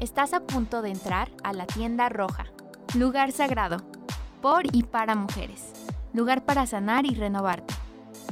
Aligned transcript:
Estás 0.00 0.32
a 0.32 0.40
punto 0.40 0.80
de 0.80 0.88
entrar 0.88 1.30
a 1.44 1.52
la 1.52 1.66
tienda 1.66 2.08
roja, 2.08 2.46
lugar 2.94 3.32
sagrado, 3.32 3.82
por 4.40 4.64
y 4.74 4.82
para 4.84 5.14
mujeres, 5.14 5.72
lugar 6.14 6.42
para 6.46 6.64
sanar 6.64 7.04
y 7.04 7.14
renovarte. 7.14 7.74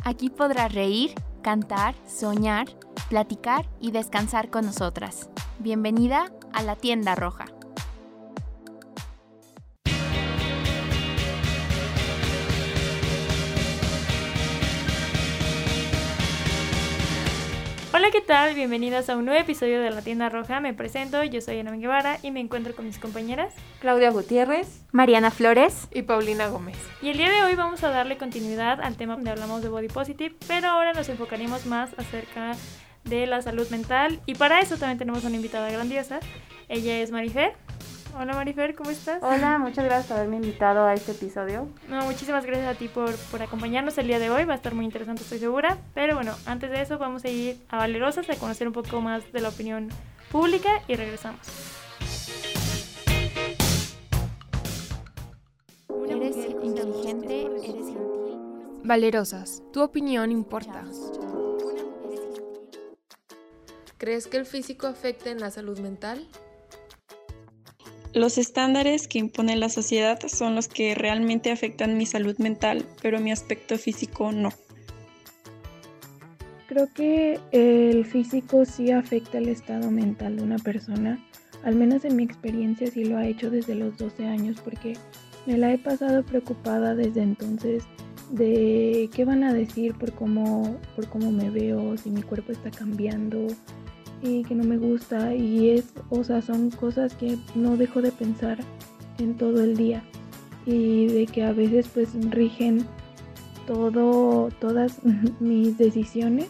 Aquí 0.03 0.31
podrás 0.31 0.73
reír, 0.73 1.13
cantar, 1.43 1.95
soñar, 2.07 2.69
platicar 3.11 3.69
y 3.81 3.91
descansar 3.91 4.49
con 4.49 4.65
nosotras. 4.65 5.29
Bienvenida 5.59 6.33
a 6.55 6.63
la 6.63 6.75
tienda 6.75 7.15
roja. 7.15 7.45
Hola, 18.09 18.21
¿qué 18.21 18.27
tal? 18.27 18.55
Bienvenidas 18.55 19.11
a 19.11 19.19
un 19.19 19.27
nuevo 19.27 19.39
episodio 19.39 19.83
de 19.83 19.91
La 19.91 20.01
Tienda 20.01 20.31
Roja. 20.31 20.61
Me 20.61 20.73
presento, 20.73 21.23
yo 21.25 21.43
soy 21.43 21.59
Ana 21.59 21.73
Guevara 21.73 22.19
y 22.23 22.31
me 22.31 22.41
encuentro 22.41 22.75
con 22.75 22.87
mis 22.87 22.99
compañeras 22.99 23.53
Claudia 23.81 24.09
Gutiérrez, 24.09 24.83
Mariana 24.93 25.31
Flores 25.31 25.89
y 25.93 26.01
Paulina 26.01 26.49
Gómez. 26.49 26.79
Y 27.03 27.11
el 27.11 27.19
día 27.19 27.31
de 27.31 27.43
hoy 27.43 27.55
vamos 27.55 27.85
a 27.85 27.91
darle 27.91 28.17
continuidad 28.17 28.81
al 28.81 28.97
tema 28.97 29.17
donde 29.17 29.31
hablamos 29.31 29.61
de 29.61 29.69
Body 29.69 29.89
Positive, 29.89 30.35
pero 30.47 30.69
ahora 30.69 30.95
nos 30.95 31.11
enfocaremos 31.11 31.67
más 31.67 31.91
acerca 31.99 32.53
de 33.05 33.27
la 33.27 33.43
salud 33.43 33.69
mental 33.69 34.21
y 34.25 34.37
para 34.37 34.61
eso 34.61 34.79
también 34.79 34.97
tenemos 34.97 35.25
una 35.25 35.37
invitada 35.37 35.71
grandiosa. 35.71 36.21
Ella 36.71 37.01
es 37.01 37.11
Marifer. 37.11 37.57
Hola 38.21 38.35
Marifer, 38.35 38.75
¿cómo 38.75 38.91
estás? 38.91 39.23
Hola, 39.23 39.59
muchas 39.59 39.85
gracias 39.85 40.07
por 40.07 40.17
haberme 40.17 40.39
invitado 40.39 40.85
a 40.85 40.93
este 40.93 41.13
episodio. 41.13 41.69
No, 41.89 42.05
muchísimas 42.05 42.45
gracias 42.45 42.67
a 42.67 42.77
ti 42.77 42.89
por, 42.89 43.15
por 43.15 43.41
acompañarnos 43.43 43.97
el 43.97 44.09
día 44.09 44.19
de 44.19 44.29
hoy, 44.29 44.45
va 44.45 44.55
a 44.55 44.57
estar 44.57 44.75
muy 44.75 44.85
interesante 44.85 45.23
estoy 45.23 45.39
segura. 45.39 45.79
Pero 45.95 46.17
bueno, 46.17 46.35
antes 46.45 46.69
de 46.69 46.83
eso 46.83 46.99
vamos 46.99 47.25
a 47.25 47.29
ir 47.29 47.63
a 47.69 47.77
Valerosas 47.77 48.29
a 48.29 48.35
conocer 48.35 48.67
un 48.67 48.73
poco 48.75 49.01
más 49.01 49.31
de 49.31 49.41
la 49.41 49.51
opinión 49.51 49.89
pública 50.33 50.83
y 50.89 50.97
regresamos. 50.97 51.39
Eres 56.09 56.37
inteligente, 56.61 57.43
eres 57.43 57.87
gentil. 57.87 58.39
Valerosas, 58.83 59.63
tu 59.73 59.81
opinión 59.81 60.33
importa. 60.33 60.83
¿Crees 63.97 64.27
que 64.27 64.39
el 64.39 64.45
físico 64.45 64.89
afecta 64.89 65.31
en 65.31 65.39
la 65.39 65.53
salud 65.53 65.79
mental? 65.79 66.27
Los 68.19 68.37
estándares 68.37 69.07
que 69.07 69.21
impone 69.21 69.55
la 69.55 69.69
sociedad 69.69 70.19
son 70.27 70.57
los 70.57 70.67
que 70.67 70.97
realmente 70.97 71.53
afectan 71.53 71.97
mi 71.97 72.05
salud 72.05 72.37
mental, 72.39 72.85
pero 73.01 73.21
mi 73.21 73.31
aspecto 73.31 73.79
físico 73.79 74.33
no. 74.33 74.49
Creo 76.67 76.89
que 76.93 77.39
el 77.53 78.05
físico 78.05 78.65
sí 78.65 78.91
afecta 78.91 79.39
el 79.39 79.49
estado 79.49 79.93
mental 79.93 80.35
de 80.35 80.43
una 80.43 80.59
persona, 80.59 81.25
al 81.63 81.77
menos 81.77 82.05
en 82.05 82.17
mi 82.17 82.25
experiencia 82.25 82.91
sí 82.91 83.05
lo 83.05 83.19
ha 83.19 83.25
hecho 83.25 83.53
desde 83.53 83.77
los 83.77 83.97
12 83.99 84.27
años 84.27 84.61
porque 84.65 84.95
me 85.47 85.57
la 85.57 85.73
he 85.73 85.79
pasado 85.79 86.25
preocupada 86.25 86.97
desde 86.97 87.23
entonces 87.23 87.85
de 88.33 89.09
qué 89.15 89.25
van 89.25 89.45
a 89.45 89.53
decir 89.53 89.95
por 89.95 90.13
cómo, 90.13 90.77
por 90.97 91.09
cómo 91.09 91.31
me 91.31 91.51
veo, 91.51 91.97
si 91.97 92.11
mi 92.11 92.23
cuerpo 92.23 92.51
está 92.51 92.73
cambiando, 92.73 93.47
y 94.23 94.43
que 94.45 94.55
no 94.55 94.65
me 94.65 94.79
gusta 94.79 95.35
y 95.35 95.71
es, 95.71 95.85
o 96.11 96.25
sea, 96.25 96.43
son 96.43 96.71
cosas 96.71 97.15
que 97.15 97.39
no 97.55 97.77
dejo 97.77 98.03
de 98.03 98.13
pensar 98.13 98.59
en 99.19 99.37
todo 99.37 99.63
el 99.63 99.77
día 99.77 100.03
y 100.67 101.07
de 101.07 101.27
que 101.27 101.45
a 101.45 101.53
veces 101.53 101.89
pues 101.93 102.11
rigen 102.31 102.87
todo, 103.67 104.49
todas 104.61 105.01
mis 105.41 105.79
decisiones. 105.79 106.49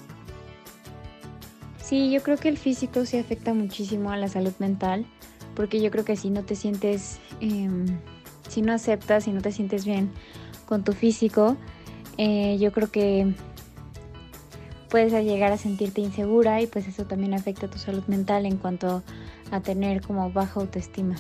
Sí, 1.83 2.11
yo 2.11 2.23
creo 2.23 2.37
que 2.37 2.49
el 2.49 2.59
físico 2.59 3.07
sí 3.07 3.19
afecta 3.19 3.55
muchísimo 3.55 4.11
a 4.11 4.17
la 4.17 4.29
salud 4.29 4.53
mental, 4.59 5.07
porque 5.55 5.81
yo 5.81 5.91
creo 5.91 6.05
que 6.05 6.17
si 6.17 6.31
no 6.31 6.45
te 6.45 6.55
sientes, 6.55 7.19
em, 7.41 7.87
si 8.49 8.61
no 8.63 8.73
aceptas, 8.73 9.25
si 9.25 9.33
no 9.33 9.41
te 9.41 9.53
sientes 9.53 9.85
bien 9.85 10.11
con 10.67 10.85
tu 10.85 10.93
físico, 10.93 11.57
eh, 12.19 12.59
yo 12.61 12.73
creo 12.73 12.91
que 12.91 13.35
puedes 14.89 15.13
llegar 15.13 15.53
a 15.53 15.57
sentirte 15.57 16.01
insegura 16.01 16.61
y 16.61 16.67
pues 16.67 16.87
eso 16.87 17.05
también 17.05 17.35
afecta 17.35 17.67
a 17.67 17.71
tu 17.71 17.79
salud 17.79 18.03
mental 18.07 18.47
en 18.47 18.57
cuanto 18.57 19.03
a 19.51 19.61
tener 19.61 20.03
como 20.03 20.31
baja 20.31 20.61
autoestima. 20.61 21.17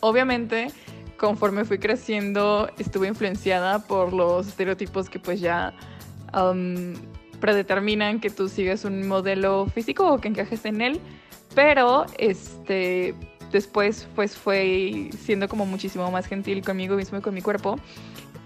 obviamente, 0.00 0.68
conforme 1.16 1.64
fui 1.64 1.78
creciendo, 1.78 2.70
estuve 2.78 3.08
influenciada 3.08 3.80
por 3.80 4.12
los 4.12 4.46
estereotipos 4.46 5.10
que 5.10 5.18
pues 5.18 5.40
ya 5.40 5.74
predeterminan 7.40 8.20
que 8.20 8.30
tú 8.30 8.48
sigues 8.48 8.84
un 8.84 9.08
modelo 9.08 9.66
físico 9.66 10.12
o 10.12 10.18
que 10.18 10.28
encajes 10.28 10.64
en 10.64 10.80
él, 10.80 11.00
pero 11.54 12.06
este 12.18 13.14
después 13.50 14.06
pues 14.14 14.36
fue 14.36 15.10
siendo 15.18 15.48
como 15.48 15.66
muchísimo 15.66 16.08
más 16.12 16.26
gentil 16.26 16.62
conmigo 16.64 16.94
mismo 16.94 17.18
y 17.18 17.20
con 17.20 17.34
mi 17.34 17.42
cuerpo 17.42 17.80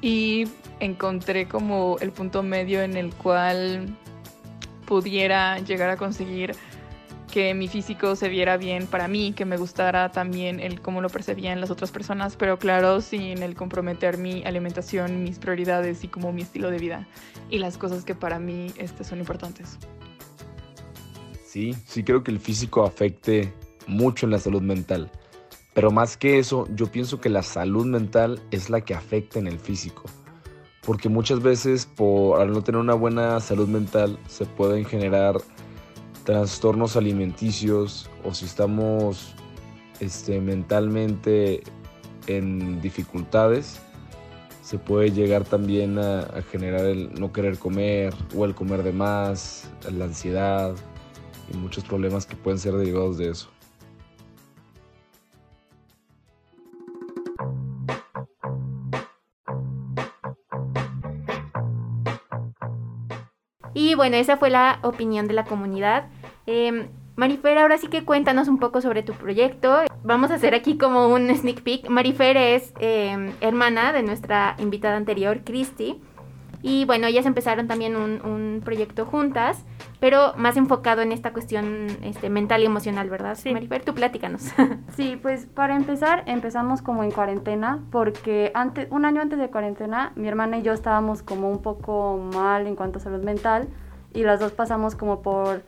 y 0.04 0.46
encontré 0.80 1.48
como 1.48 1.96
el 1.98 2.12
punto 2.12 2.42
medio 2.42 2.82
en 2.82 2.94
el 2.98 3.14
cual 3.14 3.96
pudiera 4.84 5.58
llegar 5.60 5.88
a 5.88 5.96
conseguir 5.96 6.54
que 7.32 7.54
mi 7.54 7.68
físico 7.68 8.14
se 8.14 8.28
viera 8.28 8.58
bien 8.58 8.86
para 8.86 9.08
mí, 9.08 9.32
que 9.32 9.46
me 9.46 9.56
gustara 9.56 10.12
también 10.12 10.60
el 10.60 10.82
cómo 10.82 11.00
lo 11.00 11.08
percibían 11.08 11.58
las 11.58 11.70
otras 11.70 11.90
personas, 11.90 12.36
pero 12.36 12.58
claro, 12.58 13.00
sin 13.00 13.54
comprometer 13.54 14.18
mi 14.18 14.44
alimentación, 14.44 15.24
mis 15.24 15.38
prioridades 15.38 16.04
y 16.04 16.08
como 16.08 16.34
mi 16.34 16.42
estilo 16.42 16.70
de 16.70 16.78
vida 16.78 17.08
y 17.48 17.58
las 17.58 17.78
cosas 17.78 18.04
que 18.04 18.14
para 18.14 18.38
mí 18.38 18.72
este, 18.76 19.04
son 19.04 19.20
importantes. 19.20 19.78
Sí, 21.46 21.74
sí 21.86 22.04
creo 22.04 22.22
que 22.22 22.30
el 22.30 22.40
físico 22.40 22.84
afecte 22.84 23.54
mucho 23.86 24.26
en 24.26 24.32
la 24.32 24.38
salud 24.38 24.60
mental. 24.60 25.10
Pero 25.74 25.90
más 25.90 26.16
que 26.16 26.38
eso, 26.38 26.68
yo 26.74 26.86
pienso 26.86 27.20
que 27.20 27.28
la 27.28 27.42
salud 27.42 27.84
mental 27.84 28.40
es 28.52 28.70
la 28.70 28.80
que 28.82 28.94
afecta 28.94 29.40
en 29.40 29.48
el 29.48 29.58
físico. 29.58 30.04
Porque 30.86 31.08
muchas 31.08 31.42
veces, 31.42 31.86
por, 31.86 32.40
al 32.40 32.52
no 32.52 32.62
tener 32.62 32.80
una 32.80 32.94
buena 32.94 33.40
salud 33.40 33.68
mental, 33.68 34.18
se 34.28 34.46
pueden 34.46 34.84
generar 34.84 35.36
trastornos 36.24 36.96
alimenticios 36.96 38.08
o 38.22 38.32
si 38.32 38.44
estamos 38.44 39.34
este, 40.00 40.40
mentalmente 40.40 41.62
en 42.28 42.80
dificultades, 42.80 43.80
se 44.62 44.78
puede 44.78 45.10
llegar 45.10 45.44
también 45.44 45.98
a, 45.98 46.20
a, 46.20 46.42
generar 46.42 46.86
el 46.86 47.12
no 47.20 47.32
querer 47.32 47.58
comer 47.58 48.14
o 48.34 48.44
el 48.44 48.54
comer 48.54 48.82
de 48.82 48.92
más, 48.92 49.68
la 49.90 50.06
ansiedad 50.06 50.74
y 51.52 51.56
muchos 51.56 51.84
problemas 51.84 52.24
que 52.24 52.36
pueden 52.36 52.58
ser 52.58 52.74
derivados 52.74 53.18
de 53.18 53.30
eso. 53.30 53.48
Y 63.94 63.96
bueno, 63.96 64.16
esa 64.16 64.36
fue 64.38 64.50
la 64.50 64.80
opinión 64.82 65.28
de 65.28 65.34
la 65.34 65.44
comunidad. 65.44 66.06
Eh, 66.48 66.88
Marifer, 67.14 67.58
ahora 67.58 67.78
sí 67.78 67.86
que 67.86 68.04
cuéntanos 68.04 68.48
un 68.48 68.58
poco 68.58 68.80
sobre 68.80 69.04
tu 69.04 69.12
proyecto. 69.12 69.82
Vamos 70.02 70.32
a 70.32 70.34
hacer 70.34 70.52
aquí 70.52 70.76
como 70.76 71.06
un 71.06 71.32
sneak 71.32 71.62
peek. 71.62 71.88
Marifer 71.88 72.36
es 72.36 72.74
em, 72.80 73.30
hermana 73.40 73.92
de 73.92 74.02
nuestra 74.02 74.56
invitada 74.58 74.96
anterior, 74.96 75.42
Christy. 75.44 76.00
Y 76.60 76.86
bueno, 76.86 77.06
ellas 77.06 77.24
empezaron 77.24 77.68
también 77.68 77.94
un, 77.94 78.20
un, 78.24 78.62
proyecto 78.64 79.06
juntas, 79.06 79.64
pero 80.00 80.32
más 80.38 80.56
enfocado 80.56 81.02
en 81.02 81.12
esta 81.12 81.32
cuestión 81.32 81.86
este, 82.02 82.30
mental 82.30 82.62
y 82.62 82.66
emocional, 82.66 83.08
¿verdad? 83.10 83.36
Sí. 83.36 83.52
Marifer, 83.52 83.84
tú 83.84 83.94
pláticanos. 83.94 84.50
sí, 84.96 85.16
pues 85.22 85.46
para 85.46 85.76
empezar, 85.76 86.24
empezamos 86.26 86.82
como 86.82 87.04
en 87.04 87.12
cuarentena, 87.12 87.84
porque 87.92 88.50
antes, 88.54 88.88
un 88.90 89.04
año 89.04 89.20
antes 89.20 89.38
de 89.38 89.50
cuarentena, 89.50 90.12
mi 90.16 90.26
hermana 90.26 90.58
y 90.58 90.62
yo 90.62 90.72
estábamos 90.72 91.22
como 91.22 91.48
un 91.48 91.62
poco 91.62 92.18
mal 92.32 92.66
en 92.66 92.74
cuanto 92.74 92.98
a 92.98 93.02
salud 93.02 93.22
mental, 93.22 93.68
y 94.14 94.22
las 94.22 94.40
dos 94.40 94.52
pasamos 94.52 94.94
como 94.94 95.20
por 95.20 95.62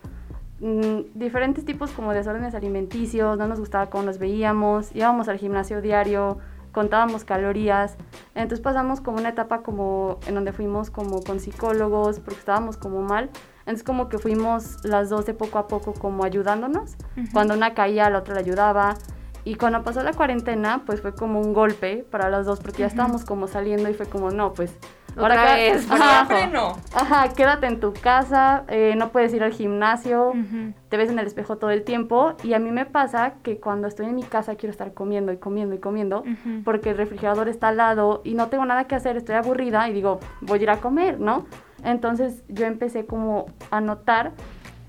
mmm, 0.59 1.01
diferentes 1.13 1.65
tipos 1.65 1.91
como 1.91 2.13
desórdenes 2.13 2.55
alimenticios, 2.55 3.37
no 3.37 3.47
nos 3.47 3.59
gustaba 3.59 3.89
cómo 3.89 4.03
nos 4.03 4.17
veíamos, 4.17 4.95
íbamos 4.95 5.27
al 5.27 5.37
gimnasio 5.37 5.81
diario, 5.81 6.39
contábamos 6.71 7.23
calorías. 7.23 7.97
Entonces 8.35 8.61
pasamos 8.61 9.01
como 9.01 9.17
una 9.17 9.29
etapa 9.29 9.61
como 9.61 10.19
en 10.27 10.35
donde 10.35 10.53
fuimos 10.53 10.89
como 10.89 11.21
con 11.21 11.39
psicólogos 11.39 12.19
porque 12.19 12.39
estábamos 12.39 12.77
como 12.77 13.01
mal. 13.01 13.29
Entonces 13.61 13.83
como 13.83 14.09
que 14.09 14.17
fuimos 14.17 14.83
las 14.85 15.09
dos 15.09 15.25
de 15.25 15.33
poco 15.33 15.57
a 15.57 15.67
poco 15.67 15.93
como 15.93 16.23
ayudándonos. 16.23 16.95
Uh 17.15 17.21
-huh. 17.21 17.31
Cuando 17.33 17.53
una 17.53 17.73
caía, 17.73 18.09
la 18.09 18.19
otra 18.19 18.35
la 18.35 18.41
ayudaba. 18.41 18.95
Y 19.43 19.55
cuando 19.55 19.83
pasó 19.83 20.03
la 20.03 20.13
cuarentena, 20.13 20.83
pues 20.85 21.01
fue 21.01 21.13
como 21.13 21.41
un 21.41 21.53
golpe 21.53 22.05
para 22.11 22.29
las 22.29 22.45
dos 22.45 22.59
porque 22.59 22.73
uh 22.73 22.75
-huh. 22.75 22.81
ya 22.81 22.87
estábamos 22.87 23.25
como 23.25 23.47
saliendo 23.47 23.89
y 23.89 23.93
fue 23.93 24.05
como, 24.05 24.29
no, 24.29 24.53
pues 24.53 24.71
Ahora 25.17 25.33
Otra 25.35 25.55
vez, 25.55 25.89
ajá, 25.89 26.47
no. 26.47 26.77
Ajá, 26.93 27.29
quédate 27.33 27.65
en 27.65 27.79
tu 27.79 27.93
casa, 27.93 28.63
eh, 28.67 28.93
no 28.95 29.09
puedes 29.09 29.33
ir 29.33 29.43
al 29.43 29.51
gimnasio, 29.51 30.29
uh 30.29 30.33
-huh. 30.33 30.73
te 30.89 30.97
ves 30.97 31.09
en 31.09 31.17
el 31.17 31.25
espejo 31.25 31.57
todo 31.57 31.71
el 31.71 31.83
tiempo. 31.83 32.33
Y 32.43 32.53
a 32.53 32.59
mí 32.59 32.71
me 32.71 32.85
pasa 32.85 33.33
que 33.41 33.59
cuando 33.59 33.87
estoy 33.87 34.05
en 34.05 34.15
mi 34.15 34.23
casa 34.23 34.55
quiero 34.55 34.71
estar 34.71 34.93
comiendo 34.93 35.31
y 35.31 35.37
comiendo 35.37 35.73
y 35.73 35.79
comiendo, 35.79 36.19
uh 36.19 36.25
-huh. 36.25 36.63
porque 36.63 36.91
el 36.91 36.97
refrigerador 36.97 37.49
está 37.49 37.69
al 37.69 37.77
lado 37.77 38.21
y 38.23 38.35
no 38.35 38.47
tengo 38.47 38.65
nada 38.65 38.85
que 38.85 38.95
hacer, 38.95 39.17
estoy 39.17 39.35
aburrida 39.35 39.89
y 39.89 39.93
digo, 39.93 40.19
voy 40.41 40.59
a 40.59 40.63
ir 40.63 40.69
a 40.69 40.77
comer, 40.77 41.19
¿no? 41.19 41.45
Entonces 41.83 42.43
yo 42.47 42.65
empecé 42.65 43.05
como 43.05 43.47
a 43.71 43.81
notar 43.81 44.33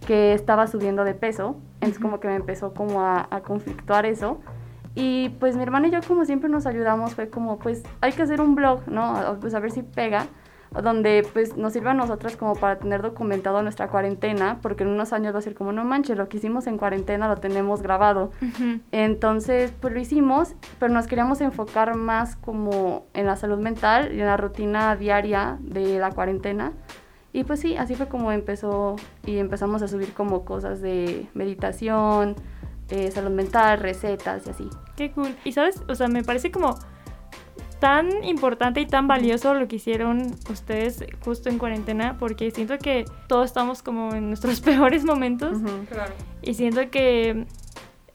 que 0.07 0.33
estaba 0.35 0.67
subiendo 0.67 1.05
de 1.05 1.15
peso, 1.15 1.57
entonces 1.81 1.99
como 1.99 2.21
que 2.21 2.29
me 2.29 2.37
empezó 2.37 2.73
como 2.75 3.03
a, 3.03 3.29
a 3.31 3.41
conflictuar 3.41 4.07
eso. 4.07 4.41
Y 5.01 5.29
pues 5.39 5.55
mi 5.55 5.63
hermana 5.63 5.87
y 5.87 5.91
yo 5.93 6.01
como 6.07 6.25
siempre 6.25 6.51
nos 6.51 6.67
ayudamos, 6.67 7.15
fue 7.15 7.31
como 7.31 7.61
pues 7.61 7.85
hay 8.01 8.11
que 8.11 8.23
hacer 8.23 8.41
un 8.41 8.57
blog, 8.57 8.89
¿no? 8.89 9.39
Pues 9.41 9.55
a 9.55 9.61
ver 9.61 9.71
si 9.71 9.83
pega 9.83 10.27
donde 10.83 11.25
pues 11.33 11.57
nos 11.57 11.73
sirve 11.73 11.91
a 11.91 11.95
nosotras 11.95 12.37
como 12.37 12.57
para 12.57 12.81
tener 12.81 13.01
documentado 13.01 13.63
nuestra 13.63 13.87
cuarentena, 13.87 14.59
porque 14.61 14.83
en 14.83 14.91
unos 14.91 15.13
años 15.13 15.33
va 15.35 15.39
a 15.39 15.43
ser 15.43 15.55
como, 15.55 15.71
no 15.71 15.85
manches, 15.85 16.19
lo 16.19 16.29
que 16.29 16.39
hicimos 16.39 16.67
en 16.67 16.79
cuarentena 16.79 17.29
lo 17.29 17.37
tenemos 17.37 17.81
grabado. 17.81 18.33
Entonces, 18.91 19.73
pues 19.81 19.95
lo 19.95 20.01
hicimos, 20.01 20.57
pero 20.81 20.93
nos 20.93 21.07
queríamos 21.07 21.41
enfocar 21.43 21.95
más 21.95 22.35
como 22.35 23.07
en 23.15 23.27
la 23.27 23.37
salud 23.37 23.59
mental 23.59 24.13
y 24.13 24.19
en 24.19 24.27
la 24.27 24.37
rutina 24.37 24.97
diaria 24.97 25.59
de 25.61 26.01
la 26.01 26.11
cuarentena. 26.11 26.73
Y 27.33 27.45
pues 27.45 27.61
sí, 27.61 27.77
así 27.77 27.95
fue 27.95 28.09
como 28.09 28.33
empezó 28.33 28.97
y 29.25 29.39
empezamos 29.39 29.81
a 29.83 29.87
subir 29.87 30.13
como 30.13 30.45
cosas 30.45 30.81
de 30.81 31.29
meditación, 31.35 32.35
eh, 32.91 33.11
salud 33.11 33.31
mental, 33.31 33.79
recetas 33.79 34.47
y 34.47 34.51
así. 34.51 34.71
Qué 34.97 35.11
cool. 35.13 35.37
Y 35.45 35.53
sabes, 35.53 35.83
o 35.89 35.95
sea, 35.95 36.09
me 36.09 36.23
parece 36.23 36.51
como 36.51 36.79
tan 37.81 38.25
importante 38.25 38.81
y 38.81 38.87
tan 38.87 39.07
valioso 39.07 39.55
lo 39.55 39.69
que 39.69 39.77
hicieron 39.77 40.35
ustedes 40.51 41.05
justo 41.25 41.49
en 41.49 41.59
cuarentena, 41.59 42.17
porque 42.19 42.51
siento 42.51 42.79
que 42.79 43.05
todos 43.29 43.47
estamos 43.47 43.83
como 43.83 44.15
en 44.15 44.29
nuestros 44.29 44.61
peores 44.63 45.05
momentos. 45.05 45.59
Claro. 45.89 46.13
Y 46.43 46.55
siento 46.55 46.91
que 46.91 47.47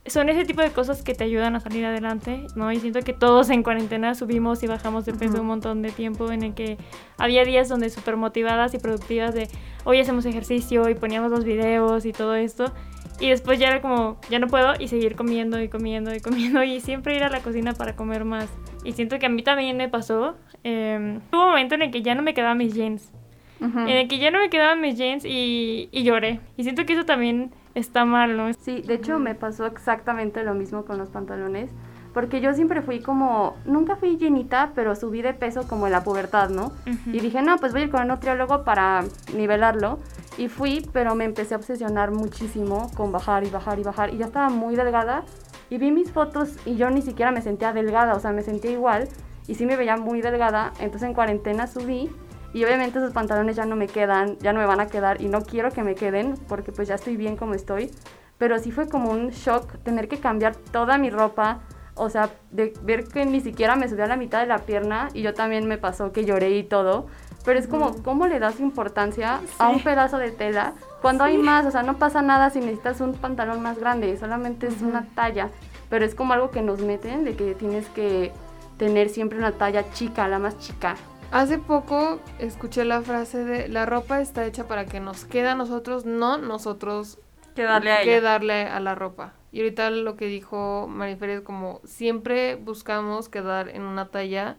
son 0.06 0.28
ese 0.28 0.44
tipo 0.44 0.60
de 0.60 0.70
cosas 0.70 1.02
que 1.02 1.14
te 1.14 1.24
ayudan 1.24 1.56
a 1.56 1.60
salir 1.60 1.84
adelante, 1.86 2.46
¿no? 2.54 2.70
Y 2.70 2.78
siento 2.78 3.00
que 3.00 3.14
todos 3.14 3.48
en 3.48 3.62
cuarentena 3.62 4.14
subimos 4.14 4.62
y 4.62 4.66
bajamos 4.66 5.06
de 5.06 5.14
peso 5.14 5.40
un 5.40 5.46
montón 5.46 5.80
de 5.80 5.92
tiempo 5.92 6.30
en 6.30 6.42
el 6.42 6.54
que 6.54 6.76
había 7.16 7.44
días 7.44 7.70
donde 7.70 7.88
súper 7.88 8.16
motivadas 8.16 8.74
y 8.74 8.78
productivas 8.78 9.34
de 9.34 9.48
hoy 9.84 10.00
hacemos 10.00 10.26
ejercicio 10.26 10.90
y 10.90 10.94
poníamos 10.94 11.30
los 11.30 11.44
videos 11.44 12.04
y 12.04 12.12
todo 12.12 12.34
esto. 12.34 12.72
Y 13.20 13.28
después 13.28 13.58
ya 13.58 13.68
era 13.68 13.80
como, 13.80 14.18
ya 14.28 14.38
no 14.38 14.48
puedo 14.48 14.74
y 14.78 14.88
seguir 14.88 15.14
comiendo 15.14 15.60
y 15.60 15.68
comiendo 15.68 16.14
y 16.14 16.20
comiendo 16.20 16.62
y 16.64 16.80
siempre 16.80 17.16
ir 17.16 17.22
a 17.22 17.30
la 17.30 17.40
cocina 17.40 17.72
para 17.72 17.94
comer 17.94 18.24
más. 18.24 18.48
Y 18.84 18.92
siento 18.92 19.18
que 19.18 19.26
a 19.26 19.28
mí 19.28 19.42
también 19.42 19.76
me 19.76 19.88
pasó. 19.88 20.36
Eh, 20.64 21.20
hubo 21.32 21.42
un 21.42 21.48
momento 21.50 21.74
en 21.74 21.82
el 21.82 21.90
que 21.90 22.02
ya 22.02 22.14
no 22.14 22.22
me 22.22 22.34
quedaban 22.34 22.58
mis 22.58 22.74
jeans. 22.74 23.12
En 23.60 23.88
el 23.88 24.08
que 24.08 24.18
ya 24.18 24.30
no 24.30 24.40
me 24.40 24.50
quedaban 24.50 24.82
mis 24.82 24.98
jeans 24.98 25.24
y, 25.24 25.88
y 25.90 26.02
lloré. 26.02 26.40
Y 26.58 26.64
siento 26.64 26.84
que 26.84 26.92
eso 26.92 27.06
también 27.06 27.50
está 27.74 28.04
mal, 28.04 28.36
¿no? 28.36 28.52
Sí, 28.52 28.82
de 28.82 28.94
hecho 28.94 29.18
me 29.18 29.34
pasó 29.34 29.64
exactamente 29.64 30.44
lo 30.44 30.52
mismo 30.52 30.84
con 30.84 30.98
los 30.98 31.08
pantalones. 31.08 31.70
Porque 32.14 32.40
yo 32.40 32.54
siempre 32.54 32.80
fui 32.80 33.00
como, 33.00 33.56
nunca 33.64 33.96
fui 33.96 34.16
llenita, 34.16 34.70
pero 34.74 34.94
subí 34.94 35.20
de 35.20 35.34
peso 35.34 35.66
como 35.66 35.86
en 35.86 35.92
la 35.92 36.04
pubertad, 36.04 36.48
¿no? 36.48 36.72
Y 37.06 37.18
dije, 37.18 37.42
no, 37.42 37.58
pues 37.58 37.72
voy 37.72 37.82
a 37.82 37.84
ir 37.86 37.90
con 37.90 38.02
un 38.02 38.08
nutriólogo 38.08 38.62
para 38.62 39.04
nivelarlo. 39.34 39.98
Y 40.38 40.48
fui, 40.48 40.88
pero 40.92 41.16
me 41.16 41.24
empecé 41.24 41.54
a 41.54 41.56
obsesionar 41.56 42.12
muchísimo 42.12 42.88
con 42.94 43.10
bajar 43.10 43.44
y 43.44 43.50
bajar 43.50 43.80
y 43.80 43.82
bajar. 43.82 44.14
Y 44.14 44.18
ya 44.18 44.26
estaba 44.26 44.48
muy 44.48 44.76
delgada. 44.76 45.24
Y 45.70 45.78
vi 45.78 45.90
mis 45.90 46.12
fotos 46.12 46.56
y 46.64 46.76
yo 46.76 46.88
ni 46.88 47.02
siquiera 47.02 47.32
me 47.32 47.42
sentía 47.42 47.72
delgada, 47.72 48.14
o 48.14 48.20
sea, 48.20 48.32
me 48.32 48.42
sentía 48.42 48.70
igual. 48.70 49.08
Y 49.48 49.56
sí 49.56 49.66
me 49.66 49.76
veía 49.76 49.96
muy 49.96 50.22
delgada. 50.22 50.72
Entonces 50.78 51.08
en 51.08 51.14
cuarentena 51.14 51.66
subí. 51.66 52.10
Y 52.52 52.64
obviamente 52.64 53.00
esos 53.00 53.12
pantalones 53.12 53.56
ya 53.56 53.66
no 53.66 53.74
me 53.74 53.88
quedan, 53.88 54.38
ya 54.38 54.52
no 54.52 54.60
me 54.60 54.66
van 54.66 54.78
a 54.78 54.86
quedar. 54.86 55.20
Y 55.20 55.26
no 55.26 55.42
quiero 55.42 55.72
que 55.72 55.82
me 55.82 55.96
queden 55.96 56.36
porque 56.48 56.70
pues 56.70 56.86
ya 56.86 56.94
estoy 56.94 57.16
bien 57.16 57.36
como 57.36 57.54
estoy. 57.54 57.90
Pero 58.38 58.60
sí 58.60 58.70
fue 58.70 58.88
como 58.88 59.10
un 59.10 59.30
shock 59.30 59.78
tener 59.82 60.06
que 60.06 60.18
cambiar 60.18 60.54
toda 60.54 60.96
mi 60.96 61.10
ropa. 61.10 61.60
O 61.94 62.10
sea, 62.10 62.30
de 62.50 62.72
ver 62.82 63.04
que 63.04 63.24
ni 63.24 63.40
siquiera 63.40 63.76
me 63.76 63.88
subía 63.88 64.04
a 64.04 64.08
la 64.08 64.16
mitad 64.16 64.40
de 64.40 64.46
la 64.46 64.58
pierna. 64.58 65.08
Y 65.14 65.22
yo 65.22 65.34
también 65.34 65.66
me 65.66 65.78
pasó 65.78 66.12
que 66.12 66.24
lloré 66.24 66.50
y 66.56 66.64
todo. 66.64 67.06
Pero 67.44 67.58
es 67.58 67.68
como, 67.68 68.02
¿cómo 68.02 68.26
le 68.26 68.38
das 68.38 68.58
importancia 68.58 69.40
a 69.58 69.68
un 69.68 69.82
pedazo 69.82 70.16
de 70.16 70.30
tela 70.30 70.72
cuando 71.02 71.24
hay 71.24 71.36
más? 71.36 71.66
O 71.66 71.70
sea, 71.70 71.82
no 71.82 71.98
pasa 71.98 72.22
nada 72.22 72.48
si 72.48 72.60
necesitas 72.60 73.00
un 73.02 73.12
pantalón 73.12 73.62
más 73.62 73.78
grande, 73.78 74.16
solamente 74.16 74.66
es 74.68 74.80
una 74.80 75.06
talla. 75.14 75.50
Pero 75.90 76.06
es 76.06 76.14
como 76.14 76.32
algo 76.32 76.50
que 76.50 76.62
nos 76.62 76.80
meten 76.80 77.24
de 77.24 77.36
que 77.36 77.54
tienes 77.54 77.86
que 77.90 78.32
tener 78.78 79.10
siempre 79.10 79.38
una 79.38 79.52
talla 79.52 79.90
chica, 79.92 80.26
la 80.26 80.38
más 80.38 80.58
chica. 80.58 80.96
Hace 81.32 81.58
poco 81.58 82.20
escuché 82.38 82.84
la 82.84 83.02
frase 83.02 83.44
de 83.44 83.68
la 83.68 83.86
ropa 83.86 84.20
está 84.20 84.44
hecha 84.46 84.64
para 84.64 84.86
que 84.86 85.00
nos 85.00 85.24
quede 85.24 85.48
a 85.48 85.54
nosotros, 85.54 86.06
no 86.06 86.38
nosotros 86.38 87.18
Que 87.54 87.62
darle 87.62 87.92
a 87.92 88.02
que 88.02 88.16
ella. 88.16 88.20
darle 88.20 88.62
a 88.64 88.80
la 88.80 88.94
ropa. 88.94 89.34
Y 89.52 89.60
ahorita 89.60 89.90
lo 89.90 90.16
que 90.16 90.26
dijo 90.26 90.88
Marifer 90.88 91.30
es 91.30 91.40
como 91.40 91.80
siempre 91.84 92.56
buscamos 92.56 93.28
quedar 93.28 93.68
en 93.68 93.82
una 93.82 94.08
talla. 94.08 94.56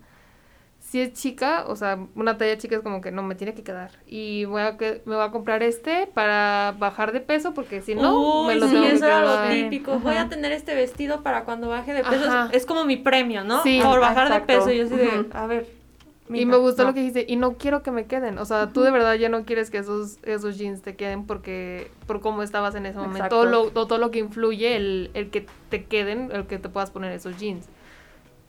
Si 0.80 1.02
es 1.02 1.14
chica, 1.14 1.66
o 1.68 1.76
sea, 1.76 1.98
una 2.16 2.38
talla 2.38 2.58
chica 2.58 2.78
es 2.78 2.82
como 2.82 3.02
que 3.02 3.12
no 3.12 3.24
me 3.24 3.36
tiene 3.36 3.54
que 3.54 3.64
quedar. 3.64 3.92
Y 4.06 4.46
voy 4.46 4.62
a 4.62 4.78
que, 4.78 5.02
me 5.06 5.16
voy 5.16 5.26
a 5.26 5.32
comprar 5.32 5.64
este 5.64 6.08
para 6.08 6.76
bajar 6.78 7.12
de 7.12 7.20
peso 7.20 7.54
porque 7.54 7.82
si 7.82 7.96
no 7.96 8.44
Uy, 8.44 8.54
me 8.54 8.56
lo 8.56 8.68
sí, 8.68 8.74
tengo 8.74 8.88
que 8.88 8.94
eso 8.94 9.06
era 9.06 9.22
lo 9.22 9.50
típico. 9.50 10.00
Voy 10.00 10.16
a 10.16 10.30
tener 10.30 10.52
este 10.52 10.76
vestido 10.76 11.24
para 11.24 11.44
cuando 11.44 11.68
baje 11.68 11.94
de 11.94 12.04
peso. 12.04 12.30
Ajá. 12.30 12.50
Es, 12.54 12.66
como 12.66 12.86
mi 12.86 12.98
premio, 12.98 13.44
¿no? 13.44 13.64
Sí. 13.64 13.82
Por 13.84 14.00
bajar 14.00 14.28
Exacto. 14.28 14.54
de 14.54 14.60
peso. 14.60 14.72
Yo 14.72 14.86
así 14.86 14.96
de, 14.96 15.26
a 15.34 15.48
ver. 15.48 15.85
Y 16.28 16.32
mija, 16.32 16.52
me 16.52 16.58
gustó 16.58 16.84
no. 16.84 16.90
lo 16.90 16.94
que 16.96 17.02
dijiste, 17.02 17.26
y 17.28 17.36
no 17.36 17.54
quiero 17.54 17.84
que 17.84 17.92
me 17.92 18.06
queden. 18.06 18.40
O 18.40 18.46
sea, 18.46 18.70
tú 18.72 18.82
de 18.82 18.92
verdad 18.92 19.14
ya 19.14 19.30
no 19.30 19.46
quieres 19.46 19.70
que 19.70 19.78
esos, 19.78 20.18
esos 20.24 20.58
jeans 20.58 20.82
te 20.82 20.96
queden 20.96 21.26
porque 21.26 21.92
por 22.08 22.20
cómo 22.20 22.42
estabas 22.42 22.74
en 22.76 22.86
ese 22.88 22.98
momento. 22.98 23.30
Todo 23.30 23.46
lo, 23.46 23.70
todo, 23.70 23.86
todo 23.86 24.00
lo 24.00 24.10
que 24.10 24.20
influye 24.20 24.76
el, 24.76 25.12
el 25.14 25.30
que 25.30 25.46
te 25.70 25.86
queden, 25.86 26.32
el 26.34 26.48
que 26.48 26.58
te 26.58 26.70
puedas 26.70 26.90
poner 26.90 27.12
esos 27.12 27.38
jeans. 27.38 27.68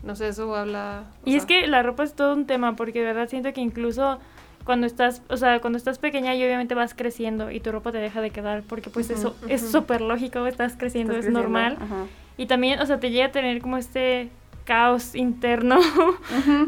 No 0.03 0.17
sé, 0.17 0.29
eso 0.29 0.55
habla. 0.55 1.05
Y 1.25 1.37
es 1.37 1.43
sea, 1.43 1.49
que 1.49 1.67
la 1.67 1.83
ropa 1.83 2.05
es 2.05 2.15
todo 2.15 2.35
un 2.35 2.47
tema, 2.47 2.77
porque 2.77 3.01
de 3.01 3.07
verdad 3.07 3.29
siento 3.29 3.53
que 3.53 3.61
incluso 3.61 4.19
cuando 4.65 4.87
estás, 4.87 5.23
o 5.29 5.37
sea, 5.37 5.61
cuando 5.61 5.77
estás 5.77 5.99
pequeña 5.99 6.35
y 6.35 6.45
obviamente 6.45 6.75
vas 6.75 6.95
creciendo 6.95 7.51
y 7.51 7.61
tu 7.61 7.73
ropa 7.73 7.93
te 7.93 7.99
deja 7.99 8.21
de 8.21 8.31
quedar, 8.31 8.63
porque 8.63 8.91
pues 8.91 9.11
eso 9.11 9.37
es 9.49 9.71
súper 9.71 10.01
lógico, 10.01 10.45
estás 10.47 10.77
creciendo, 10.77 11.13
Estás 11.13 11.27
es 11.27 11.33
creciendo, 11.33 11.41
normal. 11.43 12.09
Y 12.37 12.47
también, 12.47 12.81
o 12.81 12.87
sea, 12.87 12.99
te 12.99 13.11
llega 13.11 13.27
a 13.27 13.33
tener 13.33 13.63
como 13.63 13.77
este 13.77 14.31
caos 14.67 15.15
interno 15.15 15.79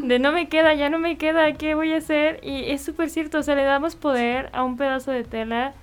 de 0.01 0.17
no 0.19 0.31
me 0.31 0.47
queda, 0.49 0.73
ya 0.73 0.89
no 0.89 0.97
me 0.97 1.17
queda, 1.17 1.51
¿qué 1.53 1.75
voy 1.75 1.93
a 1.93 1.97
hacer? 1.97 2.39
Y 2.43 2.71
es 2.71 2.81
súper 2.81 3.09
cierto, 3.09 3.37
o 3.39 3.43
sea, 3.43 3.53
le 3.55 3.63
damos 3.63 3.95
poder 3.95 4.49
a 4.53 4.63
un 4.63 4.77
pedazo 4.77 5.11
de 5.11 5.23
tela 5.23 5.73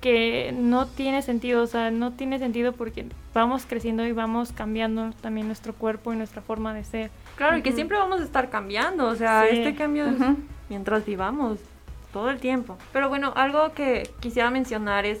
que 0.00 0.54
no 0.56 0.86
tiene 0.86 1.22
sentido, 1.22 1.62
o 1.62 1.66
sea, 1.66 1.90
no 1.90 2.12
tiene 2.12 2.38
sentido 2.38 2.72
porque 2.72 3.06
vamos 3.34 3.66
creciendo 3.68 4.04
y 4.06 4.12
vamos 4.12 4.50
cambiando 4.52 5.10
también 5.20 5.46
nuestro 5.46 5.74
cuerpo 5.74 6.12
y 6.12 6.16
nuestra 6.16 6.42
forma 6.42 6.74
de 6.74 6.84
ser. 6.84 7.10
Claro, 7.36 7.56
y 7.58 7.62
que 7.62 7.72
siempre 7.72 7.98
vamos 7.98 8.20
a 8.20 8.24
estar 8.24 8.48
cambiando. 8.50 9.06
O 9.06 9.14
sea, 9.14 9.44
Sí. 9.48 9.58
este 9.58 9.74
cambio 9.74 10.06
es 10.06 10.16
mientras 10.70 11.04
vivamos, 11.04 11.58
todo 12.12 12.30
el 12.30 12.38
tiempo. 12.38 12.76
Pero 12.92 13.08
bueno, 13.08 13.32
algo 13.36 13.72
que 13.74 14.08
quisiera 14.20 14.50
mencionar 14.50 15.04
es 15.04 15.20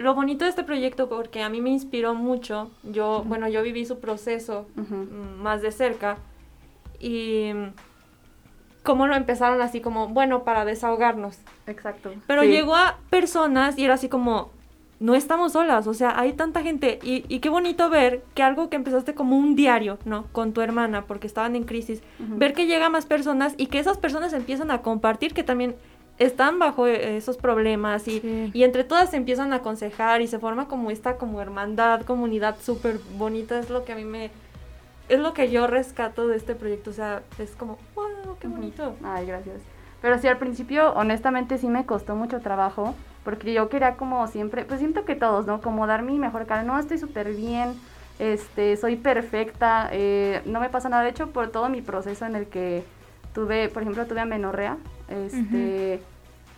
lo 0.00 0.14
bonito 0.14 0.44
de 0.44 0.50
este 0.50 0.64
proyecto 0.64 1.08
porque 1.08 1.42
a 1.42 1.48
mí 1.48 1.60
me 1.60 1.70
inspiró 1.70 2.14
mucho. 2.14 2.70
Yo, 2.82 3.22
bueno, 3.26 3.48
yo 3.48 3.62
viví 3.62 3.84
su 3.84 3.98
proceso 4.00 4.66
mm, 4.76 5.42
más 5.42 5.62
de 5.62 5.70
cerca 5.72 6.16
y 6.98 7.50
mm, 7.54 7.66
cómo 8.82 9.06
lo 9.06 9.14
empezaron 9.14 9.60
así 9.60 9.80
como, 9.80 10.08
bueno, 10.08 10.42
para 10.44 10.64
desahogarnos. 10.64 11.38
Exacto. 11.66 12.12
Pero 12.26 12.42
Sí. 12.42 12.48
llegó 12.48 12.76
a 12.76 12.96
personas 13.10 13.76
y 13.78 13.84
era 13.84 13.94
así 13.94 14.08
como, 14.08 14.50
no 15.00 15.14
estamos 15.14 15.52
solas, 15.52 15.86
o 15.86 15.94
sea, 15.94 16.18
hay 16.20 16.34
tanta 16.34 16.62
gente 16.62 16.98
y, 17.02 17.24
y 17.28 17.38
qué 17.40 17.48
bonito 17.48 17.88
ver 17.88 18.22
que 18.34 18.42
algo 18.42 18.68
que 18.68 18.76
empezaste 18.76 19.14
como 19.14 19.36
un 19.38 19.54
diario, 19.56 19.98
¿no? 20.04 20.24
Con 20.32 20.52
tu 20.52 20.60
hermana, 20.60 21.04
porque 21.06 21.26
estaban 21.26 21.56
en 21.56 21.64
crisis, 21.64 22.02
ver 22.18 22.52
que 22.52 22.66
llega 22.66 22.90
más 22.90 23.06
personas 23.06 23.54
y 23.56 23.66
que 23.66 23.78
esas 23.78 23.96
personas 23.96 24.32
empiezan 24.34 24.70
a 24.70 24.82
compartir 24.82 25.32
que 25.32 25.42
también 25.42 25.74
están 26.20 26.58
bajo 26.58 26.86
eh, 26.86 27.16
esos 27.16 27.36
problemas 27.38 28.06
y, 28.06 28.20
Sí. 28.20 28.50
y 28.54 28.62
entre 28.62 28.84
todas 28.84 29.10
se 29.10 29.16
empiezan 29.16 29.52
a 29.52 29.56
aconsejar 29.56 30.20
y 30.20 30.26
se 30.28 30.38
forma 30.38 30.68
como 30.68 30.90
esta 30.90 31.16
como 31.16 31.40
hermandad, 31.40 32.02
comunidad 32.02 32.56
súper 32.60 33.00
bonita, 33.16 33.58
es 33.58 33.70
lo 33.70 33.84
que 33.84 33.92
a 33.92 33.96
mí 33.96 34.04
me... 34.04 34.30
Es 35.08 35.18
lo 35.18 35.32
que 35.34 35.50
yo 35.50 35.66
rescato 35.66 36.28
de 36.28 36.36
este 36.36 36.54
proyecto, 36.54 36.90
o 36.90 36.92
sea, 36.92 37.22
es 37.38 37.50
como, 37.52 37.78
wow, 37.96 38.36
qué 38.38 38.46
bonito. 38.46 38.94
Ay, 39.02 39.26
gracias. 39.26 39.56
Pero 40.00 40.18
sí, 40.18 40.28
al 40.28 40.38
principio, 40.38 40.92
honestamente, 40.92 41.58
sí 41.58 41.66
me 41.68 41.84
costó 41.84 42.14
mucho 42.14 42.38
trabajo, 42.40 42.94
porque 43.24 43.52
yo 43.52 43.68
quería 43.68 43.96
como 43.96 44.26
siempre, 44.28 44.64
pues 44.64 44.78
siento 44.78 45.04
que 45.04 45.16
todos, 45.16 45.46
¿no? 45.46 45.60
Como 45.62 45.86
dar 45.88 46.02
mi 46.02 46.18
mejor 46.18 46.46
cara, 46.46 46.62
no, 46.62 46.78
estoy 46.78 46.98
súper 46.98 47.34
bien, 47.34 47.74
este, 48.20 48.76
soy 48.76 48.96
perfecta, 48.96 49.88
eh, 49.90 50.42
no 50.44 50.60
me 50.60 50.68
pasa 50.68 50.88
nada, 50.88 51.02
de 51.02 51.10
hecho, 51.10 51.28
por 51.30 51.50
todo 51.50 51.68
mi 51.68 51.82
proceso 51.82 52.24
en 52.26 52.36
el 52.36 52.46
que 52.46 52.84
tuve, 53.34 53.68
por 53.68 53.82
ejemplo, 53.82 54.06
tuve 54.06 54.20
amenorrea, 54.20 54.76
este... 55.10 56.00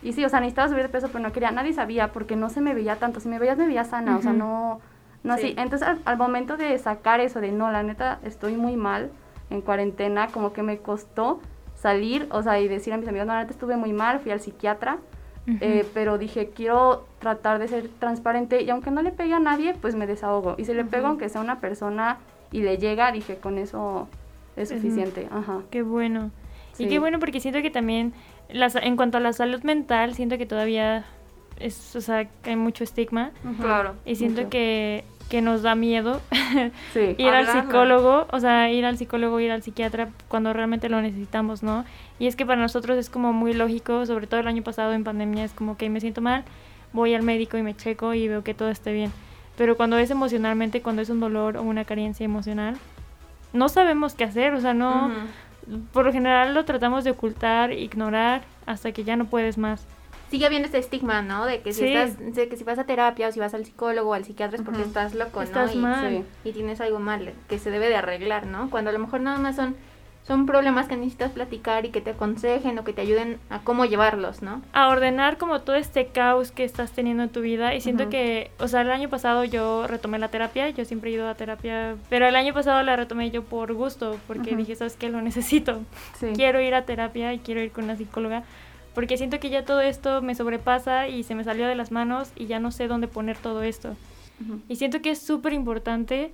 Y 0.01 0.11
sí, 0.13 0.25
o 0.25 0.29
sea, 0.29 0.39
necesitaba 0.41 0.67
subir 0.67 0.83
de 0.83 0.89
peso, 0.89 1.07
pero 1.07 1.19
no 1.23 1.31
quería, 1.31 1.51
nadie 1.51 1.71
sabía 1.73 2.11
porque 2.11 2.35
no 2.35 2.49
se 2.49 2.59
me 2.59 2.73
veía 2.73 2.97
tanto. 2.97 3.19
Si 3.21 3.29
me 3.29 3.39
veías, 3.39 3.57
me 3.57 3.65
veía 3.65 3.85
sana, 3.85 4.17
o 4.17 4.21
sea, 4.21 4.33
no, 4.33 4.81
no 5.23 5.37
Sí. 5.37 5.45
así. 5.51 5.55
Entonces, 5.57 5.87
al, 5.87 5.99
al 6.03 6.17
momento 6.17 6.57
de 6.57 6.77
sacar 6.77 7.21
eso 7.21 7.39
de 7.39 7.53
no, 7.53 7.71
la 7.71 7.83
neta, 7.83 8.19
estoy 8.23 8.57
muy 8.57 8.75
mal 8.75 9.11
en 9.49 9.61
cuarentena, 9.61 10.27
como 10.27 10.51
que 10.51 10.61
me 10.61 10.77
costó 10.79 11.39
salir, 11.75 12.27
o 12.31 12.43
sea, 12.43 12.59
y 12.59 12.67
decir 12.67 12.91
a 12.93 12.97
mis 12.97 13.07
amigos, 13.07 13.27
no, 13.27 13.33
la 13.33 13.39
neta, 13.41 13.51
estuve 13.53 13.77
muy 13.77 13.93
mal, 13.93 14.19
fui 14.19 14.31
al 14.31 14.41
psiquiatra, 14.41 14.97
eh, 15.45 15.85
pero 15.93 16.17
dije, 16.17 16.51
quiero 16.55 17.05
tratar 17.19 17.59
de 17.59 17.67
ser 17.67 17.89
transparente 17.99 18.61
y 18.61 18.69
aunque 18.69 18.91
no 18.91 19.01
le 19.01 19.11
pegue 19.11 19.33
a 19.33 19.39
nadie, 19.39 19.73
pues 19.73 19.93
me 19.95 20.07
desahogo. 20.07 20.55
Y 20.57 20.63
si 20.65 20.73
le 20.73 20.85
pego, 20.85 21.07
aunque 21.07 21.27
sea 21.29 21.41
una 21.41 21.59
persona 21.59 22.17
y 22.51 22.61
le 22.61 22.77
llega, 22.77 23.11
dije, 23.11 23.35
con 23.37 23.57
eso 23.57 24.07
es 24.55 24.69
suficiente. 24.69 25.27
Ajá. 25.31 25.59
Qué 25.69 25.81
bueno. 25.81 26.31
Y 26.77 26.87
qué 26.87 26.97
bueno 26.99 27.19
porque 27.19 27.39
siento 27.41 27.61
que 27.61 27.69
también, 27.69 28.13
las, 28.53 28.75
en 28.75 28.95
cuanto 28.95 29.17
a 29.17 29.21
la 29.21 29.33
salud 29.33 29.61
mental, 29.63 30.13
siento 30.13 30.37
que 30.37 30.45
todavía 30.45 31.05
es, 31.59 31.95
o 31.95 32.01
sea, 32.01 32.25
que 32.25 32.51
hay 32.51 32.55
mucho 32.55 32.83
estigma. 32.83 33.31
Claro. 33.59 33.95
Y 34.05 34.15
siento 34.15 34.41
Mucho. 34.41 34.49
que, 34.51 35.03
que 35.29 35.41
nos 35.41 35.61
da 35.61 35.75
miedo 35.75 36.21
Sí. 36.93 37.15
ir 37.17 37.29
al 37.29 37.47
psicólogo, 37.47 38.27
o 38.31 38.39
sea, 38.39 38.69
ir 38.71 38.85
al 38.85 38.97
psicólogo, 38.97 39.39
ir 39.39 39.51
al 39.51 39.63
psiquiatra 39.63 40.09
cuando 40.27 40.53
realmente 40.53 40.89
lo 40.89 41.01
necesitamos, 41.01 41.63
¿no? 41.63 41.85
Y 42.19 42.27
es 42.27 42.35
que 42.35 42.45
para 42.45 42.61
nosotros 42.61 42.97
es 42.97 43.09
como 43.09 43.33
muy 43.33 43.53
lógico, 43.53 44.05
sobre 44.05 44.27
todo 44.27 44.39
el 44.39 44.47
año 44.47 44.63
pasado 44.63 44.93
en 44.93 45.03
pandemia, 45.03 45.43
es 45.43 45.53
como 45.53 45.77
que 45.77 45.89
me 45.89 45.99
siento 45.99 46.21
mal, 46.21 46.43
voy 46.91 47.13
al 47.15 47.23
médico 47.23 47.57
y 47.57 47.63
me 47.63 47.75
checo 47.75 48.13
y 48.13 48.27
veo 48.27 48.43
que 48.43 48.53
todo 48.53 48.69
esté 48.69 48.93
bien. 48.93 49.11
Pero 49.57 49.77
cuando 49.77 49.97
es 49.97 50.09
emocionalmente, 50.09 50.81
cuando 50.81 51.01
es 51.01 51.09
un 51.09 51.19
dolor 51.19 51.57
o 51.57 51.61
una 51.63 51.85
carencia 51.85 52.23
emocional, 52.23 52.77
no 53.53 53.69
sabemos 53.69 54.15
qué 54.15 54.23
hacer, 54.23 54.53
o 54.55 54.61
sea, 54.61 54.73
no, 54.73 55.11
por 55.91 56.05
lo 56.05 56.11
general 56.11 56.53
lo 56.53 56.65
tratamos 56.65 57.03
de 57.03 57.11
ocultar, 57.11 57.71
ignorar, 57.71 58.41
hasta 58.65 58.91
que 58.91 59.03
ya 59.03 59.15
no 59.15 59.25
puedes 59.25 59.57
más. 59.57 59.85
Sigue 60.29 60.45
habiendo 60.47 60.65
este 60.65 60.79
estigma, 60.79 61.21
¿no? 61.21 61.45
De 61.45 61.61
que 61.61 61.73
si, 61.73 61.81
Sí. 61.81 61.93
estás, 61.93 62.17
de 62.35 62.47
que 62.49 62.57
si 62.57 62.63
vas 62.63 62.79
a 62.79 62.85
terapia 62.85 63.27
o 63.27 63.31
si 63.31 63.39
vas 63.39 63.53
al 63.53 63.65
psicólogo 63.65 64.09
o 64.09 64.13
al 64.15 64.25
psiquiatra 64.25 64.57
es 64.57 64.63
porque 64.63 64.81
estás 64.81 65.13
loco, 65.13 65.39
¿no? 65.39 65.43
Estás 65.43 65.75
y, 65.75 65.77
mal. 65.77 66.23
y 66.43 66.51
tienes 66.53 66.81
algo 66.81 66.99
mal 66.99 67.33
que 67.47 67.59
se 67.59 67.69
debe 67.69 67.87
de 67.89 67.95
arreglar, 67.97 68.47
¿no? 68.47 68.69
Cuando 68.71 68.89
a 68.89 68.93
lo 68.93 68.99
mejor 68.99 69.21
nada 69.21 69.37
más 69.37 69.55
son, 69.55 69.75
son 70.25 70.45
problemas 70.45 70.87
que 70.87 70.95
necesitas 70.95 71.31
platicar 71.31 71.85
y 71.85 71.89
que 71.89 71.99
te 71.99 72.11
aconsejen 72.11 72.79
o 72.79 72.83
que 72.85 72.93
te 72.93 73.01
ayuden 73.01 73.39
a 73.49 73.59
cómo 73.59 73.83
llevarlos, 73.85 74.41
¿no? 74.41 74.61
a 74.71 74.87
ordenar 74.87 75.37
como 75.37 75.59
todo 75.61 75.75
este 75.75 76.07
caos 76.07 76.51
que 76.51 76.63
estás 76.63 76.91
teniendo 76.93 77.23
en 77.23 77.29
tu 77.29 77.41
vida 77.41 77.75
y 77.75 77.81
siento 77.81 78.03
Ujú. 78.03 78.11
que, 78.11 78.51
o 78.59 78.67
sea, 78.69 78.81
el 78.81 78.91
año 78.91 79.09
pasado 79.09 79.43
yo 79.43 79.85
retomé 79.85 80.19
la 80.19 80.29
terapia, 80.29 80.69
yo 80.69 80.85
siempre 80.85 81.09
he 81.09 81.13
ido 81.13 81.27
a 81.27 81.35
terapia, 81.35 81.95
pero 82.09 82.25
el 82.27 82.35
año 82.37 82.53
pasado 82.53 82.81
la 82.83 82.95
retomé 82.95 83.31
yo 83.31 83.43
por 83.43 83.73
gusto, 83.73 84.17
porque 84.27 84.51
Ujú. 84.51 84.59
dije, 84.59 84.75
¿sabes 84.75 84.95
qué? 84.95 85.09
Lo 85.09 85.21
necesito. 85.21 85.81
Sí. 86.19 86.27
Quiero 86.35 86.61
ir 86.61 86.73
a 86.73 86.85
terapia 86.85 87.33
y 87.33 87.39
quiero 87.39 87.61
ir 87.61 87.71
con 87.71 87.83
una 87.83 87.97
psicóloga, 87.97 88.43
porque 88.95 89.17
siento 89.17 89.39
que 89.39 89.49
ya 89.49 89.65
todo 89.65 89.81
esto 89.81 90.21
me 90.21 90.35
sobrepasa 90.35 91.07
y 91.09 91.23
se 91.23 91.35
me 91.35 91.43
salió 91.43 91.67
de 91.67 91.75
las 91.75 91.91
manos 91.91 92.31
y 92.35 92.45
ya 92.45 92.59
no 92.59 92.71
sé 92.71 92.87
dónde 92.87 93.07
poner 93.07 93.37
todo 93.37 93.61
esto. 93.63 93.95
Ujú. 94.41 94.61
Y 94.69 94.77
siento 94.77 95.01
que 95.01 95.11
es 95.11 95.19
súper 95.21 95.51
importante, 95.53 96.31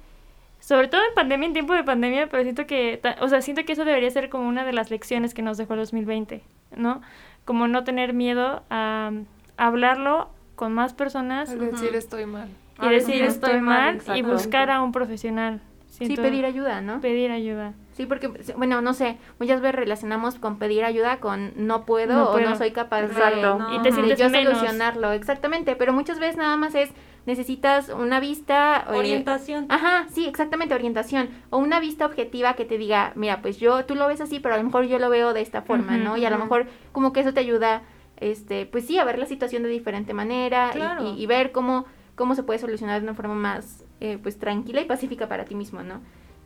sobre 0.59 0.87
todo 0.87 1.01
en 1.07 1.13
pandemia, 1.15 1.47
en 1.47 1.53
tiempo 1.53 1.73
de 1.73 1.83
pandemia, 1.83 2.27
pero 2.29 2.43
siento 2.43 2.67
que, 2.67 2.99
ta- 3.01 3.15
o 3.21 3.27
sea, 3.29 3.41
siento 3.41 3.63
que 3.65 3.73
eso 3.73 3.85
debería 3.85 4.09
ser 4.11 4.29
como 4.29 4.47
una 4.47 4.65
de 4.65 4.73
las 4.73 4.91
lecciones 4.91 5.33
que 5.33 5.41
nos 5.41 5.57
dejó 5.57 5.73
el 5.73 5.79
2020, 5.79 6.43
¿no? 6.75 7.01
Como 7.45 7.67
no 7.67 7.83
tener 7.83 8.13
miedo 8.13 8.63
a, 8.69 9.11
a 9.57 9.65
hablarlo 9.67 10.29
con 10.55 10.73
más 10.73 10.93
personas 10.93 11.49
Al 11.49 11.59
decir 11.71 11.95
estoy 11.95 12.25
mal. 12.25 12.49
y 12.81 12.89
decir 12.89 13.23
estoy 13.23 13.61
mal 13.61 14.01
y 14.15 14.21
buscar 14.21 14.69
a 14.69 14.81
un 14.81 14.91
profesional. 14.91 15.61
Sí, 15.87 16.15
pedir 16.15 16.45
ayuda, 16.45 16.79
¿no? 16.81 17.01
pedir 17.01 17.31
ayuda. 17.31 17.73
Sí, 17.93 18.05
porque, 18.05 18.29
bueno, 18.55 18.79
no 18.81 18.93
sé, 18.93 19.17
muchas 19.39 19.59
veces 19.59 19.75
relacionamos 19.75 20.35
con 20.35 20.57
pedir 20.59 20.85
ayuda 20.85 21.17
con 21.17 21.51
no 21.57 21.85
puedo 21.85 22.13
No 22.13 22.29
o 22.29 22.39
no 22.39 22.55
soy 22.55 22.71
capaz 22.71 23.01
Exacto. 23.03 23.53
de, 23.53 23.59
No. 23.59 23.73
Y 23.75 23.81
te 23.81 23.89
de 23.89 23.95
sientes 23.95 24.19
yo 24.19 24.29
menos. 24.29 24.53
solucionarlo. 24.57 25.11
Exactamente, 25.11 25.75
pero 25.75 25.91
muchas 25.91 26.17
veces 26.19 26.37
nada 26.37 26.55
más 26.55 26.75
es 26.75 26.91
necesitas 27.29 27.89
una 27.89 28.19
vista... 28.19 28.85
eh, 28.91 28.97
Orientación. 28.97 29.65
Ajá, 29.69 30.07
sí, 30.09 30.25
exactamente, 30.25 30.73
orientación. 30.75 31.29
O 31.51 31.57
una 31.59 31.79
vista 31.79 32.05
objetiva 32.05 32.55
que 32.55 32.65
te 32.65 32.77
diga, 32.77 33.13
mira, 33.15 33.41
pues 33.41 33.57
yo, 33.59 33.85
tú 33.85 33.95
lo 33.95 34.07
ves 34.07 34.19
así, 34.19 34.39
pero 34.39 34.55
a 34.55 34.57
lo 34.57 34.63
mejor 34.63 34.85
yo 34.85 34.99
lo 34.99 35.09
veo 35.09 35.33
de 35.33 35.41
esta 35.41 35.61
forma, 35.61 35.95
¿no? 35.97 36.17
Y 36.17 36.25
a 36.25 36.29
lo 36.29 36.37
mejor 36.39 36.67
como 36.91 37.13
que 37.13 37.21
eso 37.21 37.33
te 37.33 37.39
ayuda, 37.39 37.83
este, 38.17 38.65
pues 38.65 38.85
sí, 38.85 38.97
a 38.97 39.05
ver 39.05 39.17
la 39.19 39.25
situación 39.27 39.63
de 39.63 39.69
diferente 39.69 40.13
manera 40.13 40.71
y- 40.73 40.77
Claro. 40.77 41.05
y, 41.15 41.21
y 41.23 41.25
ver 41.25 41.51
cómo, 41.51 41.85
cómo 42.15 42.35
se 42.35 42.43
puede 42.43 42.59
solucionar 42.59 42.99
de 42.99 43.05
una 43.07 43.13
forma 43.15 43.35
más, 43.35 43.85
eh, 44.01 44.17
pues 44.21 44.37
tranquila 44.39 44.81
y 44.81 44.85
pacífica 44.85 45.27
para 45.29 45.45
ti 45.45 45.55
mismo, 45.55 45.83
¿no? 45.83 46.01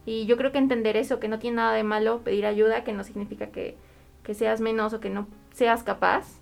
Y 0.06 0.25
yo 0.25 0.36
creo 0.38 0.52
que 0.52 0.58
entender 0.60 0.98
eso, 0.98 1.20
que 1.20 1.30
no 1.30 1.40
tiene 1.40 1.58
nada 1.58 1.74
de 1.74 1.84
malo 1.84 2.20
pedir 2.24 2.46
ayuda, 2.46 2.84
que 2.84 2.92
no 2.94 3.04
significa 3.04 3.48
que, 3.48 3.78
que 4.22 4.34
seas 4.34 4.60
menos 4.60 4.94
o 4.94 5.00
que 5.00 5.10
no 5.10 5.28
seas 5.52 5.82
capaz. 5.84 6.40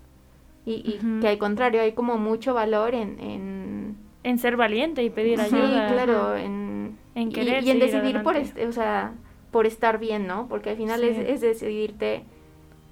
Y, 0.64 0.74
y 0.74 1.20
que 1.20 1.26
al 1.28 1.38
contrario, 1.38 1.80
hay 1.82 1.92
como 1.92 2.18
mucho 2.18 2.54
valor 2.54 2.94
en... 2.94 3.18
en 3.20 3.96
En 4.24 4.38
ser 4.38 4.56
valiente 4.56 5.02
y 5.02 5.10
pedir 5.10 5.38
Sí, 5.40 5.56
ayuda. 5.56 5.88
claro, 5.88 6.36
en, 6.36 6.96
querer 7.32 7.64
y, 7.64 7.70
en 7.70 7.78
decidir 7.80 8.22
por, 8.22 8.36
este, 8.36 8.66
o 8.66 8.72
sea, 8.72 9.12
por 9.50 9.66
estar 9.66 9.98
bien, 9.98 10.26
¿no? 10.26 10.46
Porque 10.48 10.70
al 10.70 10.76
final 10.76 11.02
es, 11.04 11.16
Sí. 11.16 11.24
es 11.26 11.40
decidirte, 11.40 12.24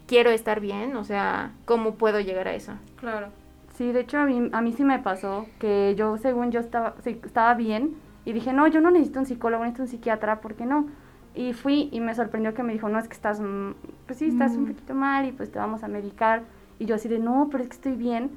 quiero 0.06 0.30
estar 0.30 0.60
bien, 0.60 0.96
o 0.96 1.04
sea, 1.04 1.52
¿cómo 1.66 1.94
puedo 1.94 2.20
llegar 2.20 2.48
a 2.48 2.54
eso? 2.54 2.72
Claro. 2.96 3.28
Sí, 3.74 3.92
de 3.92 4.00
hecho 4.00 4.18
a 4.18 4.26
mí, 4.26 4.48
a 4.52 4.60
mí 4.60 4.72
sí 4.72 4.84
me 4.84 4.98
pasó 4.98 5.46
que 5.58 5.94
yo 5.96 6.16
según 6.18 6.50
yo 6.50 6.60
estaba, 6.60 6.94
sí, 7.02 7.18
estaba 7.24 7.54
bien 7.54 7.94
y 8.24 8.32
dije, 8.32 8.52
no, 8.52 8.66
yo 8.66 8.80
no 8.80 8.90
necesito 8.90 9.20
un 9.20 9.26
psicólogo, 9.26 9.62
necesito 9.64 9.82
un 9.84 9.88
psiquiatra, 9.88 10.40
¿por 10.40 10.54
qué 10.54 10.66
no? 10.66 10.88
Y 11.34 11.52
fui 11.52 11.88
y 11.92 12.00
me 12.00 12.14
sorprendió 12.14 12.52
que 12.54 12.62
me 12.64 12.72
dijo, 12.72 12.88
no, 12.88 12.98
es 12.98 13.06
que 13.06 13.14
estás, 13.14 13.40
mm, 13.40 13.70
pues 14.06 14.18
sí, 14.18 14.26
estás 14.26 14.56
un 14.56 14.64
Mm. 14.64 14.72
poquito 14.72 14.94
mal 14.94 15.26
y 15.26 15.32
pues 15.32 15.50
te 15.50 15.58
vamos 15.60 15.84
a 15.84 15.88
medicar. 15.88 16.42
Y 16.80 16.86
yo 16.86 16.96
así 16.96 17.08
de, 17.08 17.20
no, 17.20 17.48
pero 17.50 17.62
es 17.62 17.68
que 17.70 17.76
estoy 17.76 17.92
bien. 17.94 18.30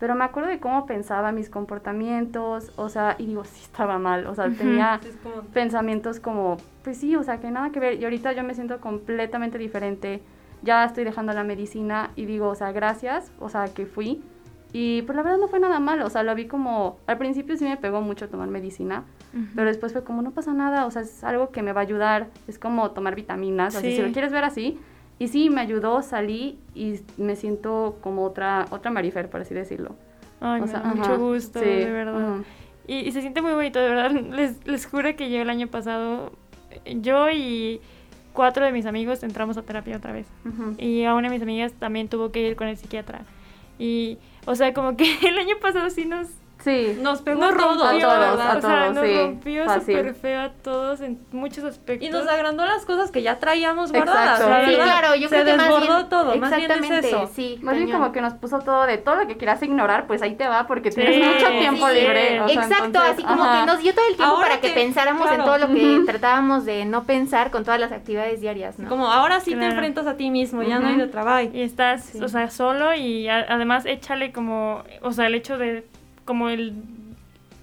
Pero 0.00 0.14
me 0.14 0.24
acuerdo 0.24 0.48
de 0.48 0.58
cómo 0.58 0.86
pensaba 0.86 1.30
mis 1.30 1.50
comportamientos, 1.50 2.72
o 2.76 2.88
sea, 2.88 3.16
y 3.18 3.26
digo, 3.26 3.44
sí 3.44 3.60
estaba 3.62 3.98
mal, 3.98 4.26
o 4.26 4.34
sea, 4.34 4.48
tenía 4.50 4.98
como- 5.22 5.42
pensamientos 5.52 6.20
como, 6.20 6.56
pues 6.82 6.96
sí, 6.98 7.14
o 7.16 7.22
sea, 7.22 7.38
que 7.38 7.50
nada 7.50 7.70
que 7.70 7.80
ver. 7.80 8.00
Y 8.00 8.04
ahorita 8.04 8.32
yo 8.32 8.42
me 8.42 8.54
siento 8.54 8.80
completamente 8.80 9.58
diferente. 9.58 10.22
Ya 10.62 10.84
estoy 10.84 11.04
dejando 11.04 11.32
la 11.32 11.44
medicina 11.44 12.10
y 12.16 12.24
digo, 12.26 12.48
o 12.48 12.54
sea, 12.54 12.72
gracias, 12.72 13.30
o 13.40 13.48
sea, 13.48 13.66
que 13.66 13.86
fui. 13.86 14.22
Y 14.72 15.02
pues 15.02 15.16
la 15.16 15.22
verdad 15.22 15.38
no 15.38 15.48
fue 15.48 15.58
nada 15.58 15.80
malo, 15.80 16.06
o 16.06 16.10
sea, 16.10 16.22
lo 16.22 16.34
vi 16.34 16.46
como, 16.46 16.96
al 17.06 17.18
principio 17.18 17.56
sí 17.56 17.64
me 17.64 17.76
pegó 17.76 18.00
mucho 18.02 18.28
tomar 18.28 18.48
medicina, 18.48 19.02
pero 19.56 19.66
después 19.66 19.92
fue 19.92 20.04
como, 20.04 20.22
no 20.22 20.30
pasa 20.30 20.52
nada, 20.54 20.86
o 20.86 20.90
sea, 20.92 21.02
es 21.02 21.24
algo 21.24 21.50
que 21.50 21.62
me 21.62 21.72
va 21.72 21.80
a 21.80 21.82
ayudar, 21.84 22.28
es 22.46 22.58
como 22.58 22.92
tomar 22.92 23.16
vitaminas, 23.16 23.74
así, 23.74 23.90
Sí. 23.90 23.96
si 23.96 24.02
lo 24.02 24.12
quieres 24.12 24.30
ver 24.32 24.44
así. 24.44 24.78
Y 25.20 25.28
sí, 25.28 25.50
me 25.50 25.60
ayudó, 25.60 26.00
salí 26.00 26.58
y 26.74 26.98
me 27.18 27.36
siento 27.36 27.98
como 28.00 28.24
otra, 28.24 28.64
otra 28.70 28.90
Marifer, 28.90 29.28
por 29.28 29.42
así 29.42 29.52
decirlo. 29.52 29.94
Ay, 30.40 30.62
O 30.62 30.66
sea, 30.66 30.80
mucho 30.80 31.02
ajá, 31.02 31.16
gusto, 31.16 31.60
sí, 31.60 31.66
de 31.66 31.90
verdad. 31.90 32.38
Y, 32.86 33.00
y 33.00 33.12
se 33.12 33.20
siente 33.20 33.42
muy 33.42 33.52
bonito, 33.52 33.78
de 33.78 33.90
verdad. 33.90 34.10
Les, 34.12 34.66
les 34.66 34.86
juro 34.86 35.14
que 35.16 35.30
yo 35.30 35.42
el 35.42 35.50
año 35.50 35.66
pasado, 35.66 36.32
yo 36.86 37.28
y 37.30 37.82
cuatro 38.32 38.64
de 38.64 38.72
mis 38.72 38.86
amigos 38.86 39.22
entramos 39.22 39.58
a 39.58 39.62
terapia 39.62 39.98
otra 39.98 40.12
vez. 40.12 40.26
Y 40.78 41.04
a 41.04 41.14
una 41.14 41.28
de 41.28 41.34
mis 41.34 41.42
amigas 41.42 41.74
también 41.74 42.08
tuvo 42.08 42.32
que 42.32 42.40
ir 42.40 42.56
con 42.56 42.68
el 42.68 42.78
psiquiatra. 42.78 43.20
Y, 43.78 44.16
o 44.46 44.54
sea, 44.54 44.72
como 44.72 44.96
que 44.96 45.04
el 45.28 45.38
año 45.38 45.56
pasado 45.60 45.90
sí 45.90 46.06
nos, 46.06 46.28
Sí. 46.60 46.98
Nos 47.00 47.22
pegó 47.22 47.40
nos 47.40 47.52
a 47.52 47.56
todos, 47.56 47.78
rompió, 47.80 48.10
a 48.10 48.14
todos, 48.14 48.18
¿verdad? 48.38 48.50
a 48.52 48.58
o 48.58 48.60
sea, 48.60 48.70
todos, 48.80 48.94
nos 48.94 49.04
sí, 49.06 49.16
rompió 49.18 49.74
súper 49.80 50.14
feo 50.14 50.40
a 50.42 50.48
todos 50.50 51.00
en 51.00 51.18
muchos 51.32 51.64
aspectos. 51.64 52.06
Y 52.08 52.12
nos 52.12 52.28
agrandó 52.28 52.66
las 52.66 52.84
cosas 52.84 53.10
que 53.10 53.22
ya 53.22 53.38
traíamos 53.38 53.90
Exacto. 53.90 54.12
guardadas. 54.12 54.40
la 54.40 54.64
Sí, 54.64 54.70
verdad. 54.72 54.84
claro, 54.84 55.14
yo 55.16 55.28
Se 55.28 55.34
creo 55.34 55.44
que 55.46 55.54
más 55.54 55.66
desbordó 55.68 55.96
bien, 55.96 56.08
todo, 56.10 56.24
más 56.36 56.50
bien 56.56 56.70
es 56.70 56.76
exactamente, 56.76 57.08
eso. 57.08 57.30
sí, 57.34 57.58
Más 57.62 57.74
bien 57.76 57.86
cañón. 57.88 58.00
como 58.02 58.12
que 58.12 58.20
nos 58.20 58.34
puso 58.34 58.58
todo 58.58 58.84
de 58.86 58.98
todo 58.98 59.16
lo 59.16 59.26
que 59.26 59.36
quieras 59.36 59.62
ignorar, 59.62 60.06
pues 60.06 60.20
ahí 60.22 60.34
te 60.34 60.46
va 60.48 60.66
porque 60.66 60.92
Sí, 60.92 61.00
tienes 61.00 61.26
mucho 61.34 61.48
tiempo 61.58 61.88
sí. 61.88 61.94
libre. 61.94 62.40
o 62.42 62.48
sea, 62.48 62.62
Exacto, 62.62 62.84
entonces, 62.84 63.12
así 63.12 63.22
como 63.22 63.44
ajá. 63.44 63.60
que 63.60 63.66
nos 63.72 63.78
dio 63.82 63.94
todo 63.94 64.04
el 64.08 64.16
tiempo 64.16 64.34
Ahora 64.34 64.48
para 64.48 64.60
que, 64.60 64.68
que- 64.68 64.74
pensáramos 64.74 65.22
en 65.30 65.34
claro. 65.36 65.44
todo 65.44 65.58
lo 65.58 65.66
que 65.74 65.96
Ujú. 65.96 66.04
tratábamos 66.06 66.64
de 66.66 66.84
no 66.84 67.04
pensar 67.04 67.50
con 67.50 67.64
todas 67.64 67.80
las 67.80 67.90
actividades 67.92 68.40
diarias, 68.40 68.78
¿no? 68.78 68.88
Como 68.88 69.06
ahora 69.10 69.40
sí 69.40 69.52
te 69.52 69.56
Claro. 69.56 69.72
enfrentas 69.72 70.06
a 70.06 70.16
ti 70.16 70.30
mismo, 70.30 70.62
ya 70.62 70.78
no 70.78 70.88
hay 70.88 70.96
de 70.96 71.06
trabajo. 71.06 71.48
Y 71.52 71.62
estás, 71.62 72.04
Sí. 72.04 72.22
o 72.22 72.28
sea, 72.28 72.50
solo 72.50 72.92
y 72.94 73.28
además 73.28 73.86
échale 73.86 74.32
como, 74.32 74.82
o 75.02 75.12
sea, 75.12 75.26
el 75.26 75.34
hecho 75.34 75.56
de, 75.56 75.86
como 76.30 76.48
el, 76.48 76.74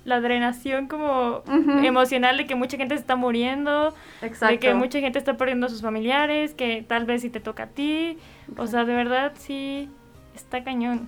la 0.04 0.20
drenación 0.20 0.88
como 0.90 1.38
Ujú. 1.48 1.72
emocional 1.86 2.36
de 2.36 2.46
que 2.46 2.56
mucha 2.56 2.76
gente 2.76 2.96
se 2.96 3.00
está 3.00 3.16
muriendo, 3.16 3.94
Exacto. 4.22 4.48
de 4.52 4.60
que 4.60 4.74
mucha 4.74 5.00
gente 5.00 5.18
está 5.18 5.38
perdiendo 5.38 5.68
a 5.68 5.70
sus 5.70 5.82
familiares, 5.82 6.54
que 6.54 6.84
tal 6.86 7.06
vez 7.06 7.22
si 7.22 7.30
te 7.30 7.40
toca 7.40 7.64
a 7.64 7.68
ti, 7.68 8.18
o 8.58 8.68
sea, 8.68 8.84
de 8.84 8.94
verdad 8.94 9.32
sí 9.38 9.90
está 10.36 10.66
cañón. 10.66 11.08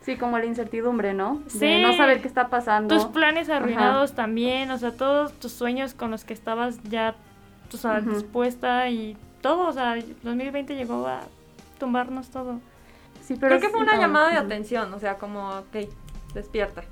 Sí, 0.00 0.16
como 0.16 0.38
la 0.38 0.46
incertidumbre, 0.46 1.12
¿no? 1.12 1.42
De 1.44 1.50
Sí. 1.50 1.82
no 1.82 1.92
saber 1.92 2.22
qué 2.22 2.26
está 2.28 2.48
pasando. 2.48 2.94
Tus 2.96 3.04
planes 3.04 3.50
arruinados 3.50 4.14
también, 4.14 4.70
o 4.70 4.78
sea, 4.78 4.92
todos 4.92 5.32
tus 5.34 5.52
sueños 5.52 5.92
con 5.92 6.10
los 6.10 6.24
que 6.24 6.32
estabas 6.32 6.82
ya, 6.84 7.14
o 7.70 7.76
sea, 7.76 7.98
Ujú. 7.98 8.14
dispuesta 8.14 8.88
y 8.88 9.14
todo, 9.42 9.68
o 9.68 9.72
sea, 9.74 9.94
2020 10.22 10.74
llegó 10.74 11.06
a 11.06 11.20
tumbarnos 11.78 12.30
todo. 12.30 12.60
Sí, 13.20 13.36
pero 13.38 13.58
Creo 13.58 13.60
que 13.60 13.68
fue 13.68 13.82
una 13.82 14.00
llamada 14.00 14.30
de 14.30 14.38
atención, 14.38 14.92
o 14.94 14.98
sea, 14.98 15.18
como, 15.18 15.50
ok, 15.58 15.76
despierta. 16.34 16.82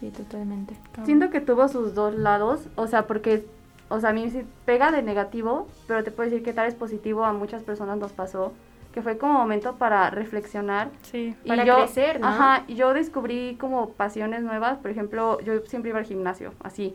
Sí, 0.00 0.10
totalmente. 0.10 0.74
Siento 1.04 1.30
que 1.30 1.40
tuvo 1.40 1.68
sus 1.68 1.94
dos 1.94 2.14
lados, 2.14 2.68
o 2.76 2.86
sea, 2.86 3.06
porque, 3.06 3.44
o 3.88 3.98
sea, 4.00 4.10
a 4.10 4.12
mí 4.12 4.30
sí 4.30 4.42
pega 4.64 4.92
de 4.92 5.02
negativo, 5.02 5.66
pero 5.88 6.04
te 6.04 6.10
puedo 6.12 6.30
decir 6.30 6.44
que 6.44 6.52
tal 6.52 6.66
vez 6.66 6.74
positivo 6.74 7.24
a 7.24 7.32
muchas 7.32 7.62
personas 7.64 7.98
nos 7.98 8.12
pasó, 8.12 8.52
que 8.92 9.02
fue 9.02 9.18
como 9.18 9.34
momento 9.34 9.74
para 9.74 10.08
reflexionar. 10.10 10.90
Sí. 11.02 11.34
Y 11.44 11.48
Para 11.48 11.64
yo, 11.64 11.76
crecer, 11.78 12.20
¿no? 12.20 12.28
Ajá, 12.28 12.64
y 12.68 12.74
yo 12.76 12.94
descubrí 12.94 13.56
como 13.58 13.90
pasiones 13.90 14.42
nuevas, 14.42 14.78
por 14.78 14.90
ejemplo, 14.92 15.40
yo 15.40 15.60
siempre 15.66 15.90
iba 15.90 15.98
al 15.98 16.04
gimnasio, 16.04 16.52
así, 16.62 16.94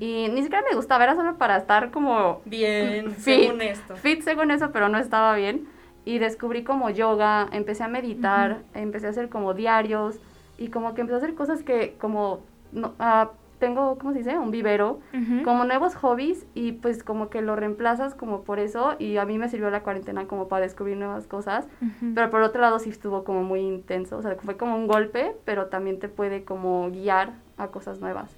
y 0.00 0.28
ni 0.28 0.42
siquiera 0.42 0.64
me 0.68 0.74
gustaba, 0.74 1.04
era 1.04 1.14
solo 1.14 1.36
para 1.36 1.56
estar 1.56 1.90
como 1.92 2.40
Bien, 2.46 3.10
Fit. 3.16 3.42
según 3.44 3.62
esto. 3.62 3.96
fit 3.96 4.22
según 4.22 4.50
eso, 4.50 4.70
pero 4.72 4.88
no 4.88 4.98
estaba 4.98 5.34
bien. 5.36 5.68
Y 6.04 6.18
descubrí 6.18 6.64
como 6.64 6.90
yoga, 6.90 7.48
empecé 7.52 7.84
a 7.84 7.88
meditar, 7.88 8.62
empecé 8.74 9.06
a 9.06 9.10
hacer 9.10 9.28
como 9.28 9.52
diarios 9.54 10.18
y 10.60 10.68
como 10.68 10.94
que 10.94 11.00
empecé 11.00 11.16
a 11.16 11.18
hacer 11.18 11.34
cosas 11.34 11.64
que 11.64 11.96
como 11.98 12.40
no, 12.70 12.94
ah, 13.00 13.30
tengo, 13.58 13.98
¿cómo 13.98 14.12
se 14.12 14.18
dice? 14.18 14.38
Un 14.38 14.50
vivero, 14.50 15.00
como 15.44 15.64
nuevos 15.64 15.94
hobbies 15.94 16.46
y 16.54 16.72
pues 16.72 17.04
como 17.04 17.28
que 17.28 17.42
lo 17.42 17.56
reemplazas 17.56 18.14
como 18.14 18.42
por 18.42 18.58
eso 18.58 18.94
y 18.98 19.18
a 19.18 19.24
mí 19.24 19.38
me 19.38 19.48
sirvió 19.48 19.70
la 19.70 19.82
cuarentena 19.82 20.26
como 20.26 20.48
para 20.48 20.62
descubrir 20.62 20.96
nuevas 20.96 21.26
cosas, 21.26 21.68
pero 22.14 22.30
por 22.30 22.42
otro 22.42 22.60
lado 22.60 22.78
sí 22.78 22.88
estuvo 22.88 23.22
como 23.22 23.42
muy 23.42 23.60
intenso, 23.60 24.16
o 24.16 24.22
sea, 24.22 24.36
fue 24.36 24.56
como 24.56 24.76
un 24.76 24.86
golpe, 24.86 25.36
pero 25.44 25.66
también 25.66 25.98
te 25.98 26.08
puede 26.08 26.44
como 26.44 26.90
guiar 26.90 27.34
a 27.58 27.68
cosas 27.68 28.00
nuevas. 28.00 28.34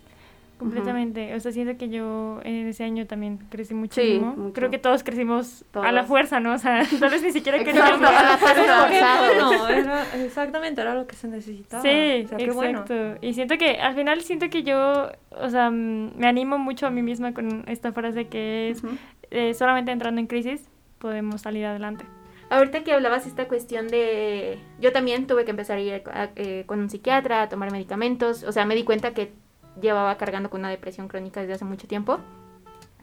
Completamente. 0.62 1.34
O 1.34 1.40
sea, 1.40 1.52
siento 1.52 1.76
que 1.76 1.88
yo 1.88 2.40
en 2.44 2.66
ese 2.68 2.84
año 2.84 3.06
también 3.06 3.38
crecí 3.50 3.74
muchísimo. 3.74 4.34
mucho. 4.36 4.52
Creo 4.54 4.70
que 4.70 4.78
todos 4.78 5.02
crecimos 5.02 5.64
a 5.74 5.92
la 5.92 6.04
fuerza, 6.04 6.40
¿no? 6.40 6.54
O 6.54 6.58
sea, 6.58 6.82
tal 7.00 7.10
vez 7.10 7.22
ni 7.22 7.32
siquiera 7.32 7.58
Exacto. 7.58 7.98
queríamos. 7.98 8.38
forzados. 8.40 9.58
bueno, 9.60 9.68
era, 9.68 10.24
exactamente, 10.24 10.80
era 10.80 10.94
lo 10.94 11.06
que 11.06 11.16
se 11.16 11.28
necesitaba. 11.28 11.82
Sí, 11.82 12.22
O 12.24 12.28
sea, 12.28 12.38
qué 12.38 12.50
bueno. 12.50 12.80
exacto. 12.80 13.18
Y 13.26 13.34
siento 13.34 13.58
que 13.58 13.76
al 13.80 13.94
final 13.94 14.20
siento 14.22 14.48
que 14.50 14.62
yo, 14.62 15.10
o 15.30 15.48
sea, 15.50 15.70
me 15.70 16.26
animo 16.26 16.58
mucho 16.58 16.86
a 16.86 16.90
mí 16.90 17.02
misma 17.02 17.32
con 17.34 17.64
esta 17.68 17.92
frase 17.92 18.26
que 18.28 18.70
es 18.70 18.82
eh, 19.30 19.54
solamente 19.54 19.90
entrando 19.92 20.20
en 20.20 20.26
crisis 20.26 20.68
podemos 20.98 21.40
salir 21.40 21.64
adelante. 21.66 22.04
Ahorita 22.50 22.84
que 22.84 22.92
hablabas 22.92 23.26
esta 23.26 23.48
cuestión 23.48 23.88
de... 23.88 24.58
Yo 24.78 24.92
también 24.92 25.26
tuve 25.26 25.44
que 25.46 25.50
empezar 25.52 25.78
a 25.78 25.80
ir 25.80 26.02
a- 26.12 26.28
eh, 26.36 26.64
con 26.66 26.80
un 26.80 26.90
psiquiatra, 26.90 27.40
a 27.42 27.48
tomar 27.48 27.72
medicamentos. 27.72 28.42
O 28.44 28.52
sea, 28.52 28.66
me 28.66 28.74
di 28.74 28.84
cuenta 28.84 29.14
que 29.14 29.32
llevaba 29.80 30.16
cargando 30.16 30.50
con 30.50 30.60
una 30.60 30.70
depresión 30.70 31.08
crónica 31.08 31.40
desde 31.40 31.54
hace 31.54 31.64
mucho 31.64 31.86
tiempo. 31.86 32.18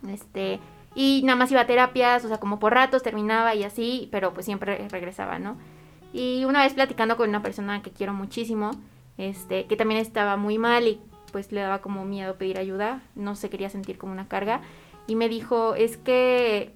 Este... 0.07 0.59
Y 0.95 1.21
nada 1.23 1.37
más 1.37 1.51
iba 1.51 1.61
a 1.61 1.67
terapias, 1.67 2.25
o 2.25 2.27
sea, 2.27 2.39
como 2.39 2.59
por 2.59 2.73
ratos 2.73 3.03
terminaba 3.03 3.53
y 3.53 3.63
así, 3.63 4.09
pero 4.11 4.33
pues 4.33 4.45
siempre 4.47 4.87
regresaba, 4.89 5.37
¿no? 5.37 5.55
Y 6.13 6.45
una 6.45 6.63
vez 6.63 6.73
platicando 6.73 7.15
con 7.15 7.29
una 7.29 7.43
persona 7.43 7.83
que 7.83 7.91
quiero 7.91 8.13
muchísimo, 8.13 8.71
este, 9.17 9.67
que 9.67 9.75
también 9.75 10.01
estaba 10.01 10.35
muy 10.35 10.57
mal 10.57 10.87
y 10.87 10.99
pues 11.31 11.51
le 11.51 11.61
daba 11.61 11.79
como 11.79 12.05
miedo 12.05 12.37
pedir 12.37 12.57
ayuda, 12.57 13.03
no 13.13 13.35
se 13.35 13.49
quería 13.51 13.69
sentir 13.69 13.99
como 13.99 14.11
una 14.11 14.27
carga, 14.27 14.61
y 15.05 15.15
me 15.15 15.29
dijo, 15.29 15.75
es 15.75 15.97
que 15.97 16.73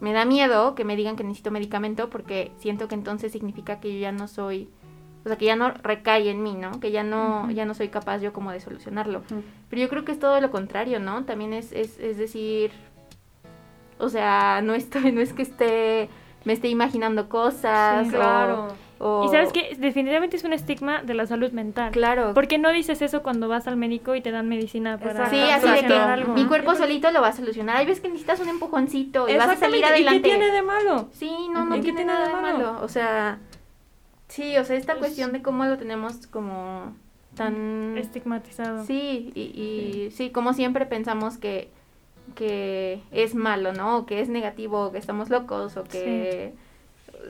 me 0.00 0.12
da 0.12 0.24
miedo 0.24 0.76
que 0.76 0.84
me 0.84 0.94
digan 0.94 1.16
que 1.16 1.24
necesito 1.24 1.50
medicamento 1.50 2.08
porque 2.10 2.52
siento 2.58 2.86
que 2.86 2.94
entonces 2.94 3.32
significa 3.32 3.80
que 3.80 3.92
yo 3.92 3.98
ya 3.98 4.12
no 4.12 4.28
soy, 4.28 4.70
o 5.24 5.28
sea, 5.28 5.36
que 5.36 5.44
ya 5.46 5.56
no 5.56 5.70
recae 5.70 6.30
en 6.30 6.42
mí, 6.42 6.54
¿no? 6.54 6.80
Que 6.80 6.90
ya 6.90 7.02
no, 7.02 7.50
ya 7.50 7.64
no 7.64 7.74
soy 7.74 7.88
capaz 7.88 8.18
yo 8.18 8.32
como 8.32 8.50
de 8.52 8.60
solucionarlo. 8.60 9.22
Pero 9.68 9.82
yo 9.82 9.88
creo 9.88 10.04
que 10.04 10.12
es 10.12 10.18
todo 10.18 10.40
lo 10.40 10.50
contrario, 10.50 11.00
¿no? 11.00 11.24
También 11.24 11.52
es, 11.52 11.72
es, 11.72 11.98
es 11.98 12.16
decir, 12.18 12.70
o 13.98 14.08
sea, 14.08 14.60
no 14.62 14.74
estoy, 14.74 15.12
no 15.12 15.20
es 15.20 15.32
que 15.32 15.42
esté, 15.42 16.08
me 16.44 16.52
esté 16.52 16.68
imaginando 16.68 17.28
cosas. 17.28 18.06
Sí, 18.06 18.12
claro. 18.14 18.68
o- 19.00 19.24
Y 19.24 19.28
sabes 19.28 19.52
que 19.52 19.76
definitivamente 19.78 20.36
es 20.36 20.44
un 20.44 20.52
estigma 20.52 21.02
de 21.02 21.14
la 21.14 21.26
salud 21.26 21.50
mental. 21.52 21.90
Claro. 21.92 22.32
¿Por 22.34 22.46
qué 22.48 22.58
no 22.58 22.70
dices 22.72 23.02
eso 23.02 23.22
cuando 23.22 23.48
vas 23.48 23.66
al 23.68 23.76
médico 23.76 24.14
y 24.14 24.20
te 24.20 24.30
dan 24.30 24.48
medicina 24.48 24.98
para 24.98 25.10
Exacto. 25.12 25.34
Sí, 25.36 25.40
así 25.42 25.68
de 25.82 25.86
que 25.88 25.94
algo? 25.94 26.32
mi 26.32 26.46
cuerpo 26.46 26.74
solito 26.74 27.10
lo 27.10 27.20
va 27.20 27.28
a 27.28 27.32
solucionar. 27.32 27.76
Hay 27.76 27.86
veces 27.86 28.00
que 28.00 28.08
necesitas 28.08 28.40
un 28.40 28.48
empujoncito 28.48 29.28
y 29.28 29.36
vas 29.36 29.48
a 29.50 29.56
salir 29.56 29.76
Exactamente, 29.84 30.00
¿y 30.00 30.04
qué 30.04 30.08
adelante. 30.08 30.28
tiene 30.28 30.50
de 30.52 30.62
malo? 30.62 31.08
Sí, 31.12 31.30
no, 31.52 31.64
no 31.64 31.74
¿Y 31.76 31.78
qué 31.80 31.84
tiene 31.92 31.98
tiene 31.98 32.12
nada 32.12 32.28
de 32.28 32.34
de 32.36 32.40
malo? 32.40 32.58
malo. 32.72 32.84
O 32.84 32.88
sea, 32.88 33.38
sí, 34.28 34.56
o 34.56 34.64
sea, 34.64 34.76
esta 34.76 34.92
Pues- 34.94 35.06
cuestión 35.06 35.32
de 35.32 35.42
cómo 35.42 35.64
lo 35.64 35.76
tenemos 35.78 36.26
como 36.26 36.94
tan... 37.34 37.96
Estigmatizado. 37.98 38.84
Sí, 38.84 39.32
y, 39.34 39.40
y 39.40 40.10
sí, 40.12 40.30
como 40.30 40.52
siempre 40.54 40.86
pensamos 40.86 41.38
que, 41.38 41.68
que 42.34 43.00
es 43.12 43.34
malo, 43.34 43.72
¿no? 43.72 43.98
O 43.98 44.06
que 44.06 44.20
es 44.20 44.28
negativo, 44.28 44.86
o 44.86 44.92
que 44.92 44.98
estamos 44.98 45.30
locos, 45.30 45.76
o 45.76 45.84
que 45.84 46.52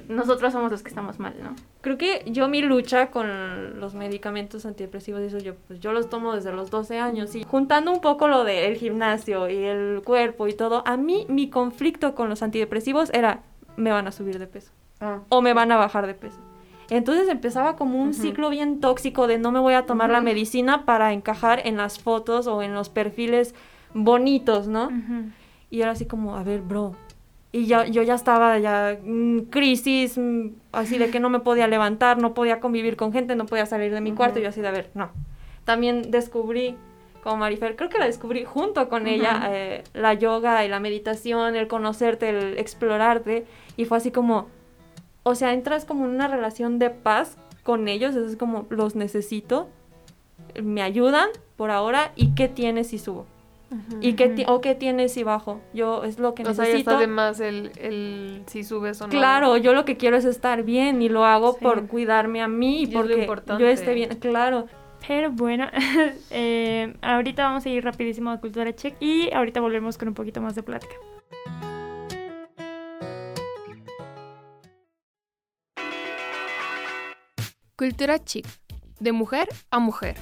nosotros 0.09 0.53
somos 0.53 0.71
los 0.71 0.83
que 0.83 0.89
estamos 0.89 1.19
mal, 1.19 1.35
¿no? 1.43 1.55
Creo 1.81 1.97
que 1.99 2.23
yo 2.27 2.49
mi 2.49 2.63
lucha 2.63 3.11
con 3.11 3.81
los 3.81 3.95
medicamentos 3.95 4.67
antidepresivos, 4.67 5.21
eso 5.23 5.39
yo, 5.39 5.55
pues 5.67 5.81
yo 5.81 5.93
los 5.93 6.09
tomo 6.11 6.35
desde 6.35 6.53
los 6.53 6.71
12 6.71 6.99
años 6.99 7.35
y 7.35 7.45
juntando 7.45 7.91
un 7.93 8.01
poco 8.01 8.29
lo 8.29 8.45
del 8.45 8.77
gimnasio 8.77 9.49
y 9.49 9.57
el 9.57 10.03
cuerpo 10.05 10.47
y 10.49 10.55
todo, 10.55 10.83
a 10.87 10.97
mí 10.97 11.27
mi 11.29 11.49
conflicto 11.51 12.15
con 12.15 12.29
los 12.29 12.43
antidepresivos 12.43 13.11
era, 13.15 13.43
me 13.77 13.91
van 13.91 14.07
a 14.09 14.13
subir 14.13 14.39
de 14.39 14.47
peso 14.47 14.73
Ah. 15.01 15.21
o 15.29 15.41
me 15.43 15.55
van 15.55 15.71
a 15.71 15.77
bajar 15.77 16.07
de 16.09 16.15
peso. 16.15 16.39
Entonces 16.91 17.29
empezaba 17.29 17.77
como 17.77 18.01
un 18.01 18.15
ciclo 18.15 18.49
bien 18.49 18.81
tóxico 18.81 19.27
de 19.27 19.39
no 19.39 19.53
me 19.53 19.61
voy 19.61 19.75
a 19.75 19.85
tomar 19.85 20.09
la 20.09 20.23
medicina 20.23 20.85
para 20.87 21.13
encajar 21.13 21.67
en 21.67 21.77
las 21.77 21.99
fotos 21.99 22.47
o 22.47 22.63
en 22.63 22.73
los 22.73 22.89
perfiles 22.89 23.55
bonitos, 23.93 24.69
¿no? 24.69 24.87
Ujú. 24.87 25.31
Y 25.71 25.83
era 25.83 25.91
así 25.91 26.07
como, 26.07 26.37
a 26.37 26.43
ver, 26.43 26.61
bro. 26.61 26.95
Y 27.53 27.67
ya, 27.67 27.87
yo 27.87 28.03
ya 28.03 28.15
estaba 28.15 28.59
ya 28.59 28.93
en 28.93 29.47
crisis, 29.51 30.17
mm, 30.19 30.49
así 30.73 30.99
de 30.99 31.11
que 31.11 31.21
no 31.21 31.29
me 31.31 31.41
podía 31.41 31.67
levantar, 31.67 32.19
no 32.19 32.33
podía 32.35 32.61
convivir 32.61 32.97
con 32.97 33.13
gente, 33.13 33.37
no 33.37 33.47
podía 33.47 33.67
salir 33.67 33.93
de 33.93 34.01
mi 34.01 34.13
cuarto. 34.13 34.39
Y 34.39 34.43
yo 34.43 34.49
así 34.49 34.61
de, 34.61 34.69
a 34.69 34.73
ver, 34.73 34.91
no. 34.95 35.11
También 35.65 36.11
descubrí, 36.11 36.77
como 37.23 37.39
Marifer, 37.39 37.77
creo 37.77 37.91
que 37.91 37.99
la 37.99 38.07
descubrí 38.07 38.45
junto 38.45 38.89
con 38.89 39.07
ella, 39.07 39.49
eh, 39.51 39.85
la 39.93 40.15
yoga 40.15 40.65
y 40.65 40.69
la 40.69 40.81
meditación, 40.81 41.57
el 41.57 41.69
conocerte, 41.69 42.31
el 42.31 42.59
explorarte. 42.59 43.47
Y 43.77 43.85
fue 43.85 43.99
así 43.99 44.11
como, 44.11 44.49
o 45.29 45.35
sea, 45.35 45.53
entras 45.53 45.85
como 45.85 46.05
en 46.07 46.11
una 46.13 46.29
relación 46.29 46.79
de 46.79 46.91
paz 46.91 47.37
con 47.63 47.87
ellos, 47.89 48.17
es 48.17 48.37
como, 48.37 48.67
los 48.71 48.97
necesito, 48.97 49.69
me 50.63 50.83
ayudan 50.83 51.29
por 51.57 51.71
ahora, 51.71 52.13
¿y 52.17 52.35
qué 52.35 52.49
tienes 52.49 52.89
si 52.89 52.99
subo? 52.99 53.27
¿Y 54.01 54.15
qué, 54.15 54.31
ti- 54.31 54.45
o 54.49 54.63
qué 54.63 54.75
tienes 54.75 55.13
si 55.13 55.25
bajo? 55.25 55.61
Yo 55.75 56.03
es 56.05 56.19
lo 56.19 56.35
que 56.35 56.43
O 56.43 56.47
sea, 56.55 56.65
ya 56.65 56.71
necesito. 56.71 56.91
está 56.93 57.01
de 57.01 57.07
más 57.07 57.39
el, 57.41 57.71
el 57.77 58.43
si 58.47 58.65
subes 58.65 58.99
o 59.03 59.07
no. 59.07 59.11
Claro, 59.11 59.59
yo 59.59 59.75
lo 59.75 59.85
que 59.85 59.99
quiero 59.99 60.17
es 60.17 60.25
estar 60.25 60.63
bien 60.63 61.03
y 61.03 61.11
lo 61.11 61.27
hago 61.27 61.53
Sí. 61.53 61.59
por 61.63 61.87
cuidarme 61.87 62.41
a 62.41 62.49
mí 62.49 62.85
y 62.85 62.87
porque 62.87 63.27
yo 63.59 63.67
esté 63.67 63.93
bien. 63.93 64.09
Claro. 64.21 64.65
Pero 65.07 65.31
bueno, 65.33 65.67
eh, 66.31 66.95
ahorita 67.03 67.43
vamos 67.45 67.67
a 67.67 67.69
ir 67.69 67.85
rapidísimo 67.85 68.31
a 68.31 68.41
Cultura 68.41 68.75
Check 68.75 68.97
y 69.01 69.31
ahorita 69.35 69.61
volvemos 69.61 69.99
con 69.99 70.09
un 70.09 70.15
poquito 70.15 70.41
más 70.41 70.55
de 70.55 70.63
plática. 70.63 70.95
Cultura 77.79 78.19
chic, 78.25 78.45
de 78.99 79.13
mujer 79.13 79.49
a 79.71 79.79
mujer. 79.79 80.17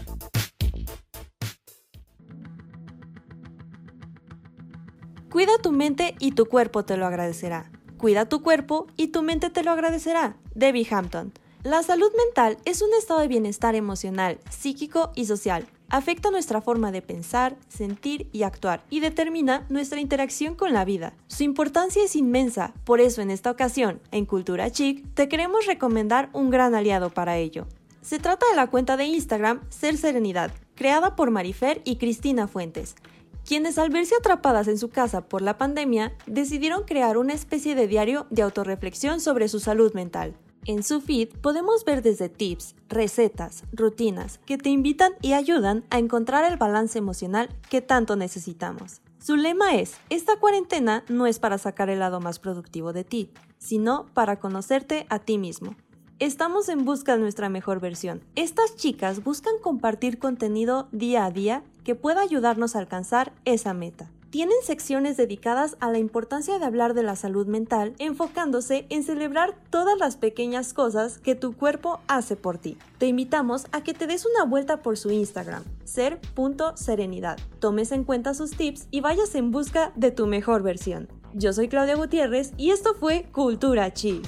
Cuida 5.30 5.52
tu 5.62 5.72
mente 5.72 6.14
y 6.18 6.32
tu 6.32 6.44
cuerpo 6.44 6.84
te 6.84 6.98
lo 6.98 7.06
agradecerá. 7.06 7.70
Cuida 7.96 8.28
tu 8.28 8.42
cuerpo 8.42 8.88
y 8.98 9.08
tu 9.08 9.22
mente 9.22 9.48
te 9.48 9.62
lo 9.62 9.70
agradecerá. 9.70 10.36
Debbie 10.54 10.86
Hampton. 10.90 11.32
La 11.62 11.82
salud 11.82 12.12
mental 12.26 12.58
es 12.66 12.82
un 12.82 12.92
estado 12.92 13.20
de 13.20 13.28
bienestar 13.28 13.74
emocional, 13.74 14.38
psíquico 14.50 15.12
y 15.14 15.24
social. 15.24 15.66
Afecta 15.88 16.30
nuestra 16.30 16.60
forma 16.60 16.90
de 16.90 17.00
pensar, 17.00 17.56
sentir 17.68 18.28
y 18.32 18.42
actuar 18.42 18.82
y 18.90 19.00
determina 19.00 19.66
nuestra 19.68 20.00
interacción 20.00 20.56
con 20.56 20.72
la 20.72 20.84
vida. 20.84 21.14
Su 21.28 21.44
importancia 21.44 22.02
es 22.02 22.16
inmensa, 22.16 22.74
por 22.84 23.00
eso 23.00 23.22
en 23.22 23.30
esta 23.30 23.52
ocasión, 23.52 24.00
en 24.10 24.26
Cultura 24.26 24.70
Chic, 24.70 25.04
te 25.14 25.28
queremos 25.28 25.66
recomendar 25.66 26.28
un 26.32 26.50
gran 26.50 26.74
aliado 26.74 27.10
para 27.10 27.36
ello. 27.36 27.66
Se 28.02 28.18
trata 28.18 28.46
de 28.50 28.56
la 28.56 28.66
cuenta 28.66 28.96
de 28.96 29.04
Instagram 29.04 29.60
Ser 29.68 29.96
Serenidad, 29.96 30.50
creada 30.74 31.14
por 31.14 31.30
Marifer 31.30 31.82
y 31.84 31.96
Cristina 31.96 32.48
Fuentes, 32.48 32.96
quienes 33.44 33.78
al 33.78 33.90
verse 33.90 34.16
atrapadas 34.18 34.66
en 34.66 34.78
su 34.78 34.90
casa 34.90 35.28
por 35.28 35.40
la 35.40 35.56
pandemia 35.56 36.16
decidieron 36.26 36.82
crear 36.82 37.16
una 37.16 37.32
especie 37.32 37.76
de 37.76 37.86
diario 37.86 38.26
de 38.30 38.42
autorreflexión 38.42 39.20
sobre 39.20 39.48
su 39.48 39.60
salud 39.60 39.94
mental. 39.94 40.34
En 40.68 40.82
su 40.82 41.00
feed 41.00 41.28
podemos 41.28 41.84
ver 41.84 42.02
desde 42.02 42.28
tips, 42.28 42.74
recetas, 42.88 43.62
rutinas 43.72 44.40
que 44.46 44.58
te 44.58 44.68
invitan 44.68 45.12
y 45.22 45.32
ayudan 45.32 45.84
a 45.90 45.98
encontrar 45.98 46.44
el 46.50 46.58
balance 46.58 46.98
emocional 46.98 47.48
que 47.70 47.80
tanto 47.80 48.16
necesitamos. 48.16 49.00
Su 49.20 49.36
lema 49.36 49.76
es, 49.76 49.94
esta 50.10 50.34
cuarentena 50.40 51.04
no 51.08 51.28
es 51.28 51.38
para 51.38 51.58
sacar 51.58 51.88
el 51.88 52.00
lado 52.00 52.18
más 52.18 52.40
productivo 52.40 52.92
de 52.92 53.04
ti, 53.04 53.30
sino 53.58 54.06
para 54.12 54.40
conocerte 54.40 55.06
a 55.08 55.20
ti 55.20 55.38
mismo. 55.38 55.76
Estamos 56.18 56.68
en 56.68 56.84
busca 56.84 57.14
de 57.14 57.20
nuestra 57.20 57.48
mejor 57.48 57.78
versión. 57.78 58.24
Estas 58.34 58.74
chicas 58.74 59.22
buscan 59.22 59.54
compartir 59.62 60.18
contenido 60.18 60.88
día 60.90 61.26
a 61.26 61.30
día 61.30 61.62
que 61.84 61.94
pueda 61.94 62.22
ayudarnos 62.22 62.74
a 62.74 62.80
alcanzar 62.80 63.32
esa 63.44 63.72
meta. 63.72 64.10
Tienen 64.36 64.58
secciones 64.62 65.16
dedicadas 65.16 65.78
a 65.80 65.90
la 65.90 65.96
importancia 65.96 66.58
de 66.58 66.66
hablar 66.66 66.92
de 66.92 67.02
la 67.02 67.16
salud 67.16 67.46
mental, 67.46 67.94
enfocándose 67.98 68.84
en 68.90 69.02
celebrar 69.02 69.54
todas 69.70 69.98
las 69.98 70.18
pequeñas 70.18 70.74
cosas 70.74 71.16
que 71.16 71.34
tu 71.34 71.56
cuerpo 71.56 72.00
hace 72.06 72.36
por 72.36 72.58
ti. 72.58 72.76
Te 72.98 73.06
invitamos 73.06 73.64
a 73.72 73.82
que 73.82 73.94
te 73.94 74.06
des 74.06 74.26
una 74.26 74.44
vuelta 74.44 74.82
por 74.82 74.98
su 74.98 75.10
Instagram, 75.10 75.64
ser.serenidad. 75.84 77.38
Tomes 77.60 77.92
en 77.92 78.04
cuenta 78.04 78.34
sus 78.34 78.50
tips 78.50 78.88
y 78.90 79.00
vayas 79.00 79.34
en 79.36 79.52
busca 79.52 79.94
de 79.96 80.10
tu 80.10 80.26
mejor 80.26 80.62
versión. 80.62 81.08
Yo 81.32 81.54
soy 81.54 81.68
Claudia 81.68 81.96
Gutiérrez 81.96 82.52
y 82.58 82.72
esto 82.72 82.92
fue 82.92 83.30
Cultura 83.32 83.94
Chi. 83.94 84.20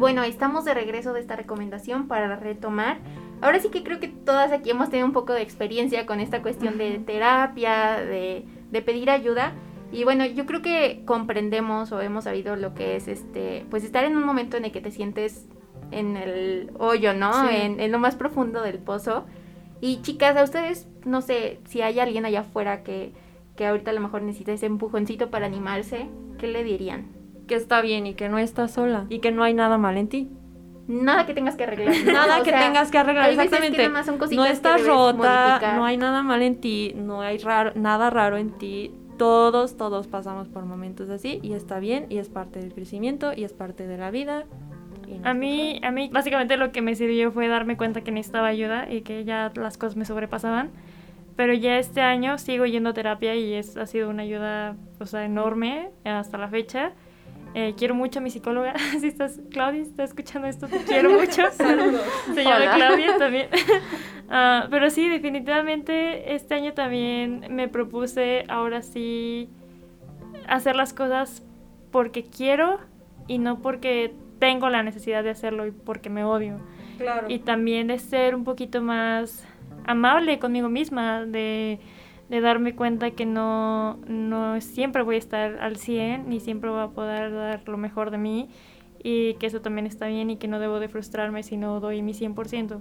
Bueno, 0.00 0.24
estamos 0.24 0.64
de 0.64 0.74
regreso 0.74 1.12
de 1.12 1.20
esta 1.20 1.36
recomendación 1.36 2.08
para 2.08 2.34
retomar. 2.34 2.98
Ahora 3.40 3.60
sí 3.60 3.68
que 3.68 3.84
creo 3.84 4.00
que 4.00 4.08
todas 4.08 4.50
aquí 4.50 4.70
hemos 4.70 4.90
tenido 4.90 5.06
un 5.06 5.12
poco 5.12 5.32
de 5.32 5.42
experiencia 5.42 6.04
con 6.06 6.18
esta 6.18 6.42
cuestión 6.42 6.76
de 6.76 6.98
terapia, 6.98 8.00
de 8.00 8.44
de 8.70 8.82
pedir 8.82 9.10
ayuda. 9.10 9.52
Y 9.92 10.04
bueno, 10.04 10.24
yo 10.24 10.46
creo 10.46 10.62
que 10.62 11.02
comprendemos 11.04 11.90
o 11.92 12.00
hemos 12.00 12.24
sabido 12.24 12.56
lo 12.56 12.74
que 12.74 12.96
es 12.96 13.08
este, 13.08 13.66
pues 13.70 13.84
estar 13.84 14.04
en 14.04 14.16
un 14.16 14.24
momento 14.24 14.56
en 14.56 14.64
el 14.64 14.72
que 14.72 14.80
te 14.80 14.90
sientes 14.90 15.46
en 15.90 16.16
el 16.16 16.70
hoyo, 16.78 17.12
¿no? 17.12 17.48
Sí. 17.48 17.56
En, 17.56 17.80
en 17.80 17.90
lo 17.90 17.98
más 17.98 18.14
profundo 18.14 18.62
del 18.62 18.78
pozo. 18.78 19.26
Y 19.80 20.02
chicas, 20.02 20.36
a 20.36 20.44
ustedes, 20.44 20.86
no 21.04 21.22
sé, 21.22 21.58
si 21.66 21.82
hay 21.82 21.98
alguien 21.98 22.24
allá 22.24 22.40
afuera 22.40 22.84
que, 22.84 23.12
que 23.56 23.66
ahorita 23.66 23.90
a 23.90 23.94
lo 23.94 24.00
mejor 24.00 24.22
necesita 24.22 24.52
ese 24.52 24.66
empujoncito 24.66 25.30
para 25.30 25.46
animarse, 25.46 26.06
¿qué 26.38 26.46
le 26.46 26.62
dirían? 26.62 27.19
Que 27.50 27.56
está 27.56 27.80
bien 27.80 28.06
y 28.06 28.14
que 28.14 28.28
no 28.28 28.38
estás 28.38 28.70
sola 28.70 29.06
y 29.08 29.18
que 29.18 29.32
no 29.32 29.42
hay 29.42 29.54
nada 29.54 29.76
mal 29.76 29.96
en 29.96 30.08
ti. 30.08 30.30
Nada 30.86 31.26
que 31.26 31.34
tengas 31.34 31.56
que 31.56 31.64
arreglar. 31.64 31.92
Nada 32.06 32.40
O 32.40 32.44
que 32.44 32.50
sea, 32.50 32.60
tengas 32.60 32.90
que 32.92 32.98
arreglar, 32.98 33.24
hay 33.24 33.36
veces 33.36 33.50
que 33.50 33.56
exactamente. 33.56 33.88
nada 33.88 33.90
más 33.90 34.06
son 34.06 34.36
No 34.36 34.44
estás 34.44 34.86
rota, 34.86 35.14
modificar. 35.16 35.76
no 35.76 35.84
hay 35.84 35.96
nada 35.96 36.22
mal 36.22 36.42
en 36.42 36.60
ti, 36.60 36.92
no 36.94 37.20
hay 37.22 37.38
raro, 37.38 37.72
nada 37.74 38.08
raro 38.08 38.36
en 38.36 38.52
ti. 38.52 38.92
Todos, 39.18 39.76
todos 39.76 40.06
pasamos 40.06 40.48
por 40.48 40.64
momentos 40.64 41.10
así 41.10 41.40
y 41.42 41.52
está 41.54 41.80
bien 41.80 42.06
y 42.08 42.18
es 42.18 42.28
parte 42.28 42.60
del 42.60 42.72
crecimiento 42.72 43.32
y 43.36 43.42
es 43.42 43.52
parte 43.52 43.86
de 43.88 43.98
la 43.98 44.12
vida. 44.12 44.44
A 45.24 45.34
mí, 45.34 45.80
a 45.82 45.90
mí 45.90 46.08
básicamente 46.12 46.56
lo 46.56 46.70
que 46.70 46.82
me 46.82 46.94
sirvió 46.94 47.32
fue 47.32 47.48
darme 47.48 47.76
cuenta 47.76 48.02
que 48.02 48.12
necesitaba 48.12 48.46
ayuda 48.46 48.90
y 48.90 49.00
que 49.02 49.24
ya 49.24 49.50
las 49.56 49.76
cosas 49.76 49.96
me 49.96 50.04
sobrepasaban. 50.04 50.70
Pero 51.36 51.52
ya 51.54 51.78
este 51.78 52.00
año 52.00 52.38
sigo 52.38 52.64
yendo 52.66 52.90
a 52.90 52.92
terapia 52.94 53.34
y 53.34 53.54
es, 53.54 53.76
ha 53.76 53.86
sido 53.86 54.08
una 54.08 54.22
ayuda 54.22 54.76
o 55.00 55.06
sea, 55.06 55.24
enorme 55.24 55.90
hasta 56.04 56.38
la 56.38 56.48
fecha. 56.48 56.92
Eh, 57.54 57.74
quiero 57.76 57.94
mucho 57.94 58.20
a 58.20 58.22
mi 58.22 58.30
psicóloga. 58.30 58.74
Si 59.00 59.06
estás, 59.06 59.40
Claudia, 59.50 59.84
si 59.84 59.90
estás 59.90 60.10
escuchando 60.10 60.48
esto, 60.48 60.68
te 60.68 60.78
quiero 60.78 61.10
mucho. 61.20 61.50
Saludos. 61.52 62.02
Se 62.34 62.44
llama 62.44 62.56
Hola. 62.56 62.74
Claudia 62.74 63.18
también. 63.18 63.48
Ah, 64.28 64.68
pero 64.70 64.90
sí, 64.90 65.08
definitivamente 65.08 66.34
este 66.34 66.54
año 66.54 66.72
también 66.72 67.46
me 67.50 67.68
propuse 67.68 68.44
ahora 68.48 68.82
sí 68.82 69.50
hacer 70.48 70.76
las 70.76 70.92
cosas 70.92 71.42
porque 71.90 72.24
quiero 72.24 72.78
y 73.26 73.38
no 73.38 73.60
porque 73.60 74.14
tengo 74.38 74.70
la 74.70 74.82
necesidad 74.82 75.24
de 75.24 75.30
hacerlo 75.30 75.66
y 75.66 75.72
porque 75.72 76.10
me 76.10 76.24
odio. 76.24 76.60
Claro. 76.98 77.26
Y 77.28 77.40
también 77.40 77.88
de 77.88 77.98
ser 77.98 78.34
un 78.34 78.44
poquito 78.44 78.82
más 78.82 79.44
amable 79.84 80.38
conmigo 80.38 80.68
misma, 80.68 81.24
de, 81.24 81.80
de 82.30 82.40
darme 82.40 82.76
cuenta 82.76 83.10
que 83.10 83.26
no, 83.26 83.98
no 84.06 84.60
siempre 84.60 85.02
voy 85.02 85.16
a 85.16 85.18
estar 85.18 85.58
al 85.60 85.76
100, 85.76 86.28
ni 86.28 86.38
siempre 86.38 86.70
voy 86.70 86.80
a 86.80 86.88
poder 86.88 87.32
dar 87.32 87.68
lo 87.68 87.76
mejor 87.76 88.12
de 88.12 88.18
mí, 88.18 88.48
y 89.02 89.34
que 89.34 89.46
eso 89.46 89.60
también 89.60 89.86
está 89.86 90.06
bien 90.06 90.30
y 90.30 90.36
que 90.36 90.46
no 90.46 90.60
debo 90.60 90.78
de 90.78 90.88
frustrarme 90.88 91.42
si 91.42 91.56
no 91.56 91.80
doy 91.80 92.02
mi 92.02 92.12
100%, 92.12 92.80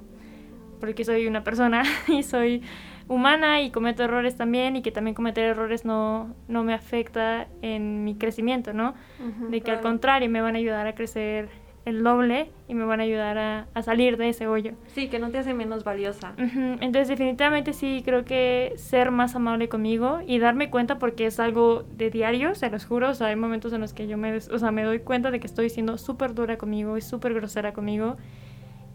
porque 0.80 1.04
soy 1.04 1.26
una 1.26 1.44
persona 1.44 1.82
y 2.08 2.22
soy 2.22 2.62
humana 3.08 3.60
y 3.62 3.72
cometo 3.72 4.04
errores 4.04 4.36
también, 4.36 4.76
y 4.76 4.84
que 4.84 4.92
también 4.92 5.16
cometer 5.16 5.46
errores 5.46 5.84
no, 5.84 6.36
no 6.48 6.64
me 6.64 6.76
afecta 6.76 7.48
en 7.64 8.04
mi 8.04 8.16
crecimiento, 8.16 8.72
¿no? 8.72 8.94
de 9.50 9.62
que 9.62 9.72
al 9.72 9.82
contrario 9.82 10.30
me 10.30 10.42
van 10.42 10.56
a 10.56 10.60
ayudar 10.60 10.86
a 10.86 10.94
crecer 10.94 11.50
el 11.86 12.04
doble 12.04 12.52
y 12.68 12.74
me 12.74 12.84
van 12.86 13.00
a 13.00 13.04
ayudar 13.04 13.38
a, 13.38 13.68
a 13.74 13.82
salir 13.82 14.18
de 14.18 14.30
ese 14.30 14.48
hoyo. 14.48 14.74
Sí, 14.88 15.08
que 15.08 15.20
no 15.20 15.30
te 15.32 15.40
hace 15.40 15.54
menos 15.54 15.84
valiosa. 15.84 16.34
Ujú, 16.38 16.78
Entonces 16.82 17.08
definitivamente 17.08 17.74
sí 17.74 18.02
creo 18.06 18.26
que 18.26 18.74
ser 18.76 19.12
más 19.12 19.36
amable 19.36 19.70
conmigo 19.70 20.20
y 20.26 20.40
darme 20.40 20.70
cuenta 20.70 21.00
porque 21.00 21.26
es 21.26 21.40
algo 21.40 21.84
de 21.98 22.10
diario, 22.10 22.56
se 22.56 22.70
los 22.70 22.86
juro, 22.86 23.10
o 23.10 23.14
sea, 23.14 23.28
hay 23.28 23.36
momentos 23.36 23.74
en 23.74 23.82
los 23.82 23.94
que 23.94 24.08
yo 24.08 24.18
me, 24.18 24.36
o 24.36 24.60
sea, 24.60 24.72
me 24.72 24.84
doy 24.84 25.00
cuenta 25.00 25.32
de 25.32 25.40
que 25.40 25.48
estoy 25.48 25.70
siendo 25.70 25.98
súper 25.98 26.34
dura 26.34 26.58
conmigo 26.58 26.98
y 26.98 27.02
súper 27.02 27.34
grosera 27.34 27.74
conmigo 27.74 28.18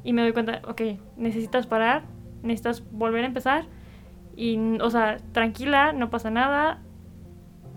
y 0.04 0.12
me 0.12 0.22
doy 0.22 0.32
cuenta, 0.32 0.60
ok, 0.68 0.82
necesitas 1.16 1.66
parar, 1.66 2.02
necesitas 2.42 2.82
volver 2.92 3.24
a 3.24 3.26
empezar 3.26 3.64
y, 4.36 4.58
o 4.80 4.90
sea, 4.90 5.16
tranquila, 5.32 5.92
no 5.92 6.10
pasa 6.10 6.30
nada, 6.30 6.80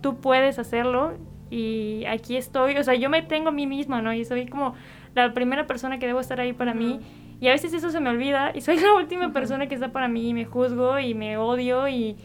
tú 0.01 0.17
puedes 0.17 0.59
hacerlo 0.59 1.13
y 1.49 2.05
aquí 2.05 2.38
estoy, 2.38 2.77
o 2.77 2.83
sea, 2.83 2.95
yo 2.95 3.10
me 3.10 3.21
tengo 3.21 3.49
a 3.49 3.51
mí 3.51 3.67
misma, 3.67 4.01
¿no? 4.01 4.13
Y 4.13 4.25
soy 4.25 4.47
como 4.47 4.75
la 5.15 5.33
primera 5.33 5.67
persona 5.67 5.99
que 5.99 6.07
debo 6.07 6.19
estar 6.19 6.39
ahí 6.39 6.53
para 6.53 6.73
mí 6.73 6.99
y 7.39 7.47
a 7.47 7.51
veces 7.51 7.73
eso 7.73 7.89
se 7.89 7.99
me 7.99 8.10
olvida 8.10 8.51
y 8.55 8.62
soy 8.62 8.79
la 8.79 8.93
última 8.93 9.31
persona 9.33 9.67
que 9.67 9.75
está 9.75 9.91
para 9.91 10.07
mí 10.07 10.29
y 10.29 10.33
me 10.33 10.45
juzgo 10.45 10.99
y 10.99 11.13
me 11.13 11.38
odio 11.38 11.88
y, 11.88 12.15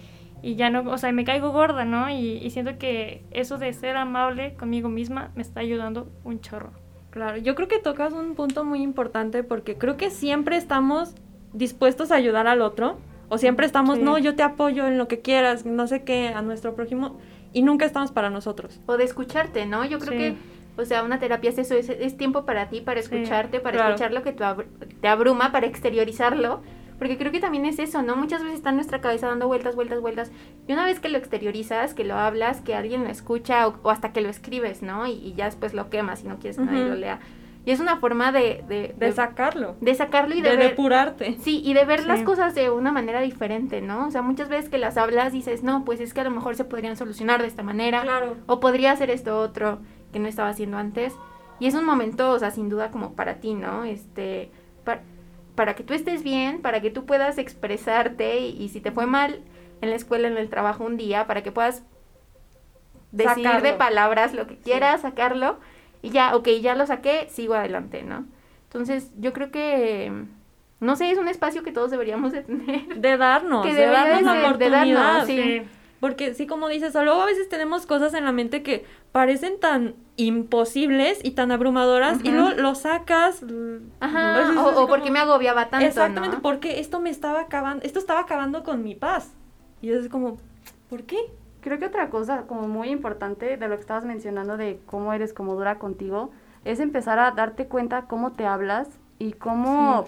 y 0.42 0.54
ya 0.56 0.70
no, 0.70 0.90
o 0.90 0.98
sea, 0.98 1.12
me 1.12 1.24
caigo 1.24 1.50
gorda, 1.52 1.85
¿no? 1.85 2.11
Y, 2.11 2.38
y 2.38 2.50
siento 2.50 2.78
que 2.78 3.22
eso 3.30 3.58
de 3.58 3.72
ser 3.72 3.96
amable 3.96 4.54
conmigo 4.54 4.88
misma 4.88 5.30
me 5.35 5.42
está 5.42 5.61
ayudando 5.61 6.08
un 6.24 6.40
chorro. 6.40 6.72
Claro, 7.11 7.37
yo 7.37 7.54
creo 7.54 7.68
que 7.68 7.78
tocas 7.78 8.12
un 8.14 8.35
punto 8.35 8.64
muy 8.64 8.82
importante 8.82 9.42
porque 9.42 9.76
creo 9.76 9.96
que 9.98 10.11
siempre 10.11 10.56
estamos 10.56 11.14
dispuestos 11.52 12.11
a 12.11 12.14
ayudar 12.16 12.46
al 12.46 12.62
otro 12.62 12.98
o 13.28 13.38
siempre 13.38 13.66
estamos, 13.66 13.96
Sí. 13.98 14.02
no, 14.02 14.18
yo 14.18 14.35
te 14.35 14.42
apoyo 14.42 14.87
en 14.87 14.98
lo 14.98 15.08
que 15.08 15.20
quieras, 15.20 15.64
no 15.66 15.87
sé 15.87 16.04
qué, 16.04 16.28
a 16.28 16.42
nuestro 16.42 16.74
prójimo 16.74 17.18
y 17.52 17.62
nunca 17.62 17.84
estamos 17.84 18.12
para 18.12 18.30
nosotros. 18.30 18.80
O 18.86 18.96
de 18.96 19.04
escucharte, 19.04 19.66
¿no? 19.66 19.84
Yo 19.84 19.98
creo 19.98 20.12
Sí. 20.12 20.18
que, 20.18 20.36
o 20.80 20.84
sea, 20.84 21.02
una 21.02 21.18
terapia 21.18 21.50
es 21.50 21.58
eso, 21.58 21.74
es, 21.74 21.88
es 21.90 22.16
tiempo 22.16 22.44
para 22.44 22.68
ti, 22.68 22.80
para 22.80 23.02
Sí, 23.02 23.08
escucharte, 23.14 23.60
para 23.60 23.76
claro. 23.76 23.94
escuchar 23.94 24.12
lo 24.12 24.22
que 24.22 24.32
te, 24.32 24.44
abr- 24.44 24.66
te 25.00 25.08
abruma, 25.08 25.52
para 25.52 25.66
exteriorizarlo. 25.66 26.62
Porque 26.98 27.18
creo 27.18 27.32
que 27.32 27.40
también 27.40 27.66
es 27.66 27.80
eso, 27.80 28.00
¿no? 28.02 28.14
Muchas 28.14 28.42
veces 28.42 28.58
está 28.58 28.70
en 28.70 28.76
nuestra 28.76 29.00
cabeza 29.00 29.26
dando 29.26 29.48
vueltas, 29.48 29.74
vueltas, 29.74 30.00
vueltas. 30.00 30.30
Y 30.68 30.72
una 30.72 30.84
vez 30.84 31.00
que 31.00 31.08
lo 31.08 31.18
exteriorizas, 31.18 31.94
que 31.94 32.04
lo 32.04 32.14
hablas, 32.14 32.60
que 32.60 32.76
alguien 32.76 33.02
lo 33.02 33.10
escucha 33.10 33.66
o, 33.66 33.74
o 33.82 33.90
hasta 33.90 34.12
que 34.12 34.20
lo 34.20 34.28
escribes, 34.28 34.82
¿no? 34.82 35.06
Y, 35.08 35.12
y 35.14 35.34
ya 35.34 35.46
después 35.46 35.74
lo 35.74 35.90
quemas 35.90 36.22
y 36.22 36.28
no 36.28 36.38
quieres 36.38 36.58
que 36.58 36.64
nadie 36.64 36.84
lo 36.86 36.94
lea. 36.94 37.18
Y 37.64 37.70
es 37.70 37.79
una 37.81 37.98
forma 37.98 38.33
de, 38.33 38.64
de, 38.66 38.94
De 38.98 39.07
de- 39.07 39.12
sacarlo, 39.12 39.77
de 39.81 39.94
sacarlo 39.94 40.35
y 40.35 40.40
de, 40.42 40.51
de 40.51 40.57
ver... 40.57 40.68
depurarte. 40.70 41.37
Sí, 41.40 41.62
y 41.64 41.75
de 41.75 41.85
ver 41.85 42.01
Sí. 42.01 42.09
las 42.09 42.22
cosas 42.22 42.55
de 42.57 42.70
una 42.70 42.90
manera 42.90 43.20
diferente, 43.20 43.81
¿no? 43.81 44.07
O 44.09 44.11
sea, 44.11 44.20
muchas 44.22 44.48
veces 44.48 44.68
que 44.68 44.79
las 44.79 44.96
hablas 44.96 45.33
dices, 45.33 45.62
no, 45.62 45.85
pues 45.85 46.01
es 46.01 46.12
que 46.12 46.22
a 46.22 46.25
lo 46.25 46.31
mejor 46.33 46.57
se 46.57 46.64
podrían 46.64 46.96
solucionar 46.96 47.40
de 47.40 47.46
esta 47.46 47.62
manera. 47.62 48.03
Claro. 48.03 48.37
O 48.46 48.59
podría 48.59 48.90
hacer 48.90 49.11
esto 49.11 49.38
otro 49.38 49.79
que 50.12 50.18
no 50.18 50.27
estaba 50.27 50.48
haciendo 50.48 50.77
antes. 50.77 51.14
Y 51.61 51.68
es 51.68 51.75
un 51.75 51.85
momento, 51.85 52.33
o 52.33 52.38
sea, 52.40 52.51
sin 52.51 52.68
duda 52.68 52.90
como 52.90 53.12
para 53.14 53.37
ti, 53.37 53.55
¿no? 53.55 53.85
Este, 53.85 54.51
para, 54.85 55.03
para 55.55 55.75
que 55.77 55.85
tú 55.85 55.94
estés 55.94 56.25
bien, 56.25 56.62
para 56.62 56.81
que 56.81 56.90
tú 56.90 57.07
puedas 57.07 57.38
expresarte 57.38 58.40
y, 58.40 58.61
y 58.61 58.70
si 58.70 58.81
te 58.81 58.90
fue 58.90 59.07
mal 59.07 59.40
en 59.81 59.90
la 59.90 59.94
escuela, 59.96 60.27
en 60.27 60.37
el 60.37 60.48
trabajo 60.48 60.83
un 60.85 60.96
día, 60.96 61.29
para 61.29 61.42
que 61.44 61.53
puedas 61.53 61.85
decir 63.12 63.37
de 63.37 63.44
Sacarlo. 63.44 63.79
palabras 63.79 64.35
lo 64.35 64.46
que 64.46 64.57
quieras, 64.57 65.03
sacarlo 65.03 65.59
y 66.02 66.10
ya, 66.10 66.36
ok, 66.36 66.48
ya 66.60 66.74
lo 66.74 66.86
saqué, 66.86 67.26
sigo 67.30 67.54
adelante, 67.54 68.02
¿no? 68.02 68.26
Entonces, 68.64 69.10
yo 69.18 69.32
creo 69.32 69.50
que, 69.50 70.12
no 70.80 70.96
sé, 70.96 71.10
es 71.10 71.18
un 71.18 71.28
espacio 71.28 71.62
que 71.62 71.72
todos 71.72 71.90
deberíamos 71.90 72.32
de 72.32 72.42
tener. 72.42 72.86
De 73.00 73.16
darnos, 73.16 73.64
Que 73.66 73.72
de 73.74 73.86
darnos 73.86 74.18
de 74.18 74.22
la 74.24 74.32
ser, 74.32 74.40
de 74.40 74.46
oportunidad. 74.66 75.02
darnos, 75.18 75.26
sí. 75.26 75.62
Porque 76.00 76.34
sí, 76.34 76.48
como 76.48 76.66
dices, 76.68 76.94
luego 76.94 77.22
a 77.22 77.26
veces 77.26 77.48
tenemos 77.48 77.86
cosas 77.86 78.12
en 78.14 78.24
la 78.24 78.32
mente 78.32 78.64
que 78.64 78.84
parecen 79.12 79.60
tan 79.60 79.94
imposibles 80.16 81.20
y 81.22 81.32
tan 81.32 81.52
abrumadoras 81.52 82.18
y 82.24 82.30
luego 82.32 82.50
lo 82.60 82.74
sacas. 82.74 83.44
Ajá, 84.00 84.34
o, 84.58 84.68
o 84.70 84.74
como- 84.74 84.88
porque 84.88 85.12
me 85.12 85.20
agobiaba 85.20 85.68
tanto, 85.70 85.86
Exactamente, 85.86 86.36
¿no? 86.36 86.42
porque 86.42 86.80
esto 86.80 86.98
me 87.00 87.10
estaba 87.10 87.42
acabando, 87.42 87.84
esto 87.84 88.00
estaba 88.00 88.20
acabando 88.20 88.64
con 88.64 88.82
mi 88.82 88.96
paz. 88.96 89.32
Y 89.80 89.90
es 89.92 90.08
como, 90.08 90.38
¿por 90.90 91.04
qué? 91.04 91.18
Creo 91.62 91.79
que 91.79 91.87
otra 91.87 92.11
cosa 92.11 92.42
como 92.42 92.68
muy 92.68 92.90
importante 92.90 93.57
de 93.57 93.68
lo 93.68 93.77
que 93.77 93.81
estabas 93.81 94.05
mencionando 94.05 94.57
de 94.57 94.81
cómo 94.87 95.12
eres 95.12 95.33
como 95.33 95.55
dura 95.55 95.79
contigo 95.79 96.31
es 96.64 96.81
empezar 96.81 97.18
a 97.18 97.31
darte 97.31 97.66
cuenta 97.66 98.03
cómo 98.03 98.33
te 98.33 98.46
hablas 98.46 98.88
y 99.18 99.33
cómo, 99.33 100.05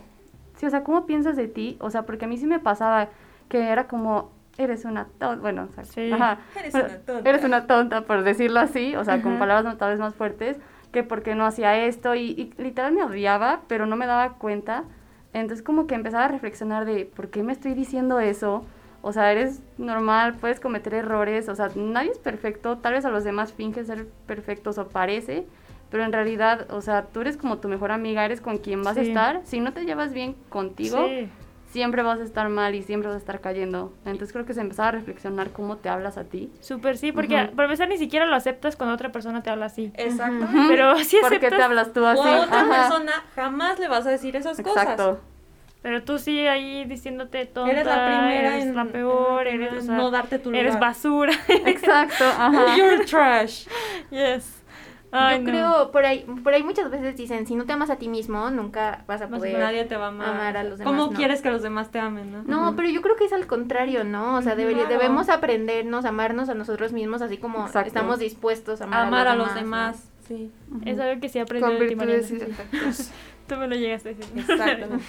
sí, 0.57 0.67
o 0.67 0.71
sea, 0.71 0.85
cómo 0.85 1.07
piensas 1.07 1.37
de 1.37 1.47
ti, 1.49 1.77
o 1.81 1.91
sea, 1.91 2.03
porque 2.03 2.25
a 2.27 2.29
mí 2.29 2.37
sí 2.37 2.47
me 2.47 2.59
pasaba 2.59 3.09
que 3.49 3.69
era 3.71 3.87
como, 3.87 4.31
eres 4.59 4.85
una 4.85 5.07
tonta, 5.19 5.41
bueno, 5.41 5.69
o 5.71 5.73
sea, 5.75 5.85
Sí. 5.85 6.11
ajá, 6.13 6.39
Eres 6.59 6.75
una 6.75 6.99
tonta. 6.99 7.31
eres 7.31 7.45
una 7.45 7.67
tonta, 7.67 8.01
por 8.03 8.23
decirlo 8.25 8.61
así, 8.61 8.97
o 8.97 9.05
sea, 9.05 9.23
con 9.23 9.33
Ajá. 9.33 9.41
palabras 9.41 9.65
no- 9.65 9.77
tal 9.79 9.91
vez 9.91 10.01
más 10.01 10.15
fuertes, 10.15 10.59
que 10.93 11.03
porque 11.03 11.35
no 11.35 11.45
hacía 11.47 11.77
esto 11.85 12.15
y, 12.15 12.31
y 12.31 12.53
literal 12.63 12.93
me 12.93 13.03
odiaba, 13.05 13.63
pero 13.69 13.87
no 13.87 13.97
me 13.97 14.07
daba 14.07 14.35
cuenta. 14.35 14.85
Entonces 15.33 15.65
como 15.65 15.87
que 15.89 15.97
empezaba 15.97 16.27
a 16.27 16.29
reflexionar 16.29 16.85
de, 16.85 17.05
¿por 17.07 17.29
qué 17.31 17.43
me 17.43 17.53
estoy 17.53 17.75
diciendo 17.75 18.21
eso? 18.21 18.65
O 19.07 19.13
sea, 19.13 19.31
eres 19.31 19.61
normal, 19.77 20.35
puedes 20.41 20.61
cometer 20.61 20.95
errores, 20.95 21.51
o 21.51 21.55
sea, 21.55 21.69
nadie 21.77 22.11
es 22.11 22.19
perfecto, 22.19 22.79
tal 22.79 22.95
vez 22.95 23.05
a 23.05 23.11
los 23.11 23.23
demás 23.23 23.53
finge 23.53 23.85
ser 23.85 24.07
perfectos 24.27 24.79
o 24.79 24.89
parece, 24.89 25.47
pero 25.91 26.05
en 26.05 26.13
realidad, 26.13 26.67
o 26.71 26.81
sea, 26.81 27.03
tú 27.13 27.21
eres 27.21 27.37
como 27.37 27.59
tu 27.59 27.69
mejor 27.69 27.93
amiga, 27.93 28.25
eres 28.25 28.41
con 28.41 28.57
quien 28.57 28.83
vas 28.83 28.97
a 28.97 29.03
estar. 29.03 29.43
Si 29.45 29.61
no 29.61 29.75
te 29.75 29.85
llevas 29.85 30.15
bien 30.15 30.35
contigo, 30.49 31.07
Sí. 31.07 31.29
siempre 31.71 32.03
vas 32.03 32.19
a 32.19 32.23
estar 32.25 32.49
mal 32.49 32.75
y 32.75 32.83
siempre 32.83 33.09
vas 33.09 33.17
a 33.17 33.19
estar 33.19 33.41
cayendo. 33.43 33.93
Entonces 34.07 34.33
creo 34.33 34.47
que 34.47 34.55
se 34.55 34.63
empezaba 34.63 34.89
a 34.89 34.93
reflexionar 34.93 35.51
cómo 35.51 35.77
te 35.77 35.91
hablas 35.91 36.17
a 36.17 36.25
ti. 36.25 36.51
Súper 36.61 36.97
sí, 36.97 37.13
porque 37.13 37.51
para 37.55 37.65
empezar 37.67 37.89
ni 37.89 37.99
siquiera 37.99 38.25
lo 38.25 38.35
aceptas 38.35 38.75
cuando 38.75 38.95
otra 38.95 39.13
persona 39.13 39.43
te 39.43 39.51
habla 39.51 39.67
así. 39.67 39.93
Exacto. 39.97 40.47
Pero 40.69 40.97
sí 41.01 41.19
¿Por 41.21 41.29
qué 41.31 41.37
aceptas, 41.37 41.59
te 41.59 41.63
hablas 41.63 41.93
tú 41.93 42.07
así? 42.07 42.21
O 42.21 42.25
a 42.25 42.41
otra 42.45 42.61
Ajá. 42.63 42.89
persona 42.89 43.13
jamás 43.35 43.79
le 43.79 43.87
vas 43.89 44.07
a 44.07 44.11
decir 44.11 44.35
esas 44.35 44.59
Exacto. 44.59 44.97
cosas. 45.11 45.19
Pero 45.85 46.03
tú 46.03 46.19
sí 46.19 46.47
ahí 46.47 46.87
diciéndote 46.87 47.45
tonta, 47.45 47.71
Eres 47.71 47.85
la 47.85 48.07
primera 48.07 48.55
eres 48.57 48.65
en 48.65 48.75
la 48.75 48.87
peor, 48.87 49.47
en 49.47 49.63
eres, 49.63 49.83
o 49.83 49.87
sea, 49.87 49.97
no 49.99 50.11
darte 50.11 50.39
tu 50.39 50.49
lugar. 50.51 50.65
eres 50.65 50.81
basura. 50.81 51.35
Exacto, 51.49 52.25
ajá. 52.39 52.75
You're 52.75 53.05
trash. 53.05 53.67
yes. 54.11 54.63
Ay, 55.17 55.37
yo 55.37 55.43
no. 55.45 55.51
creo, 55.51 55.91
por 55.93 56.07
ahí, 56.07 56.27
por 56.43 56.55
ahí 56.55 56.63
muchas 56.63 56.91
veces 56.91 57.17
dicen, 57.19 57.47
si 57.47 57.55
no 57.55 57.67
te 57.67 57.73
amas 57.75 57.91
a 57.91 57.97
ti 57.97 58.09
mismo, 58.09 58.51
nunca 58.51 59.05
vas 59.07 59.21
a 59.21 59.29
poder 59.29 59.59
nadie 59.59 59.85
te 59.85 59.97
va 59.97 60.07
a 60.07 60.09
amar. 60.09 60.29
amar 60.31 60.57
a 60.57 60.65
los 60.65 60.79
demás. 60.79 60.93
¿Cómo 60.93 61.13
¿no? 61.13 61.17
quieres 61.17 61.43
que 61.43 61.51
los 61.51 61.63
demás 61.63 61.91
te 61.91 61.99
amen, 62.01 62.33
no? 62.33 62.43
No, 62.45 62.75
pero 62.77 62.89
yo 62.89 63.03
creo 63.03 63.15
que 63.17 63.27
es 63.27 63.33
al 63.35 63.47
contrario, 63.47 64.03
¿no? 64.05 64.37
O 64.37 64.43
sea, 64.43 64.57
debería- 64.57 64.87
Claro. 64.87 64.99
debemos 65.03 65.29
aprendernos, 65.29 66.05
amarnos 66.07 66.49
a 66.49 66.55
nosotros 66.55 66.93
mismos, 66.93 67.21
así 67.23 67.37
como 67.37 67.67
Exacto. 67.67 67.87
estamos 67.89 68.19
dispuestos 68.19 68.81
a 68.81 68.85
amar, 68.85 69.07
Amar 69.07 69.29
a 69.29 69.33
a 69.33 69.37
los 69.37 69.47
los 69.49 69.55
demás. 69.55 70.11
demás, 70.27 70.27
sí. 70.27 70.51
Es 70.85 70.99
algo 70.99 71.21
que 71.21 71.29
sí 71.29 71.39
aprendí 71.39 71.95
Con 71.95 72.09
de 72.09 72.19
ti. 72.23 72.39
Tú 73.49 73.57
me 73.57 73.69
lo 73.69 73.77
llegaste 73.77 74.09
a 74.09 74.13
decir. 74.15 74.33
Exactamente. 74.41 75.05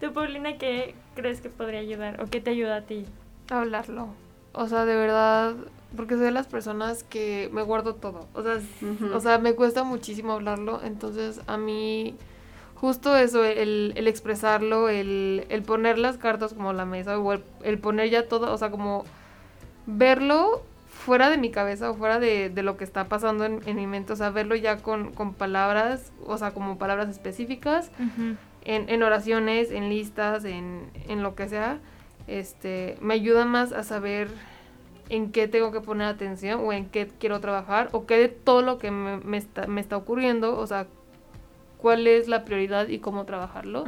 Tú, 0.00 0.12
Paulina, 0.12 0.58
¿qué 0.58 0.94
crees 1.14 1.40
que 1.40 1.48
podría 1.48 1.80
ayudar 1.80 2.22
o 2.22 2.26
qué 2.26 2.40
te 2.40 2.50
ayuda 2.50 2.76
a 2.76 2.80
ti? 2.82 3.06
Hablarlo. 3.50 4.08
O 4.52 4.66
sea, 4.68 4.84
de 4.84 4.96
verdad, 4.96 5.54
porque 5.96 6.14
soy 6.14 6.24
de 6.24 6.30
las 6.30 6.46
personas 6.46 7.02
que 7.04 7.48
me 7.52 7.62
guardo 7.62 7.94
todo. 7.94 8.26
O 8.34 8.42
sea, 8.42 8.58
o 9.14 9.20
sea, 9.20 9.38
me 9.38 9.54
cuesta 9.54 9.84
muchísimo 9.84 10.32
hablarlo. 10.32 10.80
Entonces, 10.82 11.40
a 11.46 11.56
mí, 11.56 12.14
justo 12.74 13.16
eso, 13.16 13.44
el, 13.44 13.92
el 13.96 14.08
expresarlo, 14.08 14.88
el, 14.88 15.46
el 15.48 15.62
poner 15.62 15.98
las 15.98 16.18
cartas 16.18 16.54
como 16.54 16.72
la 16.72 16.84
mesa, 16.84 17.18
o 17.18 17.32
el, 17.32 17.42
el 17.62 17.78
poner 17.78 18.10
ya 18.10 18.28
todo, 18.28 18.52
o 18.52 18.58
sea, 18.58 18.70
como 18.70 19.04
verlo 19.86 20.62
fuera 20.88 21.30
de 21.30 21.38
mi 21.38 21.50
cabeza 21.50 21.90
o 21.90 21.94
fuera 21.94 22.18
de, 22.18 22.50
de 22.50 22.62
lo 22.62 22.76
que 22.76 22.84
está 22.84 23.04
pasando 23.04 23.44
en, 23.44 23.60
en 23.66 23.76
mi 23.76 23.86
mente, 23.86 24.12
o 24.12 24.16
sea, 24.16 24.30
verlo 24.30 24.56
ya 24.56 24.78
con, 24.78 25.12
con 25.12 25.34
palabras, 25.34 26.10
o 26.26 26.36
sea, 26.38 26.52
como 26.52 26.78
palabras 26.78 27.08
específicas, 27.08 27.90
en, 28.66 28.88
en 28.88 29.02
oraciones, 29.04 29.70
en 29.70 29.88
listas, 29.88 30.44
en, 30.44 30.90
en 31.08 31.22
lo 31.22 31.36
que 31.36 31.48
sea, 31.48 31.78
este, 32.26 32.98
me 33.00 33.14
ayuda 33.14 33.44
más 33.44 33.72
a 33.72 33.84
saber 33.84 34.28
en 35.08 35.30
qué 35.30 35.46
tengo 35.46 35.70
que 35.70 35.80
poner 35.80 36.08
atención 36.08 36.60
o 36.64 36.72
en 36.72 36.86
qué 36.86 37.06
quiero 37.06 37.40
trabajar 37.40 37.88
o 37.92 38.06
qué 38.06 38.18
de 38.18 38.28
todo 38.28 38.62
lo 38.62 38.78
que 38.78 38.90
me, 38.90 39.18
me 39.18 39.36
está, 39.36 39.68
me 39.68 39.80
está 39.80 39.96
ocurriendo, 39.96 40.58
o 40.58 40.66
sea, 40.66 40.88
cuál 41.78 42.08
es 42.08 42.26
la 42.26 42.44
prioridad 42.44 42.88
y 42.88 42.98
cómo 42.98 43.24
trabajarlo. 43.24 43.84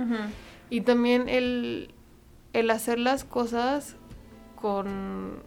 Y 0.71 0.83
también 0.83 1.29
el, 1.29 1.93
el 2.53 2.71
hacer 2.71 3.01
las 3.01 3.25
cosas 3.25 3.97
con, 4.55 5.43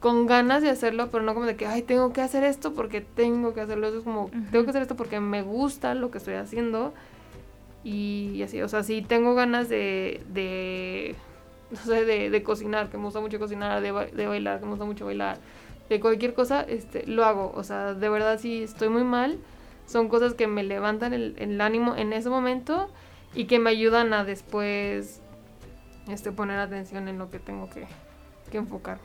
con 0.00 0.26
ganas 0.26 0.62
de 0.62 0.70
hacerlo, 0.70 1.10
pero 1.10 1.24
no 1.24 1.34
como 1.34 1.44
de 1.44 1.56
que, 1.56 1.66
ay, 1.66 1.82
tengo 1.82 2.14
que 2.14 2.22
hacer 2.22 2.42
esto 2.42 2.72
porque 2.72 3.02
tengo 3.02 3.52
que 3.52 3.60
hacerlo. 3.60 3.88
Eso 3.88 3.98
es 3.98 4.04
como, 4.04 4.30
tengo 4.50 4.64
que 4.64 4.70
hacer 4.70 4.80
esto 4.80 4.96
porque 4.96 5.20
me 5.20 5.42
gusta 5.42 5.94
lo 5.94 6.10
que 6.10 6.16
estoy 6.16 6.34
haciendo. 6.34 6.94
Y 7.84 8.42
así, 8.42 8.60
o 8.60 8.68
sea, 8.68 8.82
si 8.82 9.02
tengo 9.02 9.34
ganas 9.34 9.68
de, 9.68 11.14
no 11.70 11.76
sé, 11.78 12.04
de, 12.04 12.42
cocinar, 12.42 12.90
que 12.90 12.98
me 12.98 13.04
gusta 13.04 13.20
mucho 13.20 13.38
cocinar, 13.38 13.80
de, 13.80 13.92
de 13.92 14.26
bailar, 14.26 14.58
que 14.58 14.64
me 14.64 14.72
gusta 14.72 14.84
mucho 14.84 15.06
bailar, 15.06 15.38
de 15.88 16.00
cualquier 16.00 16.34
cosa, 16.34 16.62
este, 16.62 17.06
lo 17.06 17.24
hago. 17.24 17.52
O 17.54 17.62
sea, 17.64 17.94
de 17.94 18.08
verdad, 18.08 18.38
si 18.38 18.62
estoy 18.62 18.88
muy 18.88 19.04
mal, 19.04 19.38
son 19.86 20.08
cosas 20.08 20.34
que 20.34 20.46
me 20.46 20.62
levantan 20.62 21.14
el, 21.14 21.34
el 21.38 21.60
ánimo 21.60 21.96
en 21.96 22.12
ese 22.12 22.28
momento 22.28 22.90
y 23.34 23.44
que 23.44 23.58
me 23.58 23.70
ayudan 23.70 24.12
a 24.12 24.24
después 24.24 25.22
este, 26.08 26.32
poner 26.32 26.58
atención 26.58 27.08
en 27.08 27.18
lo 27.18 27.30
que 27.30 27.38
tengo 27.38 27.68
que, 27.70 27.86
que 28.50 28.58
enfocar. 28.58 28.98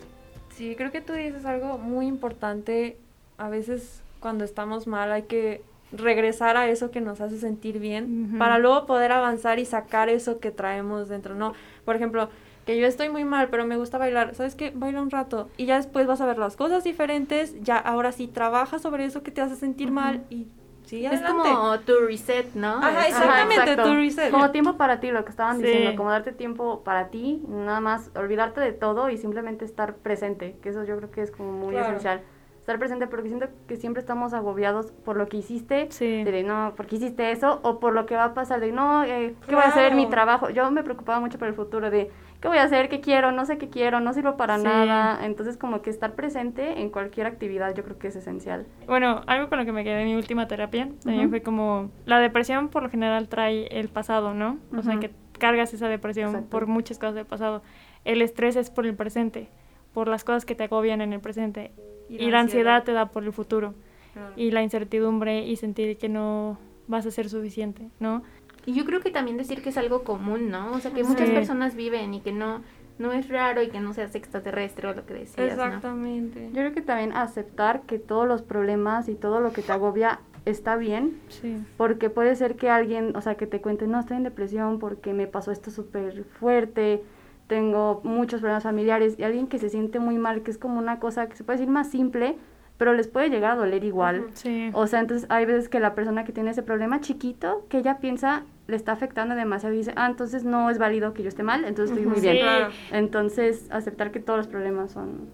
Sí, 0.55 0.75
creo 0.75 0.91
que 0.91 1.01
tú 1.01 1.13
dices 1.13 1.45
algo 1.45 1.77
muy 1.77 2.07
importante. 2.07 2.97
A 3.37 3.49
veces 3.49 4.01
cuando 4.19 4.43
estamos 4.43 4.87
mal 4.87 5.11
hay 5.11 5.23
que 5.23 5.63
regresar 5.93 6.57
a 6.57 6.67
eso 6.67 6.91
que 6.91 7.01
nos 7.01 7.21
hace 7.21 7.37
sentir 7.37 7.79
bien 7.79 8.35
para 8.39 8.57
luego 8.57 8.85
poder 8.85 9.11
avanzar 9.11 9.59
y 9.59 9.65
sacar 9.65 10.09
eso 10.09 10.39
que 10.39 10.51
traemos 10.51 11.07
dentro, 11.07 11.35
¿no? 11.35 11.53
Por 11.85 11.95
ejemplo, 11.95 12.29
que 12.65 12.79
yo 12.79 12.87
estoy 12.87 13.09
muy 13.09 13.25
mal, 13.25 13.49
pero 13.49 13.65
me 13.65 13.77
gusta 13.77 13.97
bailar. 13.97 14.35
¿Sabes 14.35 14.55
qué? 14.55 14.71
Baila 14.73 15.01
un 15.01 15.11
rato 15.11 15.49
y 15.57 15.65
ya 15.65 15.75
después 15.77 16.07
vas 16.07 16.21
a 16.21 16.25
ver 16.25 16.37
las 16.37 16.55
cosas 16.55 16.83
diferentes. 16.83 17.55
Ya 17.61 17.77
ahora 17.77 18.11
sí 18.11 18.27
trabaja 18.27 18.79
sobre 18.79 19.05
eso 19.05 19.21
que 19.21 19.31
te 19.31 19.41
hace 19.41 19.55
sentir 19.55 19.91
mal 19.91 20.23
y 20.29 20.47
sigue 20.85 21.13
Es 21.13 21.21
como 21.21 21.79
tu 21.81 21.93
reset, 22.05 22.53
¿no? 22.55 22.75
Ajá, 22.77 23.07
exactamente, 23.07 23.75
tu 23.75 23.93
reset. 23.95 24.31
Como 24.31 24.51
tiempo 24.51 24.77
para 24.77 24.99
ti, 24.99 25.11
lo 25.11 25.23
que 25.25 25.31
estaban 25.31 25.57
Sí. 25.57 25.63
diciendo, 25.63 25.95
como 25.95 26.09
darte 26.09 26.31
tiempo 26.31 26.83
para 26.83 27.09
ti, 27.09 27.41
nada 27.47 27.81
más 27.81 28.11
olvidarte 28.15 28.61
de 28.61 28.71
todo 28.71 29.09
y 29.09 29.17
simplemente 29.17 29.65
estar 29.65 29.95
presente, 29.97 30.57
que 30.61 30.69
eso 30.69 30.83
yo 30.85 30.95
creo 30.97 31.11
que 31.11 31.21
es 31.21 31.31
como 31.31 31.51
muy 31.51 31.75
Claro. 31.75 31.89
esencial. 31.89 32.21
Estar 32.63 32.79
presente 32.79 33.07
porque 33.07 33.27
siento 33.27 33.47
que 33.67 33.75
siempre 33.75 33.99
estamos 33.99 34.33
agobiados 34.33 34.93
por 35.03 35.17
lo 35.17 35.27
que 35.27 35.35
hiciste, 35.35 35.87
Sí. 35.91 36.23
de, 36.23 36.43
no, 36.43 36.71
porque 36.77 36.95
hiciste 36.95 37.29
eso, 37.31 37.59
o 37.61 37.77
por 37.81 37.93
lo 37.93 38.05
que 38.05 38.15
va 38.15 38.23
a 38.23 38.33
pasar, 38.33 38.61
de 38.61 38.71
no, 38.71 39.03
eh, 39.03 39.35
¿qué 39.45 39.53
voy 39.53 39.65
a 39.65 39.67
hacer? 39.67 39.91
Mi 39.95 40.03
Claro. 40.03 40.09
trabajo. 40.11 40.49
Yo 40.49 40.71
me 40.71 40.81
preocupaba 40.81 41.19
mucho 41.19 41.37
por 41.37 41.49
el 41.49 41.55
futuro, 41.55 41.89
de 41.91 42.09
¿qué 42.39 42.47
voy 42.47 42.59
a 42.59 42.63
hacer? 42.63 42.87
¿Qué 42.87 43.01
quiero? 43.01 43.33
No 43.33 43.43
sé 43.43 43.57
qué 43.57 43.67
quiero, 43.67 43.99
no 43.99 44.13
sirvo 44.13 44.37
para 44.37 44.57
Sí. 44.59 44.63
nada. 44.63 45.25
Entonces 45.25 45.57
como 45.57 45.81
que 45.81 45.89
estar 45.89 46.13
presente 46.13 46.79
en 46.79 46.89
cualquier 46.89 47.27
actividad 47.27 47.75
yo 47.75 47.83
creo 47.83 47.99
que 47.99 48.07
es 48.07 48.15
esencial. 48.15 48.65
Bueno, 48.87 49.23
algo 49.27 49.49
con 49.49 49.57
lo 49.59 49.65
que 49.65 49.73
me 49.73 49.83
quedé 49.83 49.99
en 50.03 50.07
mi 50.07 50.15
última 50.15 50.47
terapia 50.47 50.87
también 51.03 51.25
Ujú. 51.25 51.31
fue 51.31 51.41
como 51.41 51.89
la 52.05 52.19
depresión 52.19 52.69
por 52.69 52.83
lo 52.83 52.89
general 52.89 53.27
trae 53.27 53.67
el 53.77 53.89
pasado, 53.89 54.33
¿no? 54.33 54.57
O 54.73 54.81
sea, 54.83 55.01
que 55.01 55.11
cargas 55.37 55.73
esa 55.73 55.89
depresión 55.89 56.29
Exacto. 56.29 56.49
por 56.49 56.67
muchas 56.67 56.97
cosas 56.97 57.15
del 57.15 57.25
pasado. 57.25 57.61
El 58.05 58.21
estrés 58.21 58.55
es 58.55 58.69
por 58.69 58.85
el 58.85 58.95
presente, 58.95 59.49
por 59.93 60.07
las 60.07 60.23
cosas 60.23 60.45
que 60.45 60.55
te 60.55 60.63
agobian 60.63 61.01
en 61.01 61.11
el 61.11 61.19
presente. 61.19 61.73
Y, 62.19 62.31
la 62.31 62.39
ansiedad 62.39 62.83
te 62.83 62.91
da 62.93 63.07
por 63.07 63.23
el 63.23 63.33
futuro. 63.33 63.73
Claro. 64.13 64.33
Y 64.35 64.51
la 64.51 64.61
incertidumbre 64.61 65.45
y 65.45 65.55
sentir 65.55 65.97
que 65.97 66.09
no 66.09 66.57
vas 66.87 67.05
a 67.05 67.11
ser 67.11 67.29
suficiente, 67.29 67.89
¿no? 67.99 68.23
Y 68.65 68.73
yo 68.73 68.85
creo 68.85 69.01
que 69.01 69.11
también 69.11 69.37
decir 69.37 69.61
que 69.61 69.69
es 69.69 69.77
algo 69.77 70.03
común, 70.03 70.49
¿no? 70.49 70.71
O 70.73 70.79
sea, 70.79 70.91
que 70.91 71.03
muchas 71.03 71.27
Sí. 71.29 71.33
personas 71.33 71.75
viven 71.75 72.13
y 72.13 72.21
que 72.21 72.31
no, 72.31 72.61
no 72.99 73.11
es 73.11 73.27
raro 73.29 73.61
y 73.63 73.69
que 73.69 73.79
no 73.79 73.93
seas 73.93 74.13
extraterrestre 74.15 74.87
o 74.87 74.93
lo 74.93 75.05
que 75.05 75.13
decías, 75.15 75.57
¿no? 75.57 75.63
Exactamente. 75.65 76.47
Yo 76.49 76.53
creo 76.61 76.73
que 76.73 76.81
también 76.81 77.11
aceptar 77.13 77.81
que 77.81 77.99
todos 77.99 78.27
los 78.27 78.41
problemas 78.41 79.09
y 79.09 79.15
todo 79.15 79.39
lo 79.39 79.51
que 79.51 79.61
te 79.63 79.71
agobia 79.71 80.19
está 80.45 80.75
bien, 80.75 81.19
Sí. 81.29 81.57
porque 81.77 82.09
puede 82.09 82.35
ser 82.35 82.55
que 82.55 82.69
alguien, 82.69 83.15
o 83.15 83.21
sea, 83.21 83.35
que 83.35 83.47
te 83.47 83.61
cuente, 83.61 83.87
no, 83.87 83.99
estoy 83.99 84.17
en 84.17 84.23
depresión 84.23 84.77
porque 84.77 85.13
me 85.13 85.25
pasó 85.25 85.51
esto 85.51 85.71
súper 85.71 86.23
fuerte, 86.25 87.01
tengo 87.47 88.01
muchos 88.03 88.39
problemas 88.41 88.63
familiares, 88.63 89.15
y 89.17 89.23
alguien 89.23 89.47
que 89.47 89.59
se 89.59 89.69
siente 89.69 89.99
muy 89.99 90.17
mal, 90.17 90.41
que 90.43 90.51
es 90.51 90.57
como 90.57 90.79
una 90.79 90.99
cosa 90.99 91.27
que 91.27 91.35
se 91.35 91.43
puede 91.43 91.59
decir 91.59 91.71
más 91.71 91.89
simple, 91.89 92.35
pero 92.77 92.93
les 92.93 93.07
puede 93.07 93.29
llegar 93.29 93.51
a 93.51 93.55
doler 93.55 93.83
igual. 93.83 94.25
Sí. 94.33 94.69
O 94.73 94.87
sea, 94.87 94.99
entonces 94.99 95.27
hay 95.29 95.45
veces 95.45 95.69
que 95.69 95.79
la 95.79 95.93
persona 95.93 96.23
que 96.25 96.31
tiene 96.31 96.51
ese 96.51 96.63
problema 96.63 96.99
chiquito, 97.01 97.65
que 97.69 97.77
ella 97.77 97.99
piensa 97.99 98.43
le 98.67 98.75
está 98.75 98.93
afectando 98.93 99.35
demasiado 99.35 99.75
y 99.75 99.79
dice, 99.79 99.93
ah, 99.95 100.07
entonces 100.07 100.43
no 100.45 100.69
es 100.69 100.77
válido 100.79 101.13
que 101.13 101.21
yo 101.21 101.27
esté 101.29 101.43
mal, 101.43 101.65
entonces 101.65 101.91
estoy 101.95 102.05
muy 102.09 102.15
Sí. 102.19 102.21
bien. 102.27 102.37
Claro. 102.39 102.69
Entonces, 102.91 103.67
aceptar 103.71 104.11
que 104.11 104.19
todos 104.19 104.37
los 104.37 104.47
problemas 104.47 104.91
son 104.91 105.27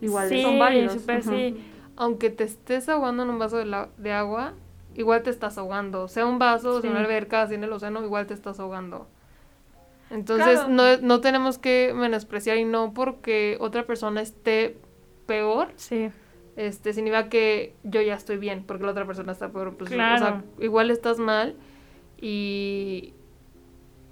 iguales. 0.00 0.30
Sí, 0.30 0.42
Son 0.42 0.58
válidos. 0.58 0.92
súper 0.92 1.20
Ujú. 1.20 1.30
sí. 1.30 1.56
Aunque 1.96 2.28
te 2.30 2.44
estés 2.44 2.88
ahogando 2.90 3.22
en 3.22 3.30
un 3.30 3.38
vaso 3.38 3.56
de, 3.56 3.64
la- 3.64 3.88
de 3.96 4.12
agua, 4.12 4.52
igual 4.94 5.22
te 5.22 5.30
estás 5.30 5.56
ahogando. 5.58 6.06
Sea 6.08 6.26
un 6.26 6.38
vaso, 6.38 6.80
sea 6.82 6.90
una 6.90 7.00
alberca, 7.00 7.46
sea 7.46 7.56
en 7.56 7.64
el 7.64 7.72
océano, 7.72 8.04
igual 8.04 8.26
te 8.26 8.34
estás 8.34 8.60
ahogando. 8.60 9.08
Entonces, 10.10 10.60
Claro. 10.60 10.68
no, 10.68 10.96
no 10.98 11.20
tenemos 11.20 11.58
que 11.58 11.92
menospreciar 11.94 12.56
y 12.58 12.64
no 12.64 12.92
porque 12.94 13.56
otra 13.60 13.84
persona 13.86 14.20
esté 14.22 14.76
peor, 15.26 15.68
Sí. 15.76 16.10
este 16.56 16.92
significa 16.92 17.28
que 17.28 17.74
yo 17.82 18.00
ya 18.02 18.14
estoy 18.14 18.36
bien, 18.36 18.62
porque 18.66 18.84
la 18.84 18.92
otra 18.92 19.04
persona 19.06 19.32
está 19.32 19.50
peor. 19.50 19.74
Pues, 19.76 19.90
Claro. 19.90 20.14
O 20.14 20.18
sea, 20.18 20.44
igual 20.60 20.90
estás 20.90 21.18
mal 21.18 21.56
y, 22.20 23.12